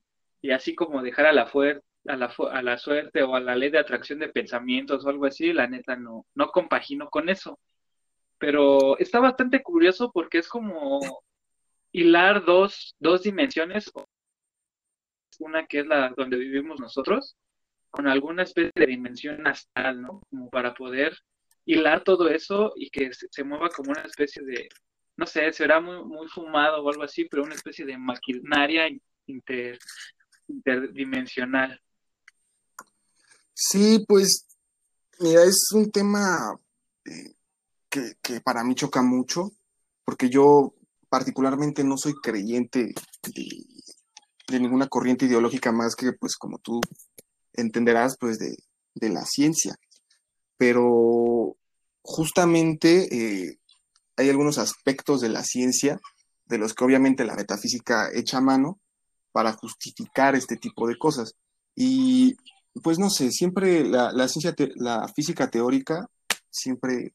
y 0.42 0.50
así 0.50 0.74
como 0.74 1.02
dejar 1.02 1.26
a 1.26 1.32
la, 1.32 1.42
a, 1.42 2.16
la 2.16 2.34
a 2.50 2.62
la 2.62 2.78
suerte 2.78 3.22
o 3.22 3.36
a 3.36 3.40
la 3.40 3.54
ley 3.54 3.70
de 3.70 3.78
atracción 3.78 4.18
de 4.18 4.28
pensamientos 4.28 5.04
o 5.04 5.08
algo 5.08 5.26
así, 5.26 5.52
la 5.52 5.68
neta 5.68 5.94
no, 5.94 6.26
no 6.34 6.48
compagino 6.48 7.08
con 7.10 7.28
eso. 7.28 7.60
Pero 8.38 8.98
está 8.98 9.20
bastante 9.20 9.62
curioso 9.62 10.10
porque 10.12 10.38
es 10.38 10.48
como 10.48 11.00
hilar 11.92 12.44
dos, 12.44 12.96
dos 12.98 13.22
dimensiones, 13.22 13.92
una 15.38 15.66
que 15.66 15.80
es 15.80 15.86
la 15.86 16.12
donde 16.16 16.36
vivimos 16.38 16.80
nosotros, 16.80 17.36
con 17.90 18.08
alguna 18.08 18.42
especie 18.42 18.72
de 18.74 18.86
dimensión 18.86 19.46
astral, 19.46 20.02
¿no? 20.02 20.20
Como 20.28 20.50
para 20.50 20.74
poder 20.74 21.16
hilar 21.64 22.02
todo 22.02 22.28
eso 22.28 22.72
y 22.74 22.90
que 22.90 23.10
se 23.12 23.44
mueva 23.44 23.68
como 23.68 23.92
una 23.92 24.02
especie 24.02 24.42
de, 24.44 24.68
no 25.16 25.26
sé, 25.26 25.52
será 25.52 25.80
muy, 25.80 26.04
muy 26.04 26.28
fumado 26.28 26.82
o 26.82 26.90
algo 26.90 27.02
así, 27.02 27.24
pero 27.24 27.44
una 27.44 27.54
especie 27.54 27.84
de 27.84 27.96
maquinaria 27.96 28.88
interdimensional. 30.48 31.80
Sí, 33.54 34.04
pues, 34.08 34.46
mira, 35.20 35.44
es 35.44 35.68
un 35.72 35.90
tema 35.90 36.58
eh, 37.04 37.34
que, 37.88 38.40
para 38.40 38.64
mí 38.64 38.74
choca 38.74 39.02
mucho, 39.02 39.52
porque 40.04 40.28
yo 40.28 40.74
particularmente 41.08 41.84
no 41.84 41.96
soy 41.96 42.14
creyente 42.14 42.92
de, 43.22 44.58
ninguna 44.58 44.88
corriente 44.88 45.26
ideológica 45.26 45.72
más 45.72 45.94
que, 45.94 46.12
pues, 46.12 46.36
como 46.36 46.58
tú 46.58 46.80
entenderás, 47.52 48.16
pues, 48.18 48.38
de, 48.38 48.56
de 48.94 49.08
la 49.08 49.24
ciencia. 49.24 49.76
Pero 50.56 51.56
justamente 52.02 53.08
eh, 53.10 53.58
hay 54.16 54.30
algunos 54.30 54.58
aspectos 54.58 55.20
de 55.20 55.28
la 55.28 55.42
ciencia 55.42 56.00
de 56.46 56.58
los 56.58 56.74
que 56.74 56.84
obviamente 56.84 57.24
la 57.24 57.34
metafísica 57.34 58.10
echa 58.12 58.40
mano 58.40 58.80
para 59.32 59.52
justificar 59.52 60.34
este 60.36 60.56
tipo 60.56 60.86
de 60.86 60.96
cosas. 60.96 61.34
Y 61.74 62.36
pues 62.82 62.98
no 62.98 63.10
sé, 63.10 63.30
siempre 63.30 63.84
la, 63.84 64.28
ciencia, 64.28 64.54
la 64.76 65.08
física 65.08 65.50
teórica 65.50 66.08
siempre 66.50 67.14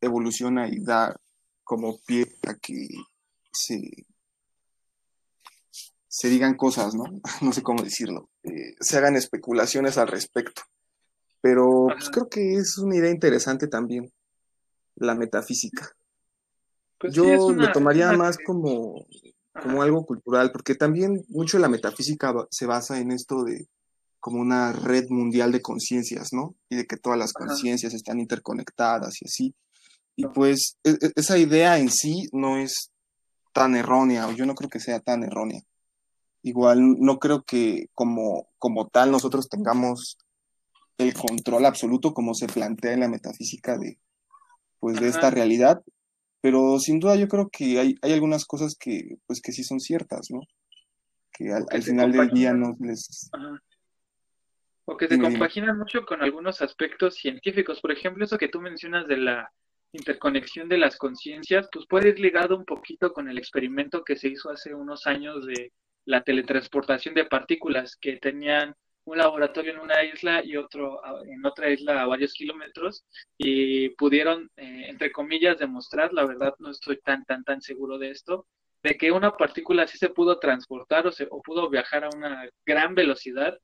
evoluciona 0.00 0.68
y 0.68 0.80
da 0.80 1.14
como 1.64 1.98
pie 2.06 2.26
a 2.46 2.54
que 2.54 2.88
se, 3.52 3.80
se 6.08 6.28
digan 6.28 6.56
cosas, 6.56 6.94
¿no? 6.94 7.04
No 7.42 7.52
sé 7.52 7.62
cómo 7.62 7.82
decirlo, 7.82 8.30
eh, 8.42 8.74
se 8.80 8.98
hagan 8.98 9.16
especulaciones 9.16 9.98
al 9.98 10.08
respecto. 10.08 10.62
Pero 11.40 11.86
pues, 11.92 12.10
creo 12.10 12.28
que 12.28 12.54
es 12.54 12.78
una 12.78 12.96
idea 12.96 13.10
interesante 13.10 13.68
también, 13.68 14.12
la 14.96 15.14
metafísica. 15.14 15.94
Pues 17.06 17.14
Yo 17.14 17.52
lo 17.52 17.72
tomaría 17.72 18.12
más 18.12 18.36
como, 18.38 19.06
como 19.62 19.82
algo 19.82 20.04
cultural, 20.04 20.50
porque 20.50 20.74
también 20.74 21.24
mucho 21.28 21.56
de 21.56 21.62
la 21.62 21.68
metafísica 21.68 22.34
se 22.50 22.66
basa 22.66 22.98
en 22.98 23.12
esto 23.12 23.44
de 23.44 23.68
como 24.18 24.40
una 24.40 24.72
red 24.72 25.08
mundial 25.08 25.52
de 25.52 25.62
conciencias, 25.62 26.32
¿no? 26.32 26.56
Y 26.68 26.76
de 26.76 26.86
que 26.86 26.96
todas 26.96 27.18
las 27.18 27.32
conciencias 27.32 27.94
están 27.94 28.18
interconectadas 28.18 29.22
y 29.22 29.26
así. 29.26 29.54
Y 30.16 30.26
pues 30.26 30.78
e, 30.82 30.90
e, 30.90 31.12
esa 31.14 31.38
idea 31.38 31.78
en 31.78 31.90
sí 31.90 32.28
no 32.32 32.56
es 32.56 32.90
tan 33.52 33.76
errónea, 33.76 34.26
o 34.26 34.32
yo 34.32 34.44
no 34.44 34.54
creo 34.54 34.68
que 34.68 34.80
sea 34.80 34.98
tan 34.98 35.22
errónea. 35.22 35.62
Igual 36.42 36.98
no 36.98 37.18
creo 37.18 37.44
que 37.44 37.88
como, 37.94 38.48
como 38.58 38.88
tal 38.88 39.12
nosotros 39.12 39.48
tengamos 39.48 40.18
el 40.98 41.14
control 41.14 41.64
absoluto 41.66 42.12
como 42.12 42.34
se 42.34 42.48
plantea 42.48 42.94
en 42.94 43.00
la 43.00 43.08
metafísica 43.08 43.78
de 43.78 43.98
pues 44.80 45.00
de 45.00 45.08
esta 45.08 45.30
realidad, 45.30 45.82
pero 46.46 46.78
sin 46.78 47.00
duda 47.00 47.16
yo 47.16 47.26
creo 47.26 47.48
que 47.50 47.80
hay, 47.80 47.96
hay 48.02 48.12
algunas 48.12 48.44
cosas 48.44 48.76
que 48.78 49.18
pues 49.26 49.42
que 49.42 49.50
sí 49.50 49.64
son 49.64 49.80
ciertas, 49.80 50.30
¿no? 50.30 50.42
Que 51.32 51.52
al, 51.52 51.82
final 51.82 52.12
del 52.12 52.28
día 52.30 52.54
no 52.54 52.76
les... 52.78 53.28
O 54.84 54.96
que 54.96 55.08
se 55.08 55.18
compaginan 55.18 55.76
mucho 55.76 56.06
con 56.06 56.22
algunos 56.22 56.62
aspectos 56.62 57.16
científicos. 57.16 57.80
Por 57.80 57.90
ejemplo, 57.90 58.24
eso 58.24 58.38
que 58.38 58.46
tú 58.46 58.60
mencionas 58.60 59.08
de 59.08 59.16
la 59.16 59.50
interconexión 59.90 60.68
de 60.68 60.78
las 60.78 60.96
conciencias, 60.96 61.68
pues 61.72 61.84
puede 61.88 62.10
ir 62.10 62.20
ligado 62.20 62.56
un 62.56 62.64
poquito 62.64 63.12
con 63.12 63.28
el 63.28 63.38
experimento 63.38 64.04
que 64.04 64.14
se 64.14 64.28
hizo 64.28 64.48
hace 64.48 64.72
unos 64.72 65.08
años 65.08 65.44
de 65.46 65.72
la 66.04 66.22
teletransportación 66.22 67.16
de 67.16 67.24
partículas 67.24 67.96
que 67.96 68.18
tenían 68.18 68.76
un 69.06 69.18
laboratorio 69.18 69.72
en 69.72 69.78
una 69.78 70.04
isla 70.04 70.44
y 70.44 70.56
otro 70.56 71.00
en 71.26 71.44
otra 71.46 71.70
isla 71.70 72.02
a 72.02 72.06
varios 72.06 72.34
kilómetros 72.34 73.04
y 73.38 73.90
pudieron, 73.90 74.50
eh, 74.56 74.86
entre 74.88 75.12
comillas, 75.12 75.58
demostrar, 75.58 76.12
la 76.12 76.26
verdad 76.26 76.54
no 76.58 76.70
estoy 76.70 76.98
tan, 77.00 77.24
tan, 77.24 77.44
tan 77.44 77.62
seguro 77.62 77.98
de 77.98 78.10
esto, 78.10 78.46
de 78.82 78.96
que 78.96 79.12
una 79.12 79.36
partícula 79.36 79.86
sí 79.86 79.96
se 79.96 80.10
pudo 80.10 80.38
transportar 80.38 81.06
o, 81.06 81.12
se, 81.12 81.26
o 81.30 81.40
pudo 81.40 81.70
viajar 81.70 82.04
a 82.04 82.10
una 82.14 82.48
gran 82.64 82.94
velocidad 82.94 83.58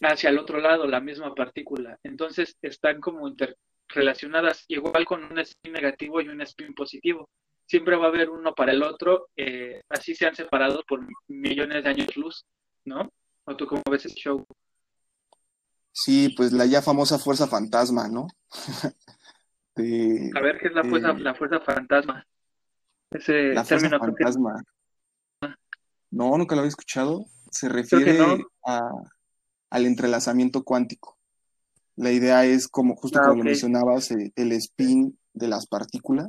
hacia 0.00 0.30
el 0.30 0.38
otro 0.38 0.58
lado, 0.60 0.86
la 0.86 1.00
misma 1.00 1.34
partícula. 1.34 1.98
Entonces 2.04 2.56
están 2.62 3.00
como 3.00 3.28
interrelacionadas, 3.28 4.64
igual 4.68 5.04
con 5.04 5.24
un 5.24 5.38
spin 5.40 5.72
negativo 5.72 6.20
y 6.20 6.28
un 6.28 6.40
spin 6.42 6.72
positivo. 6.74 7.28
Siempre 7.66 7.96
va 7.96 8.06
a 8.06 8.08
haber 8.08 8.30
uno 8.30 8.54
para 8.54 8.72
el 8.72 8.82
otro, 8.82 9.28
eh, 9.36 9.82
así 9.88 10.14
se 10.14 10.26
han 10.26 10.36
separado 10.36 10.82
por 10.86 11.00
millones 11.26 11.82
de 11.82 11.90
años 11.90 12.16
luz, 12.16 12.44
¿no? 12.84 13.10
¿O 13.44 13.56
tú 13.56 13.66
cómo 13.66 13.82
ves 13.90 14.04
el 14.06 14.12
show? 14.12 14.44
Sí, 15.92 16.30
pues 16.36 16.52
la 16.52 16.64
ya 16.66 16.80
famosa 16.80 17.18
fuerza 17.18 17.46
fantasma, 17.46 18.08
¿no? 18.08 18.26
a 19.76 20.40
ver, 20.40 20.58
¿qué 20.58 20.68
es 20.68 20.74
la 20.74 20.84
fuerza, 20.84 21.12
la 21.12 21.34
fuerza 21.34 21.60
fantasma? 21.60 22.26
Ese 23.10 23.52
la 23.52 23.64
fuerza 23.64 23.98
fantasma. 23.98 24.62
No, 26.10 26.36
nunca 26.38 26.54
lo 26.54 26.60
había 26.60 26.68
escuchado. 26.68 27.26
Se 27.50 27.68
refiere 27.68 28.18
al 28.62 29.86
entrelazamiento 29.86 30.62
cuántico. 30.62 31.18
La 31.96 32.10
idea 32.10 32.44
es, 32.46 32.68
como 32.68 32.96
justo 32.96 33.18
ah, 33.18 33.28
como 33.28 33.38
lo 33.38 33.44
mencionabas, 33.44 34.10
eh, 34.12 34.32
el 34.36 34.52
spin 34.52 35.18
de 35.34 35.48
las 35.48 35.66
partículas 35.66 36.28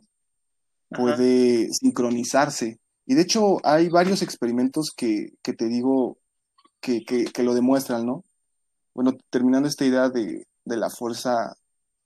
puede 0.89 1.69
sincronizarse. 1.71 2.79
Y 3.05 3.15
de 3.15 3.21
hecho 3.21 3.65
hay 3.65 3.89
varios 3.89 4.21
experimentos 4.21 4.91
que, 4.95 5.33
que 5.41 5.53
te 5.53 5.67
digo 5.67 6.17
que, 6.83 7.03
que, 7.05 7.43
lo 7.43 7.53
demuestran, 7.53 8.05
¿no? 8.05 8.23
Bueno, 8.93 9.13
terminando 9.29 9.67
esta 9.67 9.85
idea 9.85 10.09
de, 10.09 10.45
de 10.65 10.77
la 10.77 10.89
fuerza 10.89 11.55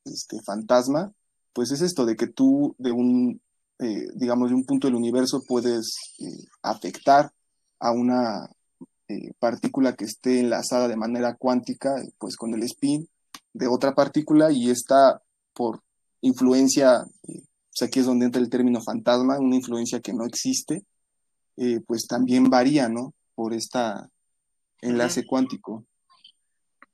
este, 0.05 0.41
fantasma, 0.45 1.11
pues 1.51 1.71
es 1.71 1.81
esto 1.81 2.05
de 2.05 2.15
que 2.15 2.27
tú 2.27 2.75
de 2.77 2.91
un, 2.91 3.41
eh, 3.79 4.07
digamos, 4.15 4.49
de 4.49 4.55
un 4.55 4.63
punto 4.63 4.87
del 4.87 4.95
universo 4.95 5.41
puedes 5.47 5.95
eh, 6.19 6.45
afectar 6.61 7.31
a 7.79 7.91
una 7.91 8.49
eh, 9.07 9.33
partícula 9.39 9.95
que 9.95 10.05
esté 10.05 10.39
enlazada 10.39 10.87
de 10.87 10.95
manera 10.95 11.35
cuántica, 11.35 11.95
pues 12.19 12.37
con 12.37 12.53
el 12.53 12.63
spin 12.63 13.09
de 13.53 13.67
otra 13.67 13.95
partícula 13.95 14.51
y 14.51 14.69
esta 14.69 15.21
por 15.53 15.81
influencia, 16.21 17.03
pues 17.23 17.81
aquí 17.81 17.99
es 17.99 18.05
donde 18.05 18.25
entra 18.25 18.41
el 18.41 18.49
término 18.49 18.79
fantasma, 18.81 19.39
una 19.39 19.55
influencia 19.55 19.99
que 20.01 20.13
no 20.13 20.25
existe, 20.25 20.85
pues 21.87 22.05
también 22.07 22.51
varía, 22.51 22.87
¿no? 22.87 23.15
Por 23.33 23.55
esta 23.55 24.07
enlace 24.81 25.25
cuántico. 25.25 25.85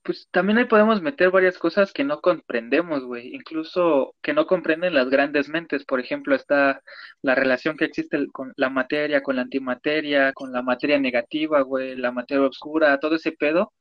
Pues 0.04 0.28
también 0.32 0.58
ahí 0.58 0.66
podemos 0.66 1.02
meter 1.02 1.32
varias 1.32 1.58
cosas 1.58 1.94
que 1.94 2.04
no 2.04 2.20
comprendemos, 2.20 3.06
güey, 3.06 3.34
incluso 3.34 4.16
que 4.22 4.34
no 4.34 4.46
comprenden 4.46 4.94
las 4.94 5.10
grandes 5.10 5.48
mentes. 5.48 5.86
Por 5.86 6.02
ejemplo, 6.02 6.36
está 6.36 6.82
la 7.22 7.36
relación 7.36 7.78
que 7.78 7.86
existe 7.86 8.28
con 8.34 8.52
la 8.58 8.70
materia, 8.70 9.24
con 9.24 9.38
la 9.38 9.44
antimateria, 9.44 10.34
con 10.34 10.52
la 10.52 10.62
materia 10.62 11.00
negativa, 11.00 11.62
güey, 11.62 11.96
la 11.96 12.12
materia 12.12 12.46
oscura, 12.46 13.00
todo 13.00 13.16
ese 13.16 13.32
pedo 13.32 13.72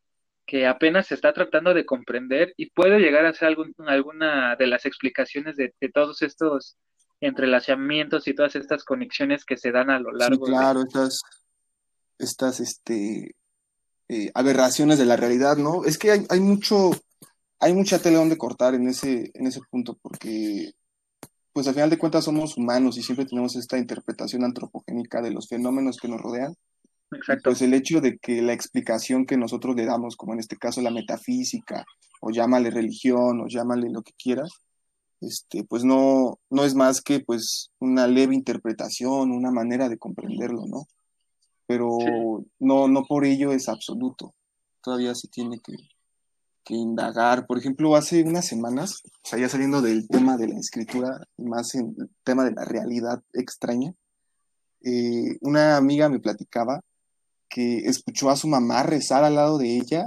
que 0.46 0.66
apenas 0.66 1.06
se 1.06 1.14
está 1.14 1.32
tratando 1.32 1.74
de 1.74 1.86
comprender 1.86 2.52
y 2.56 2.70
puede 2.70 2.98
llegar 2.98 3.26
a 3.26 3.32
ser 3.32 3.48
algún, 3.48 3.74
alguna 3.86 4.56
de 4.56 4.66
las 4.66 4.84
explicaciones 4.86 5.56
de, 5.56 5.72
todos 5.92 6.22
estos 6.22 6.76
entrelazamientos 7.20 8.26
y 8.26 8.34
todas 8.34 8.56
estas 8.56 8.84
conexiones 8.84 9.44
que 9.44 9.56
se 9.56 9.70
dan 9.70 9.90
a 9.90 10.00
lo 10.00 10.12
largo. 10.12 10.46
Sí, 10.46 10.52
claro, 10.52 10.82
estas, 10.82 11.22
estas, 12.18 12.60
este, 12.60 13.34
eh, 14.08 14.30
aberraciones 14.34 14.98
de 14.98 15.06
la 15.06 15.16
realidad, 15.16 15.56
¿no? 15.56 15.84
Es 15.84 15.98
que 15.98 16.10
hay, 16.10 16.26
hay, 16.28 16.40
mucho, 16.40 16.90
hay 17.60 17.72
mucha 17.74 17.98
tela 18.00 18.18
donde 18.18 18.38
cortar 18.38 18.74
en 18.74 18.88
ese, 18.88 19.30
en 19.34 19.46
ese 19.46 19.60
punto, 19.70 19.98
porque 20.02 20.72
pues 21.52 21.66
al 21.66 21.74
final 21.74 21.90
de 21.90 21.98
cuentas 21.98 22.24
somos 22.24 22.56
humanos 22.56 22.96
y 22.96 23.02
siempre 23.02 23.26
tenemos 23.26 23.56
esta 23.56 23.78
interpretación 23.78 24.44
antropogénica 24.44 25.20
de 25.20 25.30
los 25.30 25.48
fenómenos 25.48 25.98
que 25.98 26.08
nos 26.08 26.20
rodean. 26.20 26.54
Exacto. 27.10 27.50
Pues 27.50 27.60
el 27.62 27.74
hecho 27.74 28.00
de 28.00 28.16
que 28.18 28.40
la 28.40 28.54
explicación 28.54 29.26
que 29.26 29.36
nosotros 29.36 29.76
le 29.76 29.84
damos, 29.84 30.16
como 30.16 30.32
en 30.32 30.40
este 30.40 30.56
caso 30.56 30.80
la 30.80 30.90
metafísica, 30.90 31.84
o 32.20 32.30
llámale 32.30 32.70
religión, 32.70 33.40
o 33.40 33.48
llámale 33.48 33.90
lo 33.90 34.02
que 34.02 34.12
quieras, 34.16 34.50
este, 35.20 35.64
pues 35.64 35.84
no, 35.84 36.38
no 36.50 36.64
es 36.64 36.74
más 36.74 37.00
que 37.00 37.20
pues 37.20 37.70
una 37.78 38.06
leve 38.06 38.34
interpretación, 38.34 39.30
una 39.30 39.50
manera 39.50 39.88
de 39.88 39.98
comprenderlo, 39.98 40.66
¿no? 40.66 40.86
Pero 41.72 42.44
no, 42.58 42.86
no 42.86 43.04
por 43.04 43.24
ello 43.24 43.50
es 43.52 43.66
absoluto. 43.66 44.34
Todavía 44.82 45.14
se 45.14 45.28
tiene 45.28 45.58
que, 45.58 45.74
indagar. 46.68 47.46
Por 47.46 47.58
ejemplo, 47.58 47.96
hace 47.96 48.22
unas 48.22 48.46
semanas, 48.46 49.02
o 49.04 49.28
sea, 49.28 49.38
ya 49.38 49.48
saliendo 49.48 49.80
del 49.80 50.06
tema 50.08 50.36
de 50.36 50.48
la 50.48 50.58
escritura, 50.58 51.26
más 51.38 51.74
en 51.74 51.94
el 51.98 52.10
tema 52.24 52.44
de 52.44 52.52
la 52.52 52.64
realidad 52.64 53.22
extraña, 53.32 53.94
eh, 54.82 55.38
una 55.40 55.76
amiga 55.76 56.08
me 56.08 56.20
platicaba 56.20 56.80
que 57.48 57.78
escuchó 57.80 58.30
a 58.30 58.36
su 58.36 58.48
mamá 58.48 58.82
rezar 58.82 59.24
al 59.24 59.34
lado 59.34 59.58
de 59.58 59.76
ella 59.76 60.04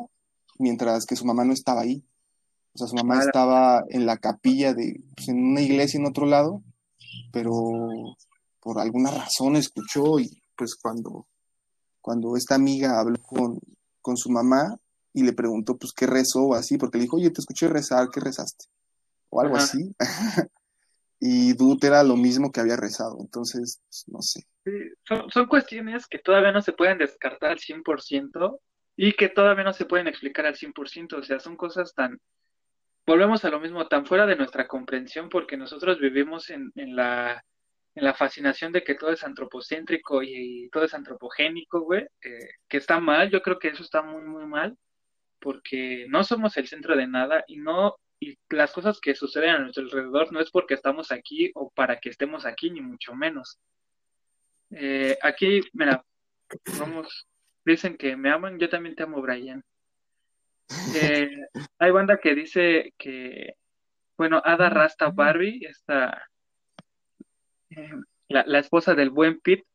mientras 0.57 1.05
que 1.05 1.15
su 1.15 1.25
mamá 1.25 1.45
no 1.45 1.53
estaba 1.53 1.81
ahí. 1.81 2.03
O 2.73 2.77
sea, 2.77 2.87
su 2.87 2.95
mamá 2.95 3.21
estaba 3.21 3.83
en 3.89 4.05
la 4.05 4.17
capilla 4.17 4.73
de, 4.73 5.01
pues, 5.15 5.29
en 5.29 5.43
una 5.43 5.61
iglesia 5.61 5.99
en 5.99 6.05
otro 6.05 6.25
lado, 6.25 6.61
pero 7.31 7.51
por 8.59 8.79
alguna 8.79 9.11
razón 9.11 9.55
escuchó 9.55 10.19
y 10.19 10.41
pues 10.55 10.75
cuando 10.75 11.27
cuando 12.05 12.37
esta 12.37 12.53
amiga 12.53 12.99
habló 12.99 13.17
con, 13.23 14.15
su 14.15 14.29
mamá 14.29 14.77
y 15.11 15.23
le 15.23 15.33
preguntó, 15.33 15.75
pues, 15.75 15.91
qué 15.91 16.05
rezó 16.05 16.43
o 16.43 16.53
así, 16.53 16.77
porque 16.77 16.99
le 16.99 17.05
dijo, 17.05 17.17
oye, 17.17 17.31
te 17.31 17.41
escuché 17.41 17.67
rezar, 17.67 18.09
¿qué 18.13 18.19
rezaste? 18.19 18.65
O 19.29 19.41
algo 19.41 19.55
así. 19.55 19.91
y 21.19 21.53
Dut 21.53 21.83
era 21.83 22.03
lo 22.03 22.15
mismo 22.15 22.51
que 22.51 22.59
había 22.59 22.75
rezado, 22.75 23.17
entonces, 23.19 23.81
pues, 23.87 24.03
no 24.05 24.21
sé. 24.21 24.45
son, 25.01 25.31
son 25.31 25.47
cuestiones 25.47 26.05
que 26.05 26.19
todavía 26.19 26.51
no 26.51 26.61
se 26.61 26.73
pueden 26.73 26.99
descartar 26.99 27.49
al 27.49 27.57
100% 27.57 28.59
y 28.97 29.13
que 29.13 29.29
todavía 29.29 29.63
no 29.63 29.73
se 29.73 29.85
pueden 29.85 30.07
explicar 30.07 30.45
al 30.45 30.55
100%, 30.55 31.17
o 31.17 31.23
sea, 31.23 31.39
son 31.39 31.57
cosas 31.57 31.95
tan, 31.95 32.19
volvemos 33.07 33.43
a 33.45 33.49
lo 33.49 33.59
mismo, 33.59 33.87
tan 33.87 34.05
fuera 34.05 34.27
de 34.27 34.35
nuestra 34.35 34.67
comprensión 34.67 35.27
porque 35.27 35.57
nosotros 35.57 35.99
vivimos 35.99 36.51
en, 36.51 36.71
en 36.75 36.95
la 36.95 37.43
en 37.95 38.03
la 38.03 38.13
fascinación 38.13 38.73
de 38.73 38.83
que 38.83 38.95
todo 38.95 39.11
es 39.11 39.23
antropocéntrico 39.23 40.21
y, 40.21 40.69
todo 40.69 40.83
es 40.83 40.93
antropogénico, 40.93 41.81
güey, 41.81 42.05
eh, 42.21 42.49
que 42.67 42.77
está 42.77 42.99
mal, 42.99 43.29
yo 43.29 43.41
creo 43.41 43.57
que 43.57 43.69
eso 43.69 43.83
está 43.83 44.01
muy, 44.01 44.21
muy 44.23 44.45
mal, 44.45 44.77
porque 45.39 46.05
no 46.09 46.23
somos 46.23 46.57
el 46.57 46.67
centro 46.67 46.95
de 46.97 47.07
nada 47.07 47.45
y 47.47 47.57
no, 47.57 47.95
y 48.19 48.37
las 48.49 48.73
cosas 48.73 48.99
que 48.99 49.15
suceden 49.15 49.49
a 49.51 49.59
nuestro 49.59 49.83
alrededor 49.83 50.31
no 50.33 50.41
es 50.41 50.51
porque 50.51 50.73
estamos 50.73 51.11
aquí 51.11 51.51
o 51.55 51.69
para 51.69 51.99
que 51.99 52.09
estemos 52.09 52.45
aquí, 52.45 52.69
ni 52.69 52.81
mucho 52.81 53.15
menos. 53.15 53.59
Eh, 54.71 55.17
aquí, 55.21 55.61
mira, 55.73 56.03
vamos, 56.79 57.27
dicen 57.63 57.97
que 57.97 58.17
me 58.17 58.29
aman, 58.29 58.59
yo 58.59 58.69
también 58.69 58.95
te 58.95 59.03
amo, 59.03 59.21
Brian. 59.21 59.63
Eh, 60.95 61.29
hay 61.79 61.91
banda 61.91 62.17
que 62.17 62.35
dice 62.35 62.93
que, 62.97 63.55
bueno, 64.17 64.41
Ada 64.43 64.69
Rasta 64.69 65.11
Barbie, 65.11 65.65
esta 65.65 66.27
la, 68.27 68.59
esposa 68.59 68.95
del 68.95 69.09
buen 69.09 69.39
Pete, 69.39 69.65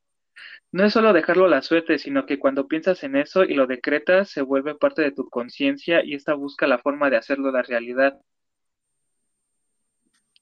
no 0.73 0.85
es 0.85 0.93
solo 0.93 1.13
dejarlo 1.13 1.47
a 1.47 1.49
la 1.49 1.63
suerte, 1.63 1.99
sino 1.99 2.27
que 2.27 2.39
cuando 2.39 2.69
piensas 2.69 3.03
en 3.03 3.17
eso 3.17 3.45
y 3.45 3.55
lo 3.55 3.67
decretas, 3.67 4.31
se 4.31 4.43
vuelve 4.43 4.75
parte 4.75 5.03
de 5.03 5.13
tu 5.13 5.29
conciencia 5.29 6.05
y 6.05 6.15
esta 6.15 6.35
busca 6.35 6.67
la 6.67 6.79
forma 6.79 7.11
de 7.11 7.17
hacerlo 7.17 7.51
la 7.51 7.63
realidad. 7.63 8.21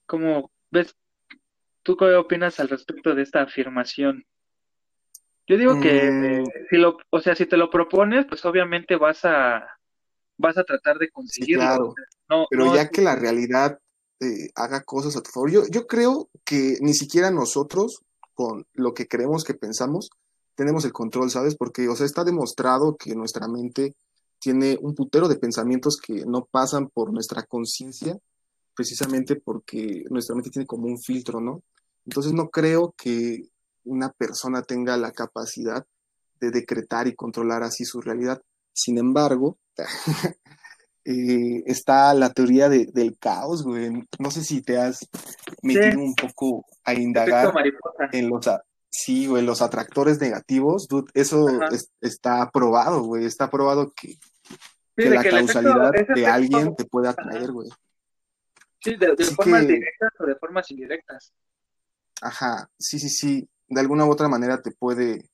¿Cómo 0.05 0.51
ves? 0.69 0.95
¿Tú 1.83 1.97
qué 1.97 2.05
opinas 2.15 2.59
al 2.59 2.69
respecto 2.69 3.15
de 3.15 3.23
esta 3.23 3.41
afirmación? 3.41 4.25
Yo 5.47 5.57
digo 5.57 5.81
que 5.81 6.11
mm. 6.11 6.67
si 6.69 6.77
lo, 6.77 6.97
o 7.09 7.19
sea, 7.19 7.33
si 7.35 7.47
te 7.47 7.57
lo 7.57 7.71
propones, 7.71 8.25
pues 8.25 8.45
obviamente 8.45 8.95
vas 8.95 9.25
a 9.25 9.67
vas 10.37 10.57
a 10.57 10.63
tratar 10.63 10.97
de 10.97 11.09
conseguirlo. 11.09 11.93
pero 12.49 12.75
ya 12.75 12.89
que 12.89 13.01
la 13.01 13.15
realidad 13.15 13.79
eh, 14.19 14.49
haga 14.55 14.83
cosas 14.83 15.15
a 15.15 15.21
tu 15.21 15.31
favor. 15.31 15.51
Yo, 15.51 15.65
yo 15.67 15.87
creo 15.87 16.29
que 16.43 16.77
ni 16.81 16.93
siquiera 16.93 17.31
nosotros, 17.31 18.03
con 18.33 18.65
lo 18.73 18.93
que 18.93 19.07
creemos 19.07 19.43
que 19.43 19.53
pensamos, 19.53 20.09
tenemos 20.55 20.83
el 20.85 20.91
control, 20.91 21.31
¿sabes? 21.31 21.55
Porque, 21.55 21.87
o 21.87 21.95
sea, 21.95 22.05
está 22.05 22.23
demostrado 22.23 22.97
que 22.97 23.15
nuestra 23.15 23.47
mente 23.47 23.95
tiene 24.39 24.77
un 24.81 24.95
putero 24.95 25.27
de 25.27 25.37
pensamientos 25.37 25.97
que 25.97 26.25
no 26.25 26.45
pasan 26.49 26.89
por 26.89 27.13
nuestra 27.13 27.43
conciencia, 27.43 28.17
precisamente 28.75 29.35
porque 29.35 30.03
nuestra 30.09 30.35
mente 30.35 30.49
tiene 30.49 30.65
como 30.65 30.87
un 30.87 30.99
filtro, 30.99 31.39
¿no? 31.39 31.61
Entonces 32.05 32.33
no 32.33 32.49
creo 32.49 32.93
que 32.97 33.49
una 33.85 34.09
persona 34.11 34.61
tenga 34.61 34.97
la 34.97 35.11
capacidad 35.11 35.85
de 36.39 36.51
decretar 36.51 37.07
y 37.07 37.15
controlar 37.15 37.63
así 37.63 37.85
su 37.85 38.01
realidad. 38.01 38.41
Sin 38.73 38.97
embargo, 38.97 39.57
eh, 41.05 41.63
está 41.65 42.13
la 42.13 42.31
teoría 42.31 42.69
del 42.69 43.17
caos, 43.19 43.63
güey. 43.63 43.91
No 44.19 44.31
sé 44.31 44.43
si 44.43 44.61
te 44.61 44.77
has 44.77 45.07
metido 45.61 45.99
un 45.99 46.15
poco 46.15 46.65
a 46.83 46.93
indagar 46.93 47.53
en 48.11 48.29
los, 48.29 48.49
sí, 48.89 49.27
güey, 49.27 49.43
los 49.43 49.61
atractores 49.61 50.19
negativos. 50.19 50.87
eso 51.13 51.47
está 52.01 52.49
probado, 52.51 53.03
güey. 53.03 53.25
Está 53.25 53.49
probado 53.49 53.93
que, 53.93 54.17
la 54.95 55.23
causalidad 55.23 55.91
de 56.13 56.27
alguien 56.27 56.75
te 56.75 56.85
puede 56.85 57.09
atraer, 57.09 57.51
güey. 57.51 57.69
Sí, 58.81 58.95
de, 58.95 59.15
formas 59.35 59.67
directas 59.67 60.11
o 60.19 60.25
de 60.25 60.35
formas 60.35 60.71
indirectas. 60.71 61.33
Ajá, 62.21 62.69
sí, 62.77 62.99
sí, 62.99 63.09
sí. 63.09 63.49
De 63.67 63.79
alguna 63.79 64.05
u 64.05 64.11
otra 64.11 64.27
manera 64.27 64.61
te 64.61 64.71
puede 64.71 65.29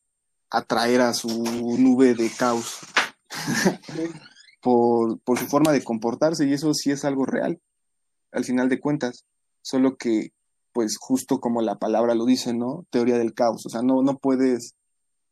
atraer 0.49 1.01
a 1.01 1.13
su 1.13 1.30
nube 1.78 2.13
de 2.13 2.30
caos. 2.30 2.80
Por, 4.66 5.20
por 5.20 5.38
su 5.38 5.45
forma 5.45 5.72
de 5.72 5.84
comportarse 5.84 6.47
y 6.47 6.53
eso 6.53 6.74
sí 6.74 6.89
es 6.89 7.05
algo 7.05 7.28
real, 7.28 7.61
al 8.32 8.43
final 8.43 8.68
de 8.68 8.80
cuentas. 8.80 9.26
Solo 9.61 9.95
que, 9.95 10.32
pues 10.74 10.97
justo 10.99 11.39
como 11.39 11.61
la 11.61 11.76
palabra 11.76 12.16
lo 12.16 12.26
dice, 12.26 12.51
¿no? 12.51 12.88
Teoría 12.89 13.20
del 13.20 13.36
caos. 13.36 13.63
O 13.68 13.70
sea, 13.70 13.84
no, 13.84 14.01
no 14.01 14.18
puedes 14.18 14.74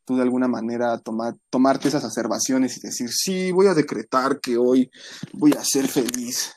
tú 0.06 0.18
de 0.18 0.22
alguna 0.22 0.48
manera 0.48 1.00
tomar, 1.00 1.34
tomarte 1.50 1.88
esas 1.88 2.04
observaciones 2.04 2.78
y 2.78 2.82
decir, 2.82 3.10
sí, 3.10 3.52
voy 3.52 3.66
a 3.66 3.74
decretar 3.74 4.40
que 4.40 4.56
hoy 4.56 4.92
voy 5.34 5.54
a 5.54 5.64
ser 5.64 5.88
feliz 5.88 6.54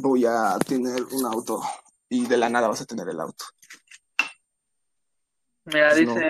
voy 0.00 0.24
a 0.26 0.56
tener 0.66 1.02
un 1.02 1.26
auto 1.26 1.60
y 2.08 2.26
de 2.26 2.36
la 2.36 2.48
nada 2.48 2.68
vas 2.68 2.80
a 2.80 2.86
tener 2.86 3.08
el 3.08 3.20
auto. 3.20 3.44
Mira, 5.66 5.90
pues 5.90 6.00
dice, 6.00 6.28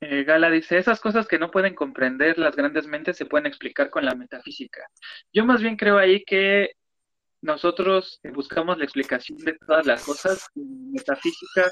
eh, 0.00 0.24
Gala 0.24 0.50
dice, 0.50 0.78
esas 0.78 1.00
cosas 1.00 1.26
que 1.28 1.38
no 1.38 1.50
pueden 1.50 1.74
comprender 1.74 2.38
las 2.38 2.56
grandes 2.56 2.86
mentes 2.86 3.16
se 3.16 3.26
pueden 3.26 3.46
explicar 3.46 3.90
con 3.90 4.04
la 4.04 4.14
metafísica. 4.14 4.86
Yo 5.32 5.44
más 5.44 5.60
bien 5.60 5.76
creo 5.76 5.98
ahí 5.98 6.24
que 6.24 6.72
nosotros 7.42 8.20
buscamos 8.34 8.78
la 8.78 8.84
explicación 8.84 9.38
de 9.38 9.54
todas 9.54 9.86
las 9.86 10.04
cosas. 10.04 10.46
Metafísica 10.54 11.70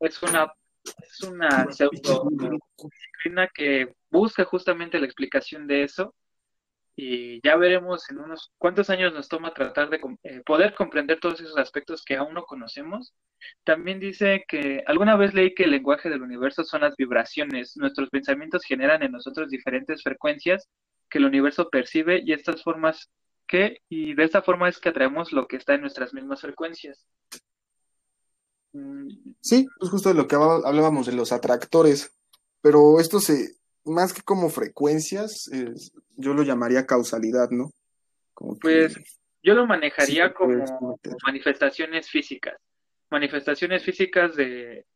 es 0.00 0.22
una 0.22 0.52
es 0.84 1.22
una 1.22 1.66
disciplina 1.66 3.48
que 3.54 3.94
busca 4.10 4.44
justamente 4.44 4.98
la 4.98 5.06
explicación 5.06 5.66
de 5.66 5.84
eso 5.84 6.14
y 6.96 7.40
ya 7.42 7.56
veremos 7.56 8.08
en 8.10 8.18
unos 8.18 8.52
cuántos 8.56 8.88
años 8.88 9.12
nos 9.12 9.28
toma 9.28 9.52
tratar 9.52 9.90
de 9.90 10.00
eh, 10.22 10.42
poder 10.46 10.74
comprender 10.74 11.18
todos 11.18 11.40
esos 11.40 11.56
aspectos 11.58 12.04
que 12.04 12.16
aún 12.16 12.34
no 12.34 12.44
conocemos. 12.44 13.14
También 13.64 13.98
dice 13.98 14.44
que 14.46 14.84
alguna 14.86 15.16
vez 15.16 15.34
leí 15.34 15.54
que 15.54 15.64
el 15.64 15.72
lenguaje 15.72 16.08
del 16.08 16.22
universo 16.22 16.62
son 16.62 16.82
las 16.82 16.94
vibraciones. 16.96 17.76
Nuestros 17.76 18.10
pensamientos 18.10 18.64
generan 18.64 19.02
en 19.02 19.12
nosotros 19.12 19.50
diferentes 19.50 20.02
frecuencias 20.02 20.68
que 21.10 21.18
el 21.18 21.24
universo 21.24 21.68
percibe 21.68 22.22
y 22.24 22.32
estas 22.32 22.62
formas 22.62 23.10
que 23.46 23.78
y 23.88 24.14
de 24.14 24.24
esta 24.24 24.42
forma 24.42 24.68
es 24.68 24.78
que 24.78 24.88
atraemos 24.88 25.32
lo 25.32 25.48
que 25.48 25.56
está 25.56 25.74
en 25.74 25.80
nuestras 25.80 26.14
mismas 26.14 26.40
frecuencias. 26.40 27.04
Mm. 28.72 29.34
Sí, 29.40 29.66
pues 29.78 29.90
justo 29.90 30.10
de 30.10 30.14
lo 30.14 30.28
que 30.28 30.36
hablábamos 30.36 31.06
de 31.06 31.12
los 31.12 31.32
atractores, 31.32 32.16
pero 32.60 33.00
esto 33.00 33.18
se 33.18 33.56
más 33.84 34.12
que 34.12 34.22
como 34.22 34.48
frecuencias, 34.50 35.50
yo 36.16 36.34
lo 36.34 36.42
llamaría 36.42 36.86
causalidad, 36.86 37.50
¿no? 37.50 37.70
pues 38.60 38.96
yo 39.42 39.54
lo 39.54 39.66
manejaría 39.66 40.32
como 40.32 40.98
manifestaciones 41.24 42.08
físicas, 42.08 42.56
manifestaciones 43.10 43.84
físicas 43.84 44.34
de, 44.34 44.86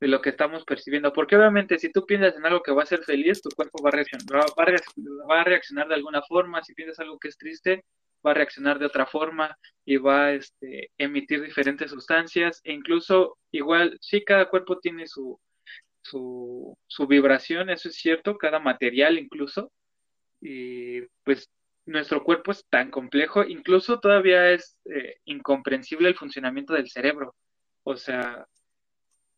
lo 0.00 0.20
que 0.20 0.30
estamos 0.30 0.64
percibiendo, 0.64 1.12
porque 1.12 1.36
obviamente 1.36 1.78
si 1.78 1.90
tú 1.90 2.06
piensas 2.06 2.36
en 2.36 2.46
algo 2.46 2.62
que 2.62 2.72
va 2.72 2.82
a 2.82 2.86
ser 2.86 3.02
feliz, 3.02 3.42
tu 3.42 3.48
cuerpo 3.50 3.82
va 3.82 3.88
a 3.88 3.92
reaccionar, 3.92 4.46
va 5.28 5.40
a 5.40 5.44
reaccionar 5.44 5.88
de 5.88 5.94
alguna 5.94 6.22
forma, 6.22 6.62
si 6.62 6.74
piensas 6.74 7.00
algo 7.00 7.18
que 7.18 7.28
es 7.28 7.36
triste, 7.36 7.84
va 8.24 8.30
a 8.30 8.34
reaccionar 8.34 8.78
de 8.78 8.86
otra 8.86 9.06
forma 9.06 9.56
y 9.84 9.96
va 9.96 10.26
a 10.26 10.32
este, 10.34 10.90
emitir 10.98 11.42
diferentes 11.42 11.90
sustancias 11.90 12.60
e 12.64 12.72
incluso 12.72 13.38
igual, 13.50 13.96
sí, 14.00 14.24
cada 14.24 14.48
cuerpo 14.48 14.78
tiene 14.78 15.06
su, 15.06 15.40
su, 16.10 16.76
su 16.86 17.06
vibración, 17.06 17.70
eso 17.70 17.88
es 17.88 17.96
cierto, 17.96 18.36
cada 18.38 18.58
material 18.58 19.18
incluso, 19.18 19.70
y 20.40 21.02
pues 21.24 21.48
nuestro 21.86 22.22
cuerpo 22.24 22.50
es 22.50 22.64
tan 22.68 22.90
complejo, 22.90 23.44
incluso 23.44 24.00
todavía 24.00 24.52
es 24.52 24.76
eh, 24.86 25.16
incomprensible 25.24 26.08
el 26.08 26.16
funcionamiento 26.16 26.74
del 26.74 26.90
cerebro. 26.90 27.34
O 27.84 27.96
sea, 27.96 28.46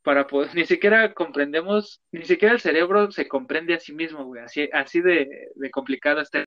para 0.03 0.27
poder, 0.27 0.51
ni 0.55 0.65
siquiera 0.65 1.13
comprendemos, 1.15 2.01
ni 2.11 2.25
siquiera 2.25 2.55
el 2.55 2.61
cerebro 2.61 3.11
se 3.13 3.29
comprende 3.29 3.75
a 3.75 3.81
sí 3.81 3.93
mismo, 3.93 4.25
güey, 4.25 4.43
así, 4.43 4.69
así 4.73 5.01
de, 5.01 5.29
complicado 5.71 6.21
está. 6.21 6.45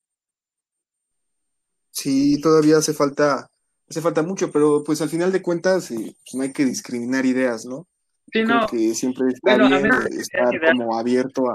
Sí, 1.92 2.42
todavía 2.42 2.78
hace 2.78 2.94
falta, 2.94 3.48
hace 3.88 4.02
falta 4.02 4.24
mucho, 4.24 4.52
pero 4.52 4.84
pues 4.84 5.02
al 5.02 5.10
final 5.10 5.32
de 5.32 5.42
cuentas 5.42 5.92
eh, 5.92 5.96
pues, 5.98 6.34
no 6.34 6.42
hay 6.42 6.52
que 6.52 6.66
discriminar 6.66 7.26
ideas, 7.26 7.66
¿no? 7.66 7.88
Sí, 8.32 8.44
que 8.70 8.94
siempre 8.94 9.28
está 9.30 9.58
bien 9.58 9.90
estar 10.12 10.74
como 10.74 10.98
abierto 10.98 11.46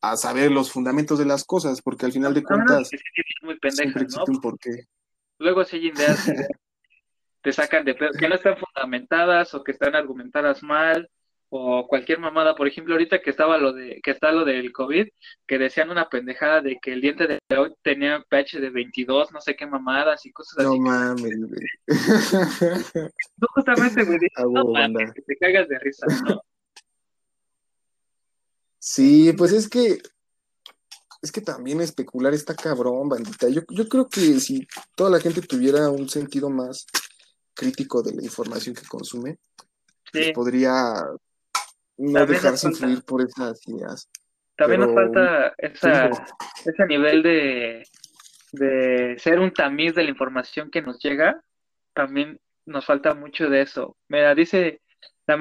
a, 0.00 0.16
saber 0.16 0.50
los 0.50 0.70
fundamentos 0.70 1.18
de 1.18 1.26
las 1.26 1.44
cosas, 1.44 1.80
porque 1.80 2.06
al 2.06 2.12
final 2.12 2.34
de 2.34 2.42
cuentas 2.42 2.90
muy 3.42 3.58
siempre 3.70 4.02
existe 4.02 4.30
un 4.30 4.40
porqué. 4.40 4.86
Luego 5.38 5.64
si 5.64 5.76
hay 5.76 5.88
ideas 5.88 6.26
te 7.42 7.52
sacan 7.52 7.84
de 7.84 7.96
que 7.96 8.28
no 8.28 8.34
están 8.34 8.56
fundamentadas 8.56 9.54
o 9.54 9.64
que 9.64 9.72
están 9.72 9.94
argumentadas 9.94 10.62
mal 10.62 11.08
o 11.54 11.86
cualquier 11.86 12.18
mamada, 12.18 12.54
por 12.54 12.66
ejemplo, 12.66 12.94
ahorita 12.94 13.20
que 13.20 13.28
estaba 13.28 13.58
lo 13.58 13.74
de 13.74 14.00
que 14.02 14.10
está 14.10 14.32
lo 14.32 14.46
del 14.46 14.72
COVID, 14.72 15.06
que 15.46 15.58
decían 15.58 15.90
una 15.90 16.08
pendejada 16.08 16.62
de 16.62 16.78
que 16.80 16.94
el 16.94 17.02
diente 17.02 17.26
de 17.26 17.58
hoy 17.58 17.74
tenía 17.82 18.24
pH 18.26 18.58
de 18.58 18.70
22, 18.70 19.32
no 19.32 19.40
sé 19.42 19.54
qué 19.54 19.66
mamadas 19.66 20.24
y 20.24 20.32
cosas 20.32 20.64
así. 20.64 20.66
No 20.78 20.78
mames, 20.78 21.38
güey. 21.38 23.10
No, 23.36 23.46
justamente, 23.54 24.02
güey, 24.02 24.18
no 24.48 25.12
te 25.26 25.36
cagas 25.36 25.68
de 25.68 25.78
risa, 25.78 26.06
¿no? 26.24 26.40
Sí, 28.78 29.34
pues 29.36 29.52
es 29.52 29.68
que 29.68 30.00
es 31.20 31.30
que 31.30 31.42
también 31.42 31.82
especular 31.82 32.32
está 32.32 32.56
cabrón, 32.56 33.10
bandita. 33.10 33.50
Yo, 33.50 33.60
yo 33.68 33.86
creo 33.90 34.08
que 34.08 34.40
si 34.40 34.66
toda 34.96 35.10
la 35.10 35.20
gente 35.20 35.42
tuviera 35.42 35.90
un 35.90 36.08
sentido 36.08 36.48
más 36.48 36.86
crítico 37.52 38.02
de 38.02 38.14
la 38.14 38.22
información 38.22 38.74
que 38.74 38.86
consume, 38.86 39.38
pues 40.10 40.32
podría 40.32 40.94
no 41.96 42.26
dejarse 42.26 42.68
influir 42.68 43.02
por 43.02 43.22
esas 43.22 43.66
ideas. 43.68 44.10
También 44.56 44.82
nos 44.82 44.94
falta 44.94 45.54
esa, 45.58 46.10
ese 46.64 46.86
nivel 46.86 47.22
de, 47.22 47.82
de 48.52 49.18
ser 49.18 49.40
un 49.40 49.52
tamiz 49.52 49.94
de 49.94 50.04
la 50.04 50.10
información 50.10 50.70
que 50.70 50.82
nos 50.82 50.98
llega. 51.02 51.42
También 51.94 52.38
nos 52.66 52.84
falta 52.84 53.14
mucho 53.14 53.48
de 53.48 53.62
eso. 53.62 53.96
Mira, 54.08 54.34
dice, 54.34 54.80
la, 55.26 55.36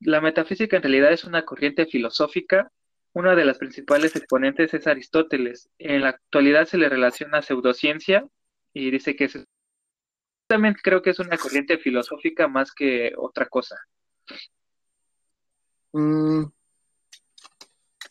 la 0.00 0.20
metafísica 0.20 0.76
en 0.76 0.82
realidad 0.82 1.12
es 1.12 1.24
una 1.24 1.44
corriente 1.44 1.86
filosófica. 1.86 2.70
Una 3.12 3.34
de 3.34 3.46
las 3.46 3.58
principales 3.58 4.14
exponentes 4.14 4.74
es 4.74 4.86
Aristóteles. 4.86 5.70
En 5.78 6.02
la 6.02 6.10
actualidad 6.10 6.66
se 6.66 6.76
le 6.76 6.88
relaciona 6.88 7.38
a 7.38 7.42
pseudociencia 7.42 8.26
y 8.74 8.90
dice 8.90 9.16
que 9.16 9.24
es, 9.24 9.38
también 10.46 10.74
creo 10.82 11.00
que 11.00 11.10
es 11.10 11.18
una 11.18 11.38
corriente 11.38 11.78
filosófica 11.78 12.46
más 12.46 12.72
que 12.72 13.14
otra 13.16 13.46
cosa. 13.46 13.76
Mm, 15.96 16.52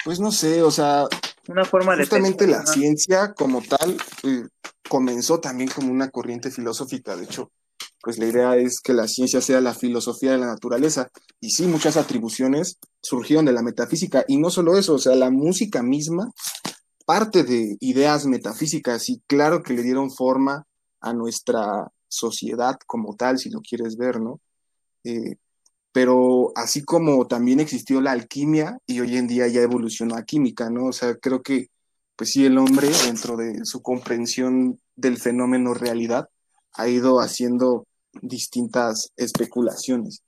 pues 0.03 0.19
no 0.19 0.31
sé, 0.31 0.63
o 0.63 0.71
sea, 0.71 1.07
una 1.47 1.65
forma 1.65 1.95
justamente 1.95 2.47
la 2.47 2.65
ciencia 2.65 3.33
como 3.33 3.61
tal 3.61 3.95
eh, 4.23 4.47
comenzó 4.89 5.39
también 5.39 5.69
como 5.69 5.91
una 5.91 6.09
corriente 6.09 6.49
filosófica. 6.49 7.15
De 7.15 7.25
hecho, 7.25 7.51
pues 8.01 8.17
la 8.17 8.25
idea 8.25 8.55
es 8.55 8.79
que 8.81 8.93
la 8.93 9.07
ciencia 9.07 9.39
sea 9.39 9.61
la 9.61 9.75
filosofía 9.75 10.31
de 10.31 10.39
la 10.39 10.47
naturaleza. 10.47 11.09
Y 11.39 11.51
sí, 11.51 11.67
muchas 11.67 11.95
atribuciones 11.95 12.79
surgieron 13.03 13.45
de 13.45 13.53
la 13.53 13.61
metafísica. 13.61 14.25
Y 14.27 14.37
no 14.37 14.49
solo 14.49 14.77
eso, 14.77 14.95
o 14.95 14.99
sea, 14.99 15.13
la 15.15 15.29
música 15.29 15.83
misma 15.83 16.31
parte 17.05 17.43
de 17.43 17.77
ideas 17.81 18.25
metafísicas 18.25 19.09
y 19.09 19.21
claro 19.27 19.61
que 19.61 19.73
le 19.73 19.83
dieron 19.83 20.09
forma 20.09 20.65
a 21.01 21.13
nuestra 21.13 21.91
sociedad 22.07 22.79
como 22.87 23.15
tal, 23.15 23.37
si 23.37 23.51
lo 23.51 23.61
quieres 23.61 23.95
ver, 23.95 24.19
¿no? 24.19 24.39
Eh, 25.03 25.35
pero 25.95 26.51
así 26.57 26.83
como 26.83 27.25
también 27.25 27.61
existió 27.61 28.01
la 28.01 28.11
alquimia 28.11 28.77
y 28.85 28.99
hoy 28.99 29.15
en 29.15 29.27
día 29.27 29.47
ya 29.47 29.61
evolucionó 29.61 30.17
a 30.17 30.25
química, 30.25 30.69
¿no? 30.69 30.87
O 30.87 30.91
sea, 30.91 31.15
creo 31.15 31.41
que, 31.41 31.69
pues 32.17 32.31
sí, 32.31 32.45
el 32.45 32.57
hombre, 32.57 32.89
dentro 33.05 33.37
de 33.37 33.63
su 33.63 33.81
comprensión 33.81 34.77
del 34.97 35.15
fenómeno 35.15 35.73
realidad, 35.73 36.27
ha 36.73 36.89
ido 36.89 37.21
haciendo 37.21 37.87
distintas 38.11 39.13
especulaciones, 39.15 40.21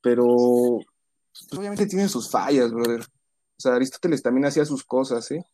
pero 0.00 0.24
pues, 0.24 1.52
obviamente 1.58 1.84
tienen 1.84 2.08
sus 2.08 2.30
fallas, 2.30 2.72
brother. 2.72 3.02
O 3.02 3.60
sea, 3.60 3.74
Aristóteles 3.74 4.22
también 4.22 4.46
hacía 4.46 4.64
sus 4.64 4.84
cosas, 4.84 5.30
¿eh? 5.32 5.44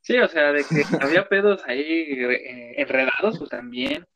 Sí, 0.00 0.16
o 0.16 0.28
sea, 0.28 0.50
de 0.50 0.64
que 0.64 0.82
había 1.02 1.28
pedos 1.28 1.60
ahí 1.66 1.82
eh, 1.82 2.80
enredados, 2.80 3.36
pues 3.36 3.50
también. 3.50 4.06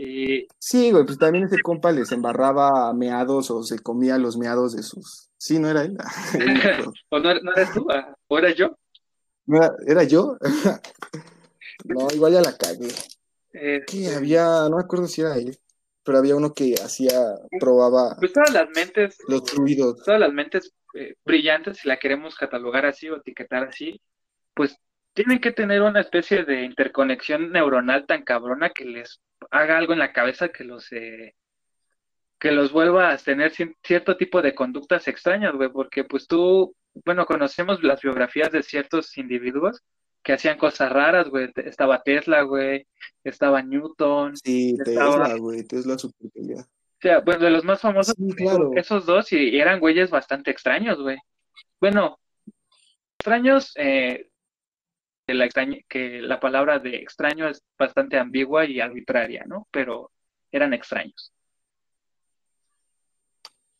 Y... 0.00 0.46
Sí, 0.60 0.92
güey, 0.92 1.04
pues 1.04 1.18
también 1.18 1.44
ese 1.44 1.60
compa 1.60 1.90
les 1.90 2.12
embarraba 2.12 2.92
meados 2.94 3.50
o 3.50 3.64
se 3.64 3.80
comía 3.80 4.16
los 4.16 4.36
meados 4.36 4.76
de 4.76 4.84
sus. 4.84 5.28
Sí, 5.36 5.58
no 5.58 5.68
era 5.68 5.82
él. 5.82 5.98
¿O 7.10 7.18
no, 7.18 7.30
eres 7.30 7.72
tú? 7.74 7.84
Ah, 7.90 8.14
¿O 8.28 8.38
era 8.38 8.52
yo? 8.52 8.78
¿Era, 9.86 10.04
yo? 10.04 10.38
no, 11.84 12.06
igual 12.14 12.34
ya 12.34 12.42
la 12.42 12.56
cagué. 12.56 12.88
Que 13.50 13.76
este, 13.78 14.14
había, 14.14 14.68
no 14.68 14.76
me 14.76 14.82
acuerdo 14.82 15.08
si 15.08 15.22
era 15.22 15.36
él, 15.36 15.58
pero 16.04 16.18
había 16.18 16.36
uno 16.36 16.54
que 16.54 16.74
hacía, 16.74 17.34
probaba. 17.58 18.14
Pues 18.20 18.32
todas 18.32 18.52
las 18.52 18.68
mentes. 18.70 19.18
Los 19.26 19.52
ruidos. 19.52 20.04
Todas 20.04 20.20
las 20.20 20.32
mentes 20.32 20.72
eh, 20.94 21.16
brillantes, 21.24 21.78
si 21.78 21.88
la 21.88 21.98
queremos 21.98 22.36
catalogar 22.36 22.86
así 22.86 23.08
o 23.08 23.16
etiquetar 23.16 23.64
así, 23.64 24.00
pues 24.54 24.76
tienen 25.12 25.40
que 25.40 25.50
tener 25.50 25.82
una 25.82 26.02
especie 26.02 26.44
de 26.44 26.62
interconexión 26.62 27.50
neuronal 27.50 28.06
tan 28.06 28.22
cabrona 28.22 28.70
que 28.70 28.84
les 28.84 29.20
haga 29.50 29.78
algo 29.78 29.92
en 29.92 29.98
la 29.98 30.12
cabeza 30.12 30.48
que 30.48 30.64
los 30.64 30.90
eh, 30.92 31.34
que 32.38 32.52
los 32.52 32.72
vuelva 32.72 33.10
a 33.10 33.16
tener 33.18 33.52
cierto 33.82 34.16
tipo 34.16 34.40
de 34.42 34.54
conductas 34.54 35.08
extrañas, 35.08 35.54
güey, 35.54 35.70
porque 35.70 36.04
pues 36.04 36.26
tú, 36.28 36.74
bueno, 37.04 37.26
conocemos 37.26 37.82
las 37.82 38.00
biografías 38.00 38.52
de 38.52 38.62
ciertos 38.62 39.16
individuos 39.18 39.82
que 40.22 40.34
hacían 40.34 40.58
cosas 40.58 40.92
raras, 40.92 41.28
güey. 41.28 41.50
Estaba 41.56 42.02
Tesla, 42.02 42.42
güey. 42.42 42.86
Estaba 43.24 43.62
Newton. 43.62 44.36
Sí, 44.36 44.76
Tesla, 44.84 45.36
güey. 45.36 45.64
Tesla 45.64 45.98
super 45.98 46.30
O 46.30 46.64
sea, 47.00 47.20
bueno, 47.20 47.44
de 47.44 47.50
los 47.50 47.64
más 47.64 47.80
famosos, 47.80 48.14
esos 48.76 49.06
dos 49.06 49.32
y 49.32 49.58
eran 49.58 49.80
güeyes 49.80 50.10
bastante 50.10 50.50
extraños, 50.50 51.00
güey. 51.00 51.18
Bueno, 51.80 52.18
extraños, 53.18 53.72
eh, 53.76 54.27
que 55.88 56.20
la 56.22 56.40
palabra 56.40 56.78
de 56.78 56.96
extraño 56.96 57.48
es 57.48 57.62
bastante 57.78 58.18
ambigua 58.18 58.66
y 58.66 58.80
arbitraria, 58.80 59.44
¿no? 59.46 59.68
Pero 59.70 60.10
eran 60.50 60.72
extraños. 60.72 61.32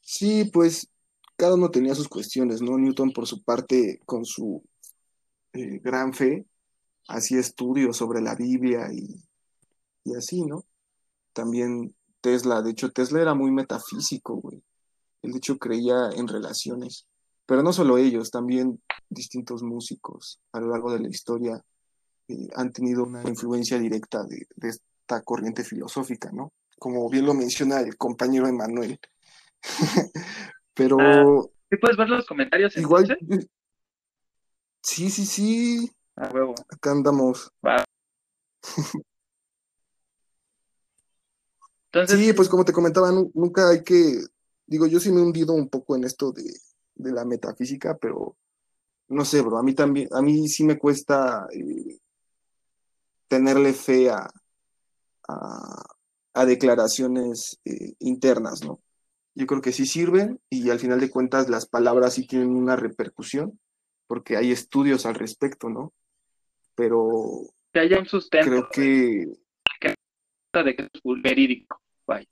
Sí, 0.01 0.51
pues 0.53 0.91
cada 1.37 1.55
uno 1.55 1.71
tenía 1.71 1.95
sus 1.95 2.09
cuestiones, 2.09 2.61
¿no? 2.61 2.77
Newton 2.77 3.13
por 3.13 3.27
su 3.27 3.43
parte 3.43 4.01
con 4.05 4.25
su 4.25 4.63
eh, 5.53 5.81
gran 5.83 6.13
fe 6.13 6.47
hacía 7.09 7.41
estudios 7.41 7.97
sobre 7.97 8.21
la 8.21 8.35
Biblia 8.35 8.89
y, 8.93 9.25
y 10.05 10.15
así, 10.15 10.45
¿no? 10.45 10.65
También 11.33 11.95
Tesla, 12.21 12.63
de 12.63 12.73
hecho 12.73 12.91
Tesla 12.91 13.23
era 13.23 13.35
muy 13.35 13.51
metafísico, 13.51 14.37
güey. 14.37 14.63
Él 15.23 15.33
de 15.33 15.39
hecho 15.39 15.59
creía 15.59 16.11
en 16.15 16.29
relaciones. 16.29 17.07
Pero 17.49 17.63
no 17.63 17.73
solo 17.73 17.97
ellos, 17.97 18.31
también 18.31 18.79
distintos 19.09 19.63
músicos 19.63 20.39
a 20.53 20.61
lo 20.61 20.69
largo 20.69 20.93
de 20.93 21.01
la 21.01 21.09
historia 21.09 21.59
eh, 22.29 22.47
han 22.55 22.75
tenido 22.75 23.05
una 23.05 23.23
influencia 23.27 23.79
directa 23.79 24.23
de, 24.25 24.47
esta 24.69 25.23
corriente 25.23 25.65
filosófica, 25.65 26.31
¿no? 26.31 26.53
Como 26.79 27.09
bien 27.09 27.25
lo 27.25 27.33
menciona 27.33 27.81
el 27.81 27.97
compañero 27.97 28.47
Emanuel. 28.47 29.01
Pero... 30.75 30.99
Ah, 31.01 31.25
puedes 31.81 31.97
ver 31.97 32.11
los 32.11 32.27
comentarios? 32.27 32.77
Igual... 32.77 33.17
Sí, 34.83 35.09
sí, 35.09 35.25
sí. 35.25 35.91
A 36.17 36.29
huevo. 36.29 36.55
Acá 36.69 36.91
andamos. 36.91 37.51
Entonces... 41.87 42.21
Sí, 42.21 42.35
pues 42.35 42.51
como 42.51 42.67
te 42.67 42.75
comentaba, 42.75 43.11
nunca 43.33 43.71
hay 43.71 43.83
que... 43.83 44.19
Digo, 44.67 44.87
yo 44.87 45.01
sí 45.01 45.11
me 45.11 45.21
he 45.21 45.25
hundido 45.25 45.55
un 45.55 45.71
poco 45.71 45.97
en 45.97 46.05
esto 46.05 46.31
de 46.31 46.45
de 46.99 47.13
la 47.13 47.25
metafísica, 47.25 47.97
pero 47.97 48.37
no 49.09 49.25
sé, 49.25 49.41
bro, 49.41 49.59
a 49.59 49.63
mí 49.63 49.75
también, 49.75 50.09
a 50.13 50.21
mí 50.21 50.49
sí 50.49 50.65
me 50.65 50.79
cuesta 50.79 51.47
eh, 51.53 51.99
tenerle 53.27 53.73
fe 53.73 54.11
a, 54.11 54.29
a, 56.35 56.45
declaraciones 56.47 57.61
eh, 57.65 57.95
internas, 57.99 58.65
¿no? 58.65 58.81
Yo 59.35 59.47
creo 59.47 59.61
que 59.61 59.73
sí 59.73 59.87
sirven 59.87 60.41
y 60.51 60.71
al 60.71 60.79
final 60.79 61.01
de 61.01 61.11
cuentas 61.11 61.49
las 61.49 61.67
palabras 61.67 62.15
sí 62.15 62.27
tienen 62.27 62.51
una 62.51 62.77
repercusión, 62.77 63.59
porque 64.07 64.37
hay 64.37 64.53
estudios 64.53 65.07
al 65.07 65.15
respecto, 65.15 65.69
¿no? 65.69 65.93
Pero 66.75 67.43
que 67.73 67.81
haya 67.81 67.99
un 67.99 68.07
sustento. 68.07 68.49
Creo 68.49 68.69
que... 68.71 69.27
de 70.65 70.77
que 70.77 70.83
es 70.83 71.23
verídico, 71.23 71.81
vaya. 72.07 72.27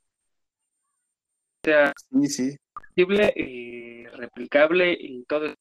O 1.62 1.68
sea, 1.68 1.92
sí, 2.10 2.26
sí. 2.28 2.56
Y 2.96 4.06
replicable 4.06 4.96
y 4.98 5.24
todo. 5.24 5.54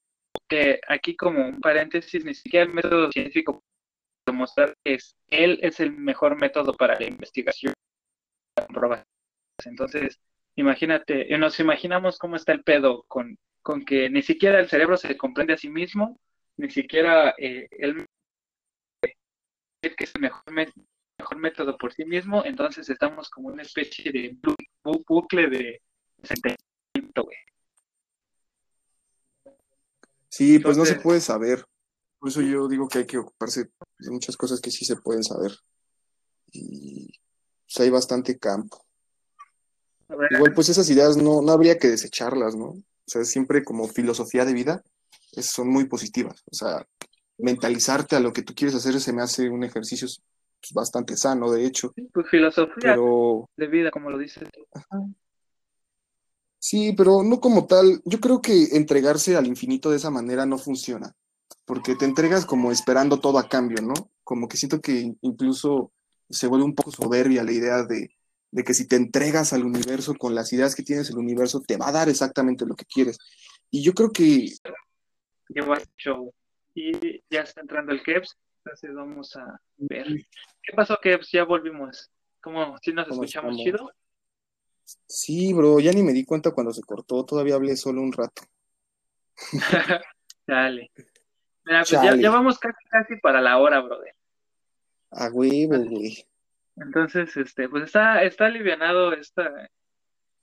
Que 0.47 0.79
aquí 0.87 1.15
como 1.15 1.47
un 1.47 1.59
paréntesis, 1.59 2.23
ni 2.23 2.33
siquiera 2.33 2.65
el 2.65 2.73
método 2.73 3.11
científico 3.11 3.63
demostrar 4.25 4.75
que 4.83 4.95
es, 4.95 5.15
él 5.27 5.59
es 5.61 5.79
el 5.79 5.91
mejor 5.91 6.39
método 6.39 6.73
para 6.73 6.99
la 6.99 7.05
investigación. 7.05 7.73
Entonces, 9.65 10.19
imagínate, 10.55 11.33
eh, 11.33 11.37
nos 11.37 11.59
imaginamos 11.59 12.17
cómo 12.17 12.35
está 12.35 12.51
el 12.51 12.63
pedo 12.63 13.03
con, 13.07 13.37
con 13.61 13.85
que 13.85 14.09
ni 14.09 14.21
siquiera 14.21 14.59
el 14.59 14.69
cerebro 14.69 14.97
se 14.97 15.17
comprende 15.17 15.53
a 15.53 15.57
sí 15.57 15.69
mismo, 15.69 16.19
ni 16.57 16.69
siquiera 16.69 17.35
eh, 17.37 17.67
él 17.71 18.05
que 19.81 20.03
es 20.03 20.15
el 20.15 20.21
mejor, 20.21 20.43
mejor 20.51 21.37
método 21.37 21.77
por 21.77 21.93
sí 21.93 22.05
mismo, 22.05 22.43
entonces 22.43 22.89
estamos 22.89 23.29
como 23.29 23.49
una 23.49 23.61
especie 23.61 24.11
de 24.11 24.35
bucle 24.83 25.47
de 25.47 25.81
Sí, 30.29 30.59
pues 30.59 30.77
no 30.77 30.83
se 30.83 30.95
puede 30.95 31.21
saber. 31.21 31.65
Por 32.19 32.27
eso 32.27 32.41
yo 32.41 32.67
digo 32.67 32.89
que 32.89 32.99
hay 32.99 33.05
que 33.05 33.17
ocuparse 33.17 33.69
de 33.99 34.11
muchas 34.11 34.35
cosas 34.35 34.59
que 34.59 34.69
sí 34.69 34.83
se 34.83 34.97
pueden 34.97 35.23
saber. 35.23 35.51
Y 36.51 37.07
pues 37.63 37.79
hay 37.79 37.89
bastante 37.89 38.37
campo. 38.37 38.85
Igual, 40.29 40.53
pues 40.53 40.67
esas 40.69 40.89
ideas 40.89 41.15
no, 41.15 41.41
no 41.41 41.51
habría 41.53 41.77
que 41.77 41.87
desecharlas, 41.87 42.53
¿no? 42.55 42.65
O 42.65 42.83
sea, 43.07 43.23
siempre 43.23 43.63
como 43.63 43.87
filosofía 43.87 44.43
de 44.43 44.53
vida 44.53 44.83
son 45.41 45.69
muy 45.69 45.85
positivas. 45.85 46.43
O 46.51 46.55
sea, 46.55 46.85
mentalizarte 47.37 48.17
a 48.17 48.19
lo 48.19 48.33
que 48.33 48.41
tú 48.41 48.53
quieres 48.53 48.75
hacer 48.75 48.99
se 48.99 49.13
me 49.13 49.21
hace 49.21 49.49
un 49.49 49.63
ejercicio 49.63 50.07
pues, 50.59 50.73
bastante 50.73 51.15
sano, 51.15 51.49
de 51.49 51.65
hecho. 51.65 51.93
Pues 52.13 52.27
filosofía 52.29 52.97
de 53.55 53.67
vida, 53.67 53.89
como 53.89 54.09
lo 54.09 54.17
dices. 54.17 54.43
Ajá. 54.73 54.99
Sí, 56.59 56.93
pero 56.97 57.23
no 57.23 57.39
como 57.39 57.67
tal. 57.67 58.01
Yo 58.05 58.19
creo 58.19 58.41
que 58.41 58.69
entregarse 58.71 59.35
al 59.35 59.47
infinito 59.47 59.89
de 59.91 59.97
esa 59.97 60.09
manera 60.09 60.45
no 60.45 60.57
funciona, 60.57 61.15
porque 61.65 61.95
te 61.95 62.05
entregas 62.05 62.45
como 62.45 62.71
esperando 62.71 63.19
todo 63.19 63.37
a 63.37 63.47
cambio, 63.47 63.81
¿no? 63.81 63.93
Como 64.23 64.47
que 64.47 64.57
siento 64.57 64.81
que 64.81 65.13
incluso 65.21 65.91
se 66.29 66.47
vuelve 66.47 66.65
un 66.65 66.75
poco 66.75 66.91
soberbia 66.91 67.43
la 67.43 67.51
idea 67.51 67.83
de, 67.83 68.09
que 68.63 68.73
si 68.73 68.87
te 68.87 68.95
entregas 68.95 69.53
al 69.53 69.63
universo 69.63 70.15
con 70.15 70.33
las 70.33 70.51
ideas 70.53 70.75
que 70.75 70.83
tienes, 70.83 71.09
el 71.09 71.17
universo 71.17 71.61
te 71.61 71.77
va 71.77 71.89
a 71.89 71.91
dar 71.91 72.09
exactamente 72.09 72.65
lo 72.65 72.75
que 72.75 72.85
quieres. 72.85 73.17
Y 73.69 73.83
yo 73.83 73.93
creo 73.93 74.09
que... 74.11 74.49
Lleva 75.49 75.79
show. 75.97 76.33
Y 76.73 77.21
ya 77.29 77.41
está 77.41 77.61
entrando 77.61 77.91
el 77.91 78.01
Keps, 78.01 78.35
entonces 78.63 78.93
vamos 78.93 79.35
a 79.35 79.59
ver. 79.77 80.07
¿Qué 80.63 80.73
pasó, 80.75 80.97
Keps? 81.01 81.31
Ya 81.31 81.43
volvimos. 81.43 82.09
¿Cómo? 82.41 82.77
¿Sí 82.81 82.91
nos 82.91 83.07
escuchamos 83.07 83.55
chido? 83.57 83.91
Sí, 85.07 85.53
bro, 85.53 85.79
ya 85.79 85.91
ni 85.91 86.03
me 86.03 86.13
di 86.13 86.25
cuenta 86.25 86.51
cuando 86.51 86.71
se 86.71 86.83
cortó, 86.83 87.25
todavía 87.25 87.55
hablé 87.55 87.75
solo 87.75 88.01
un 88.01 88.11
rato. 88.11 88.43
Dale. 90.47 90.91
Mira, 91.65 91.79
pues 91.79 92.19
ya, 92.21 92.29
vamos 92.29 92.59
casi, 92.59 92.85
casi 92.89 93.15
para 93.17 93.41
la 93.41 93.57
hora, 93.57 93.81
brother. 93.81 94.13
A 95.11 95.29
huevo, 95.29 95.77
güey. 95.85 96.25
Entonces, 96.77 97.35
este, 97.37 97.67
pues 97.69 97.85
está, 97.85 98.21
está 98.23 98.45
alivianado 98.45 99.13
esta, 99.13 99.69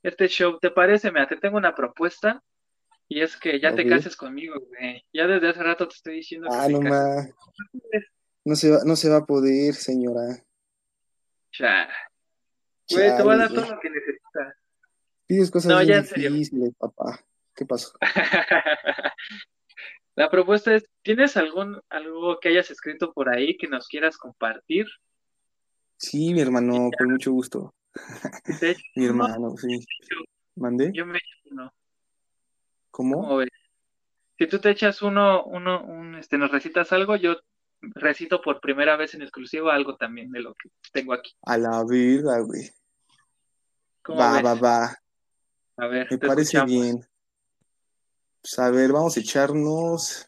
este 0.02 0.28
show. 0.28 0.58
¿Te 0.58 0.70
parece? 0.70 1.12
Mira, 1.12 1.28
te 1.28 1.36
tengo 1.36 1.56
una 1.56 1.74
propuesta 1.74 2.42
y 3.08 3.20
es 3.20 3.36
que 3.36 3.60
ya 3.60 3.74
te 3.74 3.86
cases 3.86 4.16
conmigo, 4.16 4.56
güey. 4.58 5.04
Ya 5.12 5.26
desde 5.26 5.50
hace 5.50 5.62
rato 5.62 5.86
te 5.86 5.94
estoy 5.94 6.16
diciendo 6.16 6.48
ah, 6.50 6.66
no 6.68 6.80
más. 6.80 7.28
No 8.44 8.56
se, 8.56 8.70
va, 8.70 8.78
no 8.84 8.96
se 8.96 9.08
va 9.08 9.18
a 9.18 9.26
poder, 9.26 9.74
señora. 9.74 10.42
Ya. 11.58 11.88
Güey, 12.92 13.16
te 13.16 13.22
voy 13.22 13.34
a 13.34 13.38
dar 13.38 13.48
todo 13.48 13.70
lo 13.70 13.80
que 13.80 13.90
necesitas. 13.90 14.54
Pides 15.26 15.50
cosas 15.50 15.72
no, 15.72 15.82
ya 15.82 16.02
difíciles, 16.02 16.74
papá. 16.76 17.20
¿Qué 17.54 17.64
pasó? 17.66 17.92
La 20.14 20.30
propuesta 20.30 20.74
es, 20.74 20.84
¿tienes 21.02 21.36
algún 21.36 21.80
algo 21.88 22.38
que 22.38 22.50
hayas 22.50 22.70
escrito 22.70 23.12
por 23.12 23.30
ahí 23.30 23.56
que 23.56 23.66
nos 23.66 23.88
quieras 23.88 24.18
compartir? 24.18 24.86
Sí, 25.96 26.34
mi 26.34 26.40
hermano, 26.40 26.90
con 26.98 27.10
mucho 27.10 27.32
gusto. 27.32 27.74
mi 28.96 29.06
hermano, 29.06 29.56
sí. 29.56 29.86
¿Mandé? 30.56 30.90
Yo 30.92 31.06
me 31.06 31.16
echo 31.18 31.38
uno. 31.50 31.72
¿Cómo? 32.90 33.42
Si 34.38 34.46
tú 34.48 34.58
te 34.58 34.70
echas 34.70 35.00
uno, 35.02 35.44
uno, 35.44 35.82
un, 35.84 36.16
este, 36.16 36.36
nos 36.36 36.50
recitas 36.50 36.92
algo, 36.92 37.16
yo 37.16 37.36
recito 37.80 38.42
por 38.42 38.60
primera 38.60 38.96
vez 38.96 39.14
en 39.14 39.22
exclusivo 39.22 39.70
algo 39.70 39.96
también 39.96 40.30
de 40.30 40.40
lo 40.40 40.54
que 40.54 40.68
tengo 40.92 41.14
aquí. 41.14 41.32
A 41.42 41.56
la 41.56 41.84
vida, 41.88 42.40
güey. 42.40 42.70
Va, 44.10 44.42
va, 44.42 44.54
va. 44.54 44.98
A 45.76 45.86
ver, 45.86 46.08
me 46.10 46.18
parece 46.18 46.62
bien. 46.64 47.06
Pues 48.40 48.58
a 48.58 48.70
ver, 48.70 48.92
vamos 48.92 49.16
a 49.16 49.20
echarnos 49.20 50.26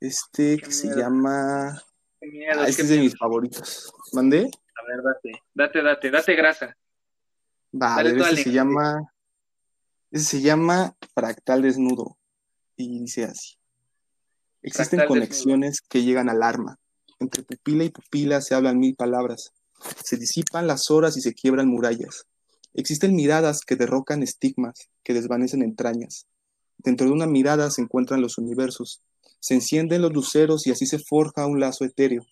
este 0.00 0.58
que 0.58 0.72
se 0.72 0.88
llama. 0.88 1.70
ah, 1.70 2.66
este 2.66 2.82
es 2.82 2.88
de 2.88 2.98
mis 2.98 3.16
favoritos. 3.16 3.92
¿Mandé? 4.12 4.50
A 4.74 4.82
ver, 4.86 5.02
date, 5.02 5.42
date, 5.54 5.82
date, 5.82 6.10
date 6.10 6.34
grasa. 6.34 6.76
Va, 7.74 7.96
a 7.96 8.02
ver, 8.02 8.16
ese 8.16 8.44
se 8.44 8.52
llama. 8.52 9.12
Ese 10.10 10.24
se 10.24 10.40
llama 10.40 10.96
fractal 11.14 11.62
desnudo. 11.62 12.16
Y 12.76 13.00
dice 13.00 13.24
así. 13.24 13.56
Existen 14.62 15.06
conexiones 15.06 15.80
que 15.80 16.02
llegan 16.02 16.28
al 16.28 16.42
arma. 16.42 16.78
Entre 17.20 17.42
pupila 17.42 17.84
y 17.84 17.90
pupila 17.90 18.40
se 18.40 18.54
hablan 18.54 18.78
mil 18.78 18.96
palabras. 18.96 19.52
Se 20.04 20.16
disipan 20.16 20.66
las 20.66 20.90
horas 20.90 21.16
y 21.16 21.20
se 21.20 21.34
quiebran 21.34 21.68
murallas. 21.68 22.26
Existen 22.78 23.14
miradas 23.14 23.62
que 23.62 23.74
derrocan 23.74 24.22
estigmas, 24.22 24.90
que 25.02 25.14
desvanecen 25.14 25.62
entrañas. 25.62 26.26
Dentro 26.76 27.06
de 27.06 27.12
una 27.12 27.26
mirada 27.26 27.70
se 27.70 27.80
encuentran 27.80 28.20
los 28.20 28.36
universos. 28.36 29.00
Se 29.40 29.54
encienden 29.54 30.02
los 30.02 30.12
luceros 30.12 30.66
y 30.66 30.72
así 30.72 30.84
se 30.84 30.98
forja 30.98 31.46
un 31.46 31.58
lazo 31.58 31.86
etéreo. 31.86 32.26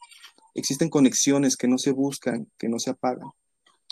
Existen 0.54 0.90
conexiones 0.90 1.56
que 1.56 1.66
no 1.66 1.78
se 1.78 1.92
buscan, 1.92 2.46
que 2.58 2.68
no 2.68 2.78
se 2.78 2.90
apagan. 2.90 3.30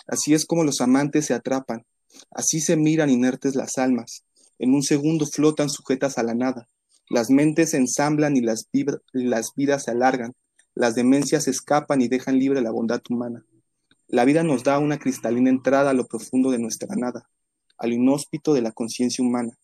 Así 0.05 0.35
es 0.35 0.45
como 0.45 0.63
los 0.63 0.79
amantes 0.79 1.25
se 1.25 1.33
atrapan. 1.33 1.87
Así 2.29 2.61
se 2.61 2.77
miran 2.77 3.09
inertes 3.09 3.55
las 3.55 3.79
almas. 3.79 4.23
En 4.59 4.75
un 4.75 4.83
segundo 4.83 5.25
flotan 5.25 5.71
sujetas 5.71 6.19
a 6.19 6.23
la 6.23 6.35
nada. 6.35 6.67
Las 7.09 7.31
mentes 7.31 7.71
se 7.71 7.77
ensamblan 7.77 8.37
y 8.37 8.41
las, 8.41 8.69
las 9.11 9.55
vidas 9.55 9.85
se 9.85 9.91
alargan. 9.91 10.35
Las 10.75 10.93
demencias 10.93 11.47
escapan 11.47 12.01
y 12.01 12.09
dejan 12.09 12.37
libre 12.37 12.61
la 12.61 12.69
bondad 12.69 13.01
humana. 13.09 13.43
La 14.07 14.25
vida 14.25 14.43
nos 14.43 14.63
da 14.63 14.79
una 14.79 14.99
cristalina 14.99 15.49
entrada 15.49 15.91
a 15.91 15.93
lo 15.93 16.05
profundo 16.05 16.51
de 16.51 16.59
nuestra 16.59 16.95
nada, 16.95 17.29
al 17.77 17.93
inhóspito 17.93 18.53
de 18.53 18.61
la 18.61 18.71
conciencia 18.71 19.23
humana. 19.23 19.57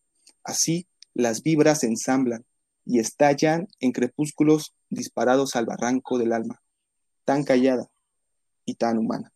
Así, 0.44 0.88
las 1.14 1.44
vibras 1.44 1.82
se 1.82 1.88
ensamblan 1.88 2.46
y 2.86 3.00
estallan 3.00 3.68
en 3.80 3.92
crepúsculos 3.92 4.74
disparados 4.90 5.56
al 5.56 5.66
barranco 5.66 6.18
del 6.18 6.34
alma, 6.34 6.62
tan 7.26 7.44
callada 7.44 7.88
y 8.66 8.76
tan 8.76 8.98
humana. 8.98 9.32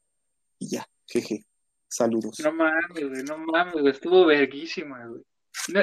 Y 0.60 0.70
ya, 0.70 0.88
jeje. 1.08 1.46
Saludos. 1.88 2.40
No 2.44 2.52
mames, 2.52 3.08
güey, 3.08 3.24
no 3.24 3.38
mames, 3.38 3.74
güey, 3.74 3.90
estuvo 3.90 4.26
verguísima, 4.26 5.06
güey. 5.06 5.22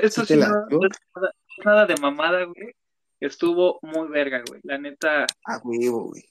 esto 0.02 0.26
sí, 0.26 0.34
no, 0.34 0.48
no, 0.48 0.86
es 0.86 1.64
nada 1.64 1.86
de 1.86 1.94
mamada, 2.00 2.42
güey. 2.44 2.74
Estuvo 3.20 3.78
muy 3.82 4.08
verga, 4.08 4.42
güey. 4.48 4.60
La 4.64 4.78
neta. 4.78 5.26
A 5.44 5.58
huevo, 5.62 6.08
güey 6.08 6.24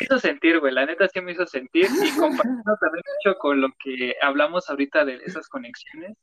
me 0.00 0.04
hizo 0.04 0.18
sentir, 0.18 0.60
güey, 0.60 0.72
la 0.72 0.86
neta 0.86 1.08
sí 1.08 1.20
me 1.20 1.32
hizo 1.32 1.46
sentir 1.46 1.86
y 1.86 2.10
compartiendo 2.18 2.76
también 2.80 3.04
mucho 3.16 3.38
con 3.38 3.60
lo 3.60 3.68
que 3.82 4.16
hablamos 4.20 4.68
ahorita 4.68 5.04
de 5.04 5.20
esas 5.24 5.48
conexiones. 5.48 6.16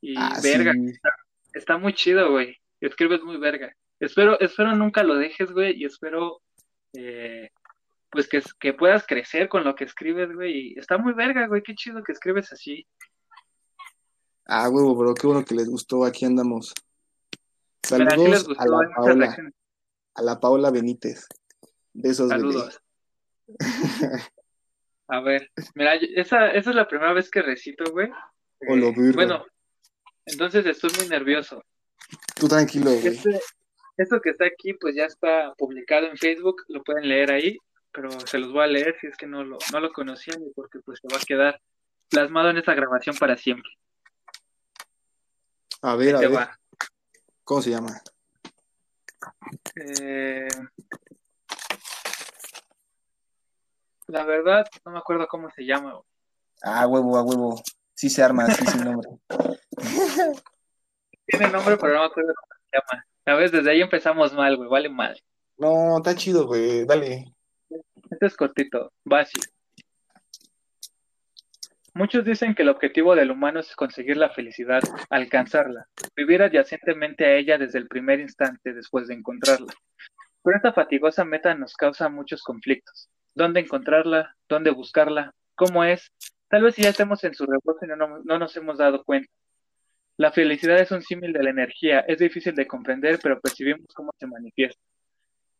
Y 0.00 0.14
ah, 0.18 0.38
verga, 0.42 0.72
está, 1.54 1.78
muy 1.78 1.94
chido, 1.94 2.30
güey. 2.30 2.56
Escribes 2.80 3.22
muy 3.22 3.38
verga. 3.38 3.74
Espero, 4.00 4.38
espero 4.40 4.74
nunca 4.74 5.02
lo 5.02 5.14
dejes, 5.14 5.50
güey, 5.52 5.80
y 5.80 5.86
espero 5.86 6.42
eh, 6.92 7.48
pues 8.10 8.28
que, 8.28 8.42
que 8.60 8.74
puedas 8.74 9.06
crecer 9.06 9.48
con 9.48 9.64
lo 9.64 9.74
que 9.74 9.84
escribes, 9.84 10.34
güey. 10.34 10.72
Y 10.72 10.78
está 10.78 10.98
muy 10.98 11.14
verga, 11.14 11.46
güey, 11.46 11.62
qué 11.62 11.74
chido 11.74 12.02
que 12.02 12.12
escribes 12.12 12.52
así. 12.52 12.86
Ah, 14.46 14.68
huevo, 14.68 14.94
bro, 14.94 15.14
qué 15.14 15.26
bueno 15.26 15.44
que 15.44 15.54
les 15.54 15.70
gustó, 15.70 16.04
aquí 16.04 16.26
andamos. 16.26 16.74
Saludos 17.84 18.46
a 18.58 18.66
la 18.66 18.88
Paola, 18.94 19.36
a 20.14 20.22
la 20.22 20.40
Paola 20.40 20.70
Benítez. 20.70 21.26
Besos, 21.92 22.28
Saludos. 22.28 22.80
A 25.06 25.20
ver, 25.20 25.50
mira, 25.74 25.96
esa, 25.96 26.48
esa 26.48 26.70
es 26.70 26.76
la 26.76 26.88
primera 26.88 27.12
vez 27.12 27.30
que 27.30 27.42
recito, 27.42 27.84
güey. 27.92 28.08
bueno, 28.66 29.44
entonces 30.24 30.64
estoy 30.64 30.90
muy 30.98 31.08
nervioso. 31.08 31.62
Tú 32.34 32.48
tranquilo, 32.48 32.90
güey. 32.90 33.08
Este, 33.08 33.38
esto 33.98 34.20
que 34.20 34.30
está 34.30 34.46
aquí, 34.46 34.72
pues 34.72 34.96
ya 34.96 35.04
está 35.04 35.52
publicado 35.58 36.06
en 36.06 36.16
Facebook, 36.16 36.62
lo 36.68 36.82
pueden 36.82 37.06
leer 37.06 37.32
ahí, 37.32 37.58
pero 37.92 38.10
se 38.26 38.38
los 38.38 38.50
voy 38.50 38.64
a 38.64 38.66
leer 38.66 38.96
si 38.98 39.08
es 39.08 39.16
que 39.16 39.26
no 39.26 39.44
lo, 39.44 39.58
no 39.72 39.80
lo 39.80 39.92
conocían 39.92 40.42
y 40.42 40.50
porque 40.54 40.80
pues 40.80 41.00
se 41.00 41.08
va 41.14 41.20
a 41.20 41.24
quedar 41.24 41.60
plasmado 42.08 42.48
en 42.48 42.56
esa 42.56 42.74
grabación 42.74 43.14
para 43.16 43.36
siempre. 43.36 43.70
A 45.82 45.96
ver, 45.96 46.16
a 46.16 46.20
ver. 46.20 46.48
¿Cómo 47.44 47.62
se 47.62 47.70
llama? 47.70 48.00
Eh, 49.76 50.48
La 54.06 54.24
verdad, 54.24 54.66
no 54.84 54.92
me 54.92 54.98
acuerdo 54.98 55.26
cómo 55.26 55.50
se 55.50 55.64
llama. 55.64 55.98
Ah, 56.62 56.86
huevo, 56.86 57.16
a 57.16 57.22
huevo. 57.22 57.60
Sí 57.94 58.10
se 58.10 58.22
arma, 58.22 58.46
sí 58.46 58.66
sin 58.66 58.84
nombre. 58.84 59.08
Tiene 61.26 61.48
nombre, 61.48 61.76
pero 61.78 61.94
no 61.94 62.00
me 62.00 62.06
acuerdo 62.06 62.32
cómo 62.34 62.54
se 62.70 62.76
llama. 62.76 63.06
A 63.26 63.34
ver, 63.34 63.50
desde 63.50 63.70
ahí 63.70 63.80
empezamos 63.80 64.32
mal, 64.34 64.56
güey, 64.56 64.68
vale 64.68 64.88
mal. 64.88 65.20
No, 65.56 65.96
está 65.96 66.14
chido, 66.14 66.46
güey, 66.46 66.84
dale. 66.84 67.34
Este 68.10 68.26
es 68.26 68.36
cortito, 68.36 68.92
básico. 69.04 69.46
Muchos 71.94 72.24
dicen 72.24 72.54
que 72.54 72.62
el 72.62 72.68
objetivo 72.68 73.14
del 73.14 73.30
humano 73.30 73.60
es 73.60 73.74
conseguir 73.76 74.16
la 74.16 74.30
felicidad, 74.30 74.82
alcanzarla, 75.10 75.86
vivir 76.16 76.42
adyacentemente 76.42 77.24
a 77.24 77.34
ella 77.36 77.56
desde 77.56 77.78
el 77.78 77.86
primer 77.86 78.20
instante 78.20 78.74
después 78.74 79.08
de 79.08 79.14
encontrarla. 79.14 79.72
Pero 80.42 80.56
esta 80.56 80.72
fatigosa 80.72 81.24
meta 81.24 81.54
nos 81.54 81.74
causa 81.74 82.08
muchos 82.08 82.42
conflictos 82.42 83.08
dónde 83.34 83.60
encontrarla, 83.60 84.36
dónde 84.48 84.70
buscarla, 84.70 85.34
cómo 85.54 85.84
es. 85.84 86.12
Tal 86.48 86.62
vez 86.62 86.76
ya 86.76 86.90
estemos 86.90 87.22
en 87.24 87.34
su 87.34 87.46
reposo 87.46 87.84
y 87.84 87.88
no, 87.88 87.96
no 87.96 88.38
nos 88.38 88.56
hemos 88.56 88.78
dado 88.78 89.04
cuenta. 89.04 89.30
La 90.16 90.30
felicidad 90.30 90.78
es 90.78 90.92
un 90.92 91.02
símil 91.02 91.32
de 91.32 91.42
la 91.42 91.50
energía, 91.50 92.00
es 92.00 92.18
difícil 92.18 92.54
de 92.54 92.66
comprender, 92.66 93.18
pero 93.20 93.40
percibimos 93.40 93.86
cómo 93.94 94.12
se 94.18 94.26
manifiesta. 94.26 94.80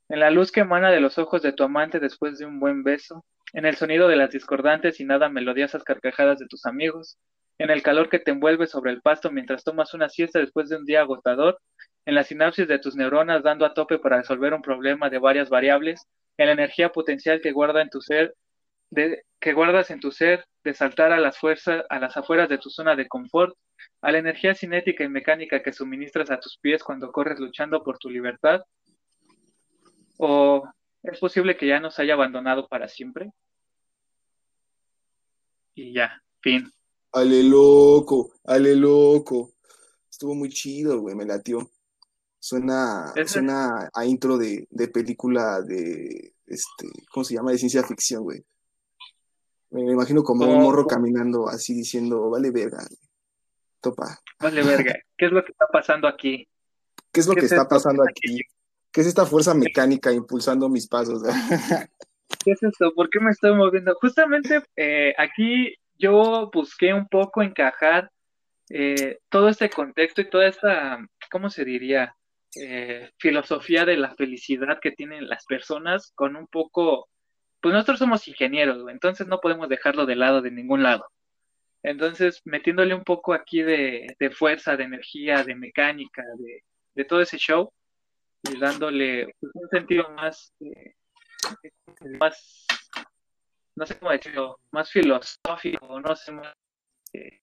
En 0.08 0.20
la 0.20 0.30
luz 0.30 0.52
que 0.52 0.60
emana 0.60 0.90
de 0.90 1.00
los 1.00 1.18
ojos 1.18 1.42
de 1.42 1.52
tu 1.52 1.64
amante 1.64 1.98
después 1.98 2.38
de 2.38 2.46
un 2.46 2.60
buen 2.60 2.84
beso, 2.84 3.24
en 3.54 3.64
el 3.66 3.76
sonido 3.76 4.08
de 4.08 4.16
las 4.16 4.30
discordantes 4.30 5.00
y 5.00 5.04
nada 5.04 5.28
melodiosas 5.28 5.84
carcajadas 5.84 6.38
de 6.40 6.46
tus 6.46 6.66
amigos, 6.66 7.18
en 7.58 7.70
el 7.70 7.82
calor 7.82 8.08
que 8.08 8.18
te 8.18 8.32
envuelve 8.32 8.66
sobre 8.66 8.90
el 8.90 9.00
pasto 9.00 9.30
mientras 9.30 9.62
tomas 9.62 9.94
una 9.94 10.08
siesta 10.08 10.40
después 10.40 10.68
de 10.68 10.76
un 10.76 10.84
día 10.84 11.00
agotador, 11.02 11.58
en 12.04 12.16
la 12.16 12.24
sinapsis 12.24 12.66
de 12.66 12.80
tus 12.80 12.96
neuronas 12.96 13.44
dando 13.44 13.64
a 13.64 13.72
tope 13.72 13.98
para 13.98 14.18
resolver 14.18 14.52
un 14.52 14.60
problema 14.60 15.08
de 15.08 15.18
varias 15.18 15.48
variables, 15.48 16.06
en 16.36 16.46
la 16.46 16.52
energía 16.52 16.90
potencial 16.90 17.40
que 17.40 17.52
que 19.40 19.52
guardas 19.52 19.90
en 19.90 20.00
tu 20.00 20.10
ser, 20.10 20.44
de 20.64 20.74
saltar 20.74 21.12
a 21.12 21.20
las 21.20 21.38
fuerzas, 21.38 21.84
a 21.88 22.00
las 22.00 22.16
afueras 22.16 22.48
de 22.48 22.58
tu 22.58 22.70
zona 22.70 22.96
de 22.96 23.06
confort, 23.06 23.56
a 24.00 24.10
la 24.10 24.18
energía 24.18 24.54
cinética 24.54 25.04
y 25.04 25.08
mecánica 25.08 25.62
que 25.62 25.72
suministras 25.72 26.30
a 26.30 26.40
tus 26.40 26.58
pies 26.58 26.82
cuando 26.82 27.12
corres 27.12 27.38
luchando 27.38 27.84
por 27.84 27.98
tu 27.98 28.10
libertad? 28.10 28.62
¿O 30.18 30.64
es 31.04 31.18
posible 31.18 31.56
que 31.56 31.66
ya 31.66 31.80
nos 31.80 31.98
haya 31.98 32.14
abandonado 32.14 32.66
para 32.66 32.88
siempre? 32.88 33.30
Y 35.74 35.92
ya, 35.92 36.22
fin. 36.40 36.72
Ale 37.12 37.42
loco, 37.42 38.32
ale 38.44 38.74
loco. 38.74 39.52
Estuvo 40.10 40.34
muy 40.34 40.48
chido, 40.48 41.00
güey, 41.00 41.14
me 41.14 41.26
latió. 41.26 41.70
Suena, 42.38 43.12
suena 43.26 43.90
a 43.92 44.04
intro 44.04 44.36
de, 44.36 44.66
de, 44.70 44.88
película 44.88 45.62
de, 45.62 46.34
este, 46.46 46.88
¿cómo 47.10 47.24
se 47.24 47.34
llama? 47.34 47.52
De 47.52 47.58
ciencia 47.58 47.82
ficción, 47.82 48.22
güey. 48.22 48.44
Me, 49.70 49.82
imagino 49.82 50.22
como 50.22 50.46
un 50.46 50.62
morro 50.62 50.86
caminando 50.86 51.48
así 51.48 51.74
diciendo, 51.74 52.30
vale 52.30 52.50
verga, 52.50 52.86
topa. 53.80 54.20
Vale 54.38 54.62
verga, 54.62 54.94
¿qué 55.16 55.26
es 55.26 55.32
lo 55.32 55.44
que 55.44 55.52
está 55.52 55.66
pasando 55.72 56.06
aquí? 56.06 56.46
¿Qué 57.10 57.20
es 57.20 57.26
lo 57.26 57.34
que 57.34 57.46
está 57.46 57.66
pasando 57.66 58.02
aquí? 58.02 58.40
¿Qué 58.94 59.00
es 59.00 59.08
esta 59.08 59.26
fuerza 59.26 59.54
mecánica 59.54 60.12
impulsando 60.12 60.68
mis 60.68 60.86
pasos? 60.86 61.20
¿Qué 62.44 62.52
es 62.52 62.62
esto? 62.62 62.94
¿Por 62.94 63.10
qué 63.10 63.18
me 63.18 63.32
estoy 63.32 63.52
moviendo? 63.52 63.92
Justamente 64.00 64.62
eh, 64.76 65.12
aquí 65.18 65.74
yo 65.98 66.48
busqué 66.54 66.94
un 66.94 67.08
poco 67.08 67.42
encajar 67.42 68.08
eh, 68.70 69.18
todo 69.28 69.48
este 69.48 69.68
contexto 69.68 70.20
y 70.20 70.30
toda 70.30 70.46
esta, 70.46 71.04
¿cómo 71.28 71.50
se 71.50 71.64
diría? 71.64 72.14
Eh, 72.54 73.10
filosofía 73.18 73.84
de 73.84 73.96
la 73.96 74.14
felicidad 74.14 74.78
que 74.80 74.92
tienen 74.92 75.28
las 75.28 75.44
personas 75.44 76.12
con 76.14 76.36
un 76.36 76.46
poco, 76.46 77.08
pues 77.60 77.72
nosotros 77.72 77.98
somos 77.98 78.28
ingenieros, 78.28 78.88
entonces 78.88 79.26
no 79.26 79.40
podemos 79.40 79.68
dejarlo 79.68 80.06
de 80.06 80.14
lado 80.14 80.40
de 80.40 80.52
ningún 80.52 80.84
lado. 80.84 81.04
Entonces, 81.82 82.42
metiéndole 82.44 82.94
un 82.94 83.02
poco 83.02 83.34
aquí 83.34 83.62
de, 83.62 84.16
fuerza, 84.32 84.76
de 84.76 84.84
energía, 84.84 85.42
de 85.42 85.56
mecánica, 85.56 86.22
de, 86.94 87.04
todo 87.04 87.20
ese 87.20 87.38
show, 87.38 87.72
y 88.50 88.58
dándole 88.58 89.34
un 89.40 89.68
sentido 89.70 90.08
más, 90.10 90.52
eh, 90.60 90.94
más, 92.18 92.66
no 93.74 93.86
sé 93.86 93.98
cómo 93.98 94.10
decirlo, 94.10 94.58
más 94.70 94.90
filosófico, 94.90 96.00
no 96.00 96.16
sé, 96.16 96.32
eh, 97.12 97.40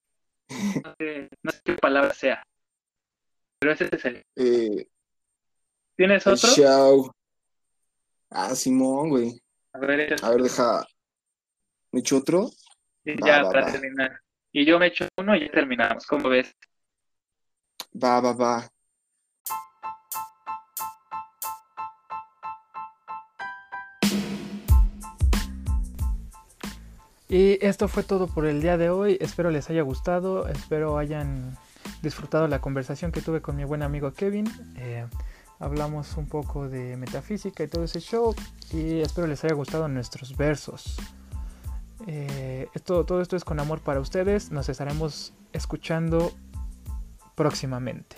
no, 1.44 1.52
sé, 1.52 1.62
qué 1.64 1.74
palabra 1.76 2.14
sea. 2.14 2.44
Pero 3.60 3.74
ese 3.74 3.90
es 3.92 4.06
el, 4.06 4.88
¿Tienes 5.96 6.26
otro? 6.26 6.50
Chao. 6.56 7.12
Ah, 8.30 8.56
Simón, 8.56 9.10
güey. 9.10 9.42
A 9.74 9.80
ver, 9.80 10.16
a 10.22 10.30
ver, 10.30 10.42
deja. 10.42 10.86
¿Me 11.92 12.00
echo 12.00 12.18
otro? 12.18 12.50
ya, 13.04 13.44
para 13.44 13.72
terminar. 13.72 14.20
Y 14.52 14.66
yo 14.66 14.80
me 14.80 14.88
echo 14.88 15.08
uno 15.18 15.36
y 15.36 15.42
ya 15.42 15.52
terminamos. 15.52 16.06
¿Cómo 16.06 16.30
ves? 16.30 16.54
Va, 17.94 18.20
va, 18.22 18.34
va. 18.34 18.72
Y 27.32 27.58
esto 27.66 27.88
fue 27.88 28.04
todo 28.04 28.28
por 28.28 28.46
el 28.46 28.62
día 28.62 28.76
de 28.76 28.90
hoy. 28.90 29.18
Espero 29.22 29.52
les 29.52 29.70
haya 29.70 29.84
gustado. 29.84 30.50
Espero 30.50 30.98
hayan 30.98 31.58
disfrutado 32.02 32.46
la 32.50 32.60
conversación 32.60 33.14
que 33.14 33.22
tuve 33.22 33.42
con 33.42 33.56
mi 33.56 33.64
buen 33.64 33.84
amigo 33.84 34.12
Kevin. 34.12 34.52
Eh, 34.76 35.08
hablamos 35.58 36.18
un 36.18 36.28
poco 36.28 36.68
de 36.68 36.98
metafísica 36.98 37.64
y 37.64 37.70
todo 37.70 37.86
ese 37.86 38.02
show. 38.02 38.36
Y 38.74 39.00
espero 39.00 39.28
les 39.28 39.42
haya 39.46 39.54
gustado 39.54 39.88
nuestros 39.88 40.36
versos. 40.36 40.98
Eh, 42.06 42.68
esto, 42.74 43.06
todo 43.06 43.22
esto 43.22 43.38
es 43.38 43.46
con 43.46 43.62
amor 43.62 43.80
para 43.80 44.02
ustedes. 44.02 44.52
Nos 44.52 44.68
estaremos 44.68 45.32
escuchando 45.54 46.34
próximamente. 47.36 48.18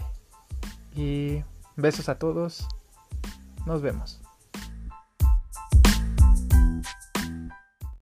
Y 0.96 1.44
besos 1.76 2.10
a 2.10 2.18
todos. 2.18 2.68
Nos 3.68 3.84
vemos. 3.84 4.23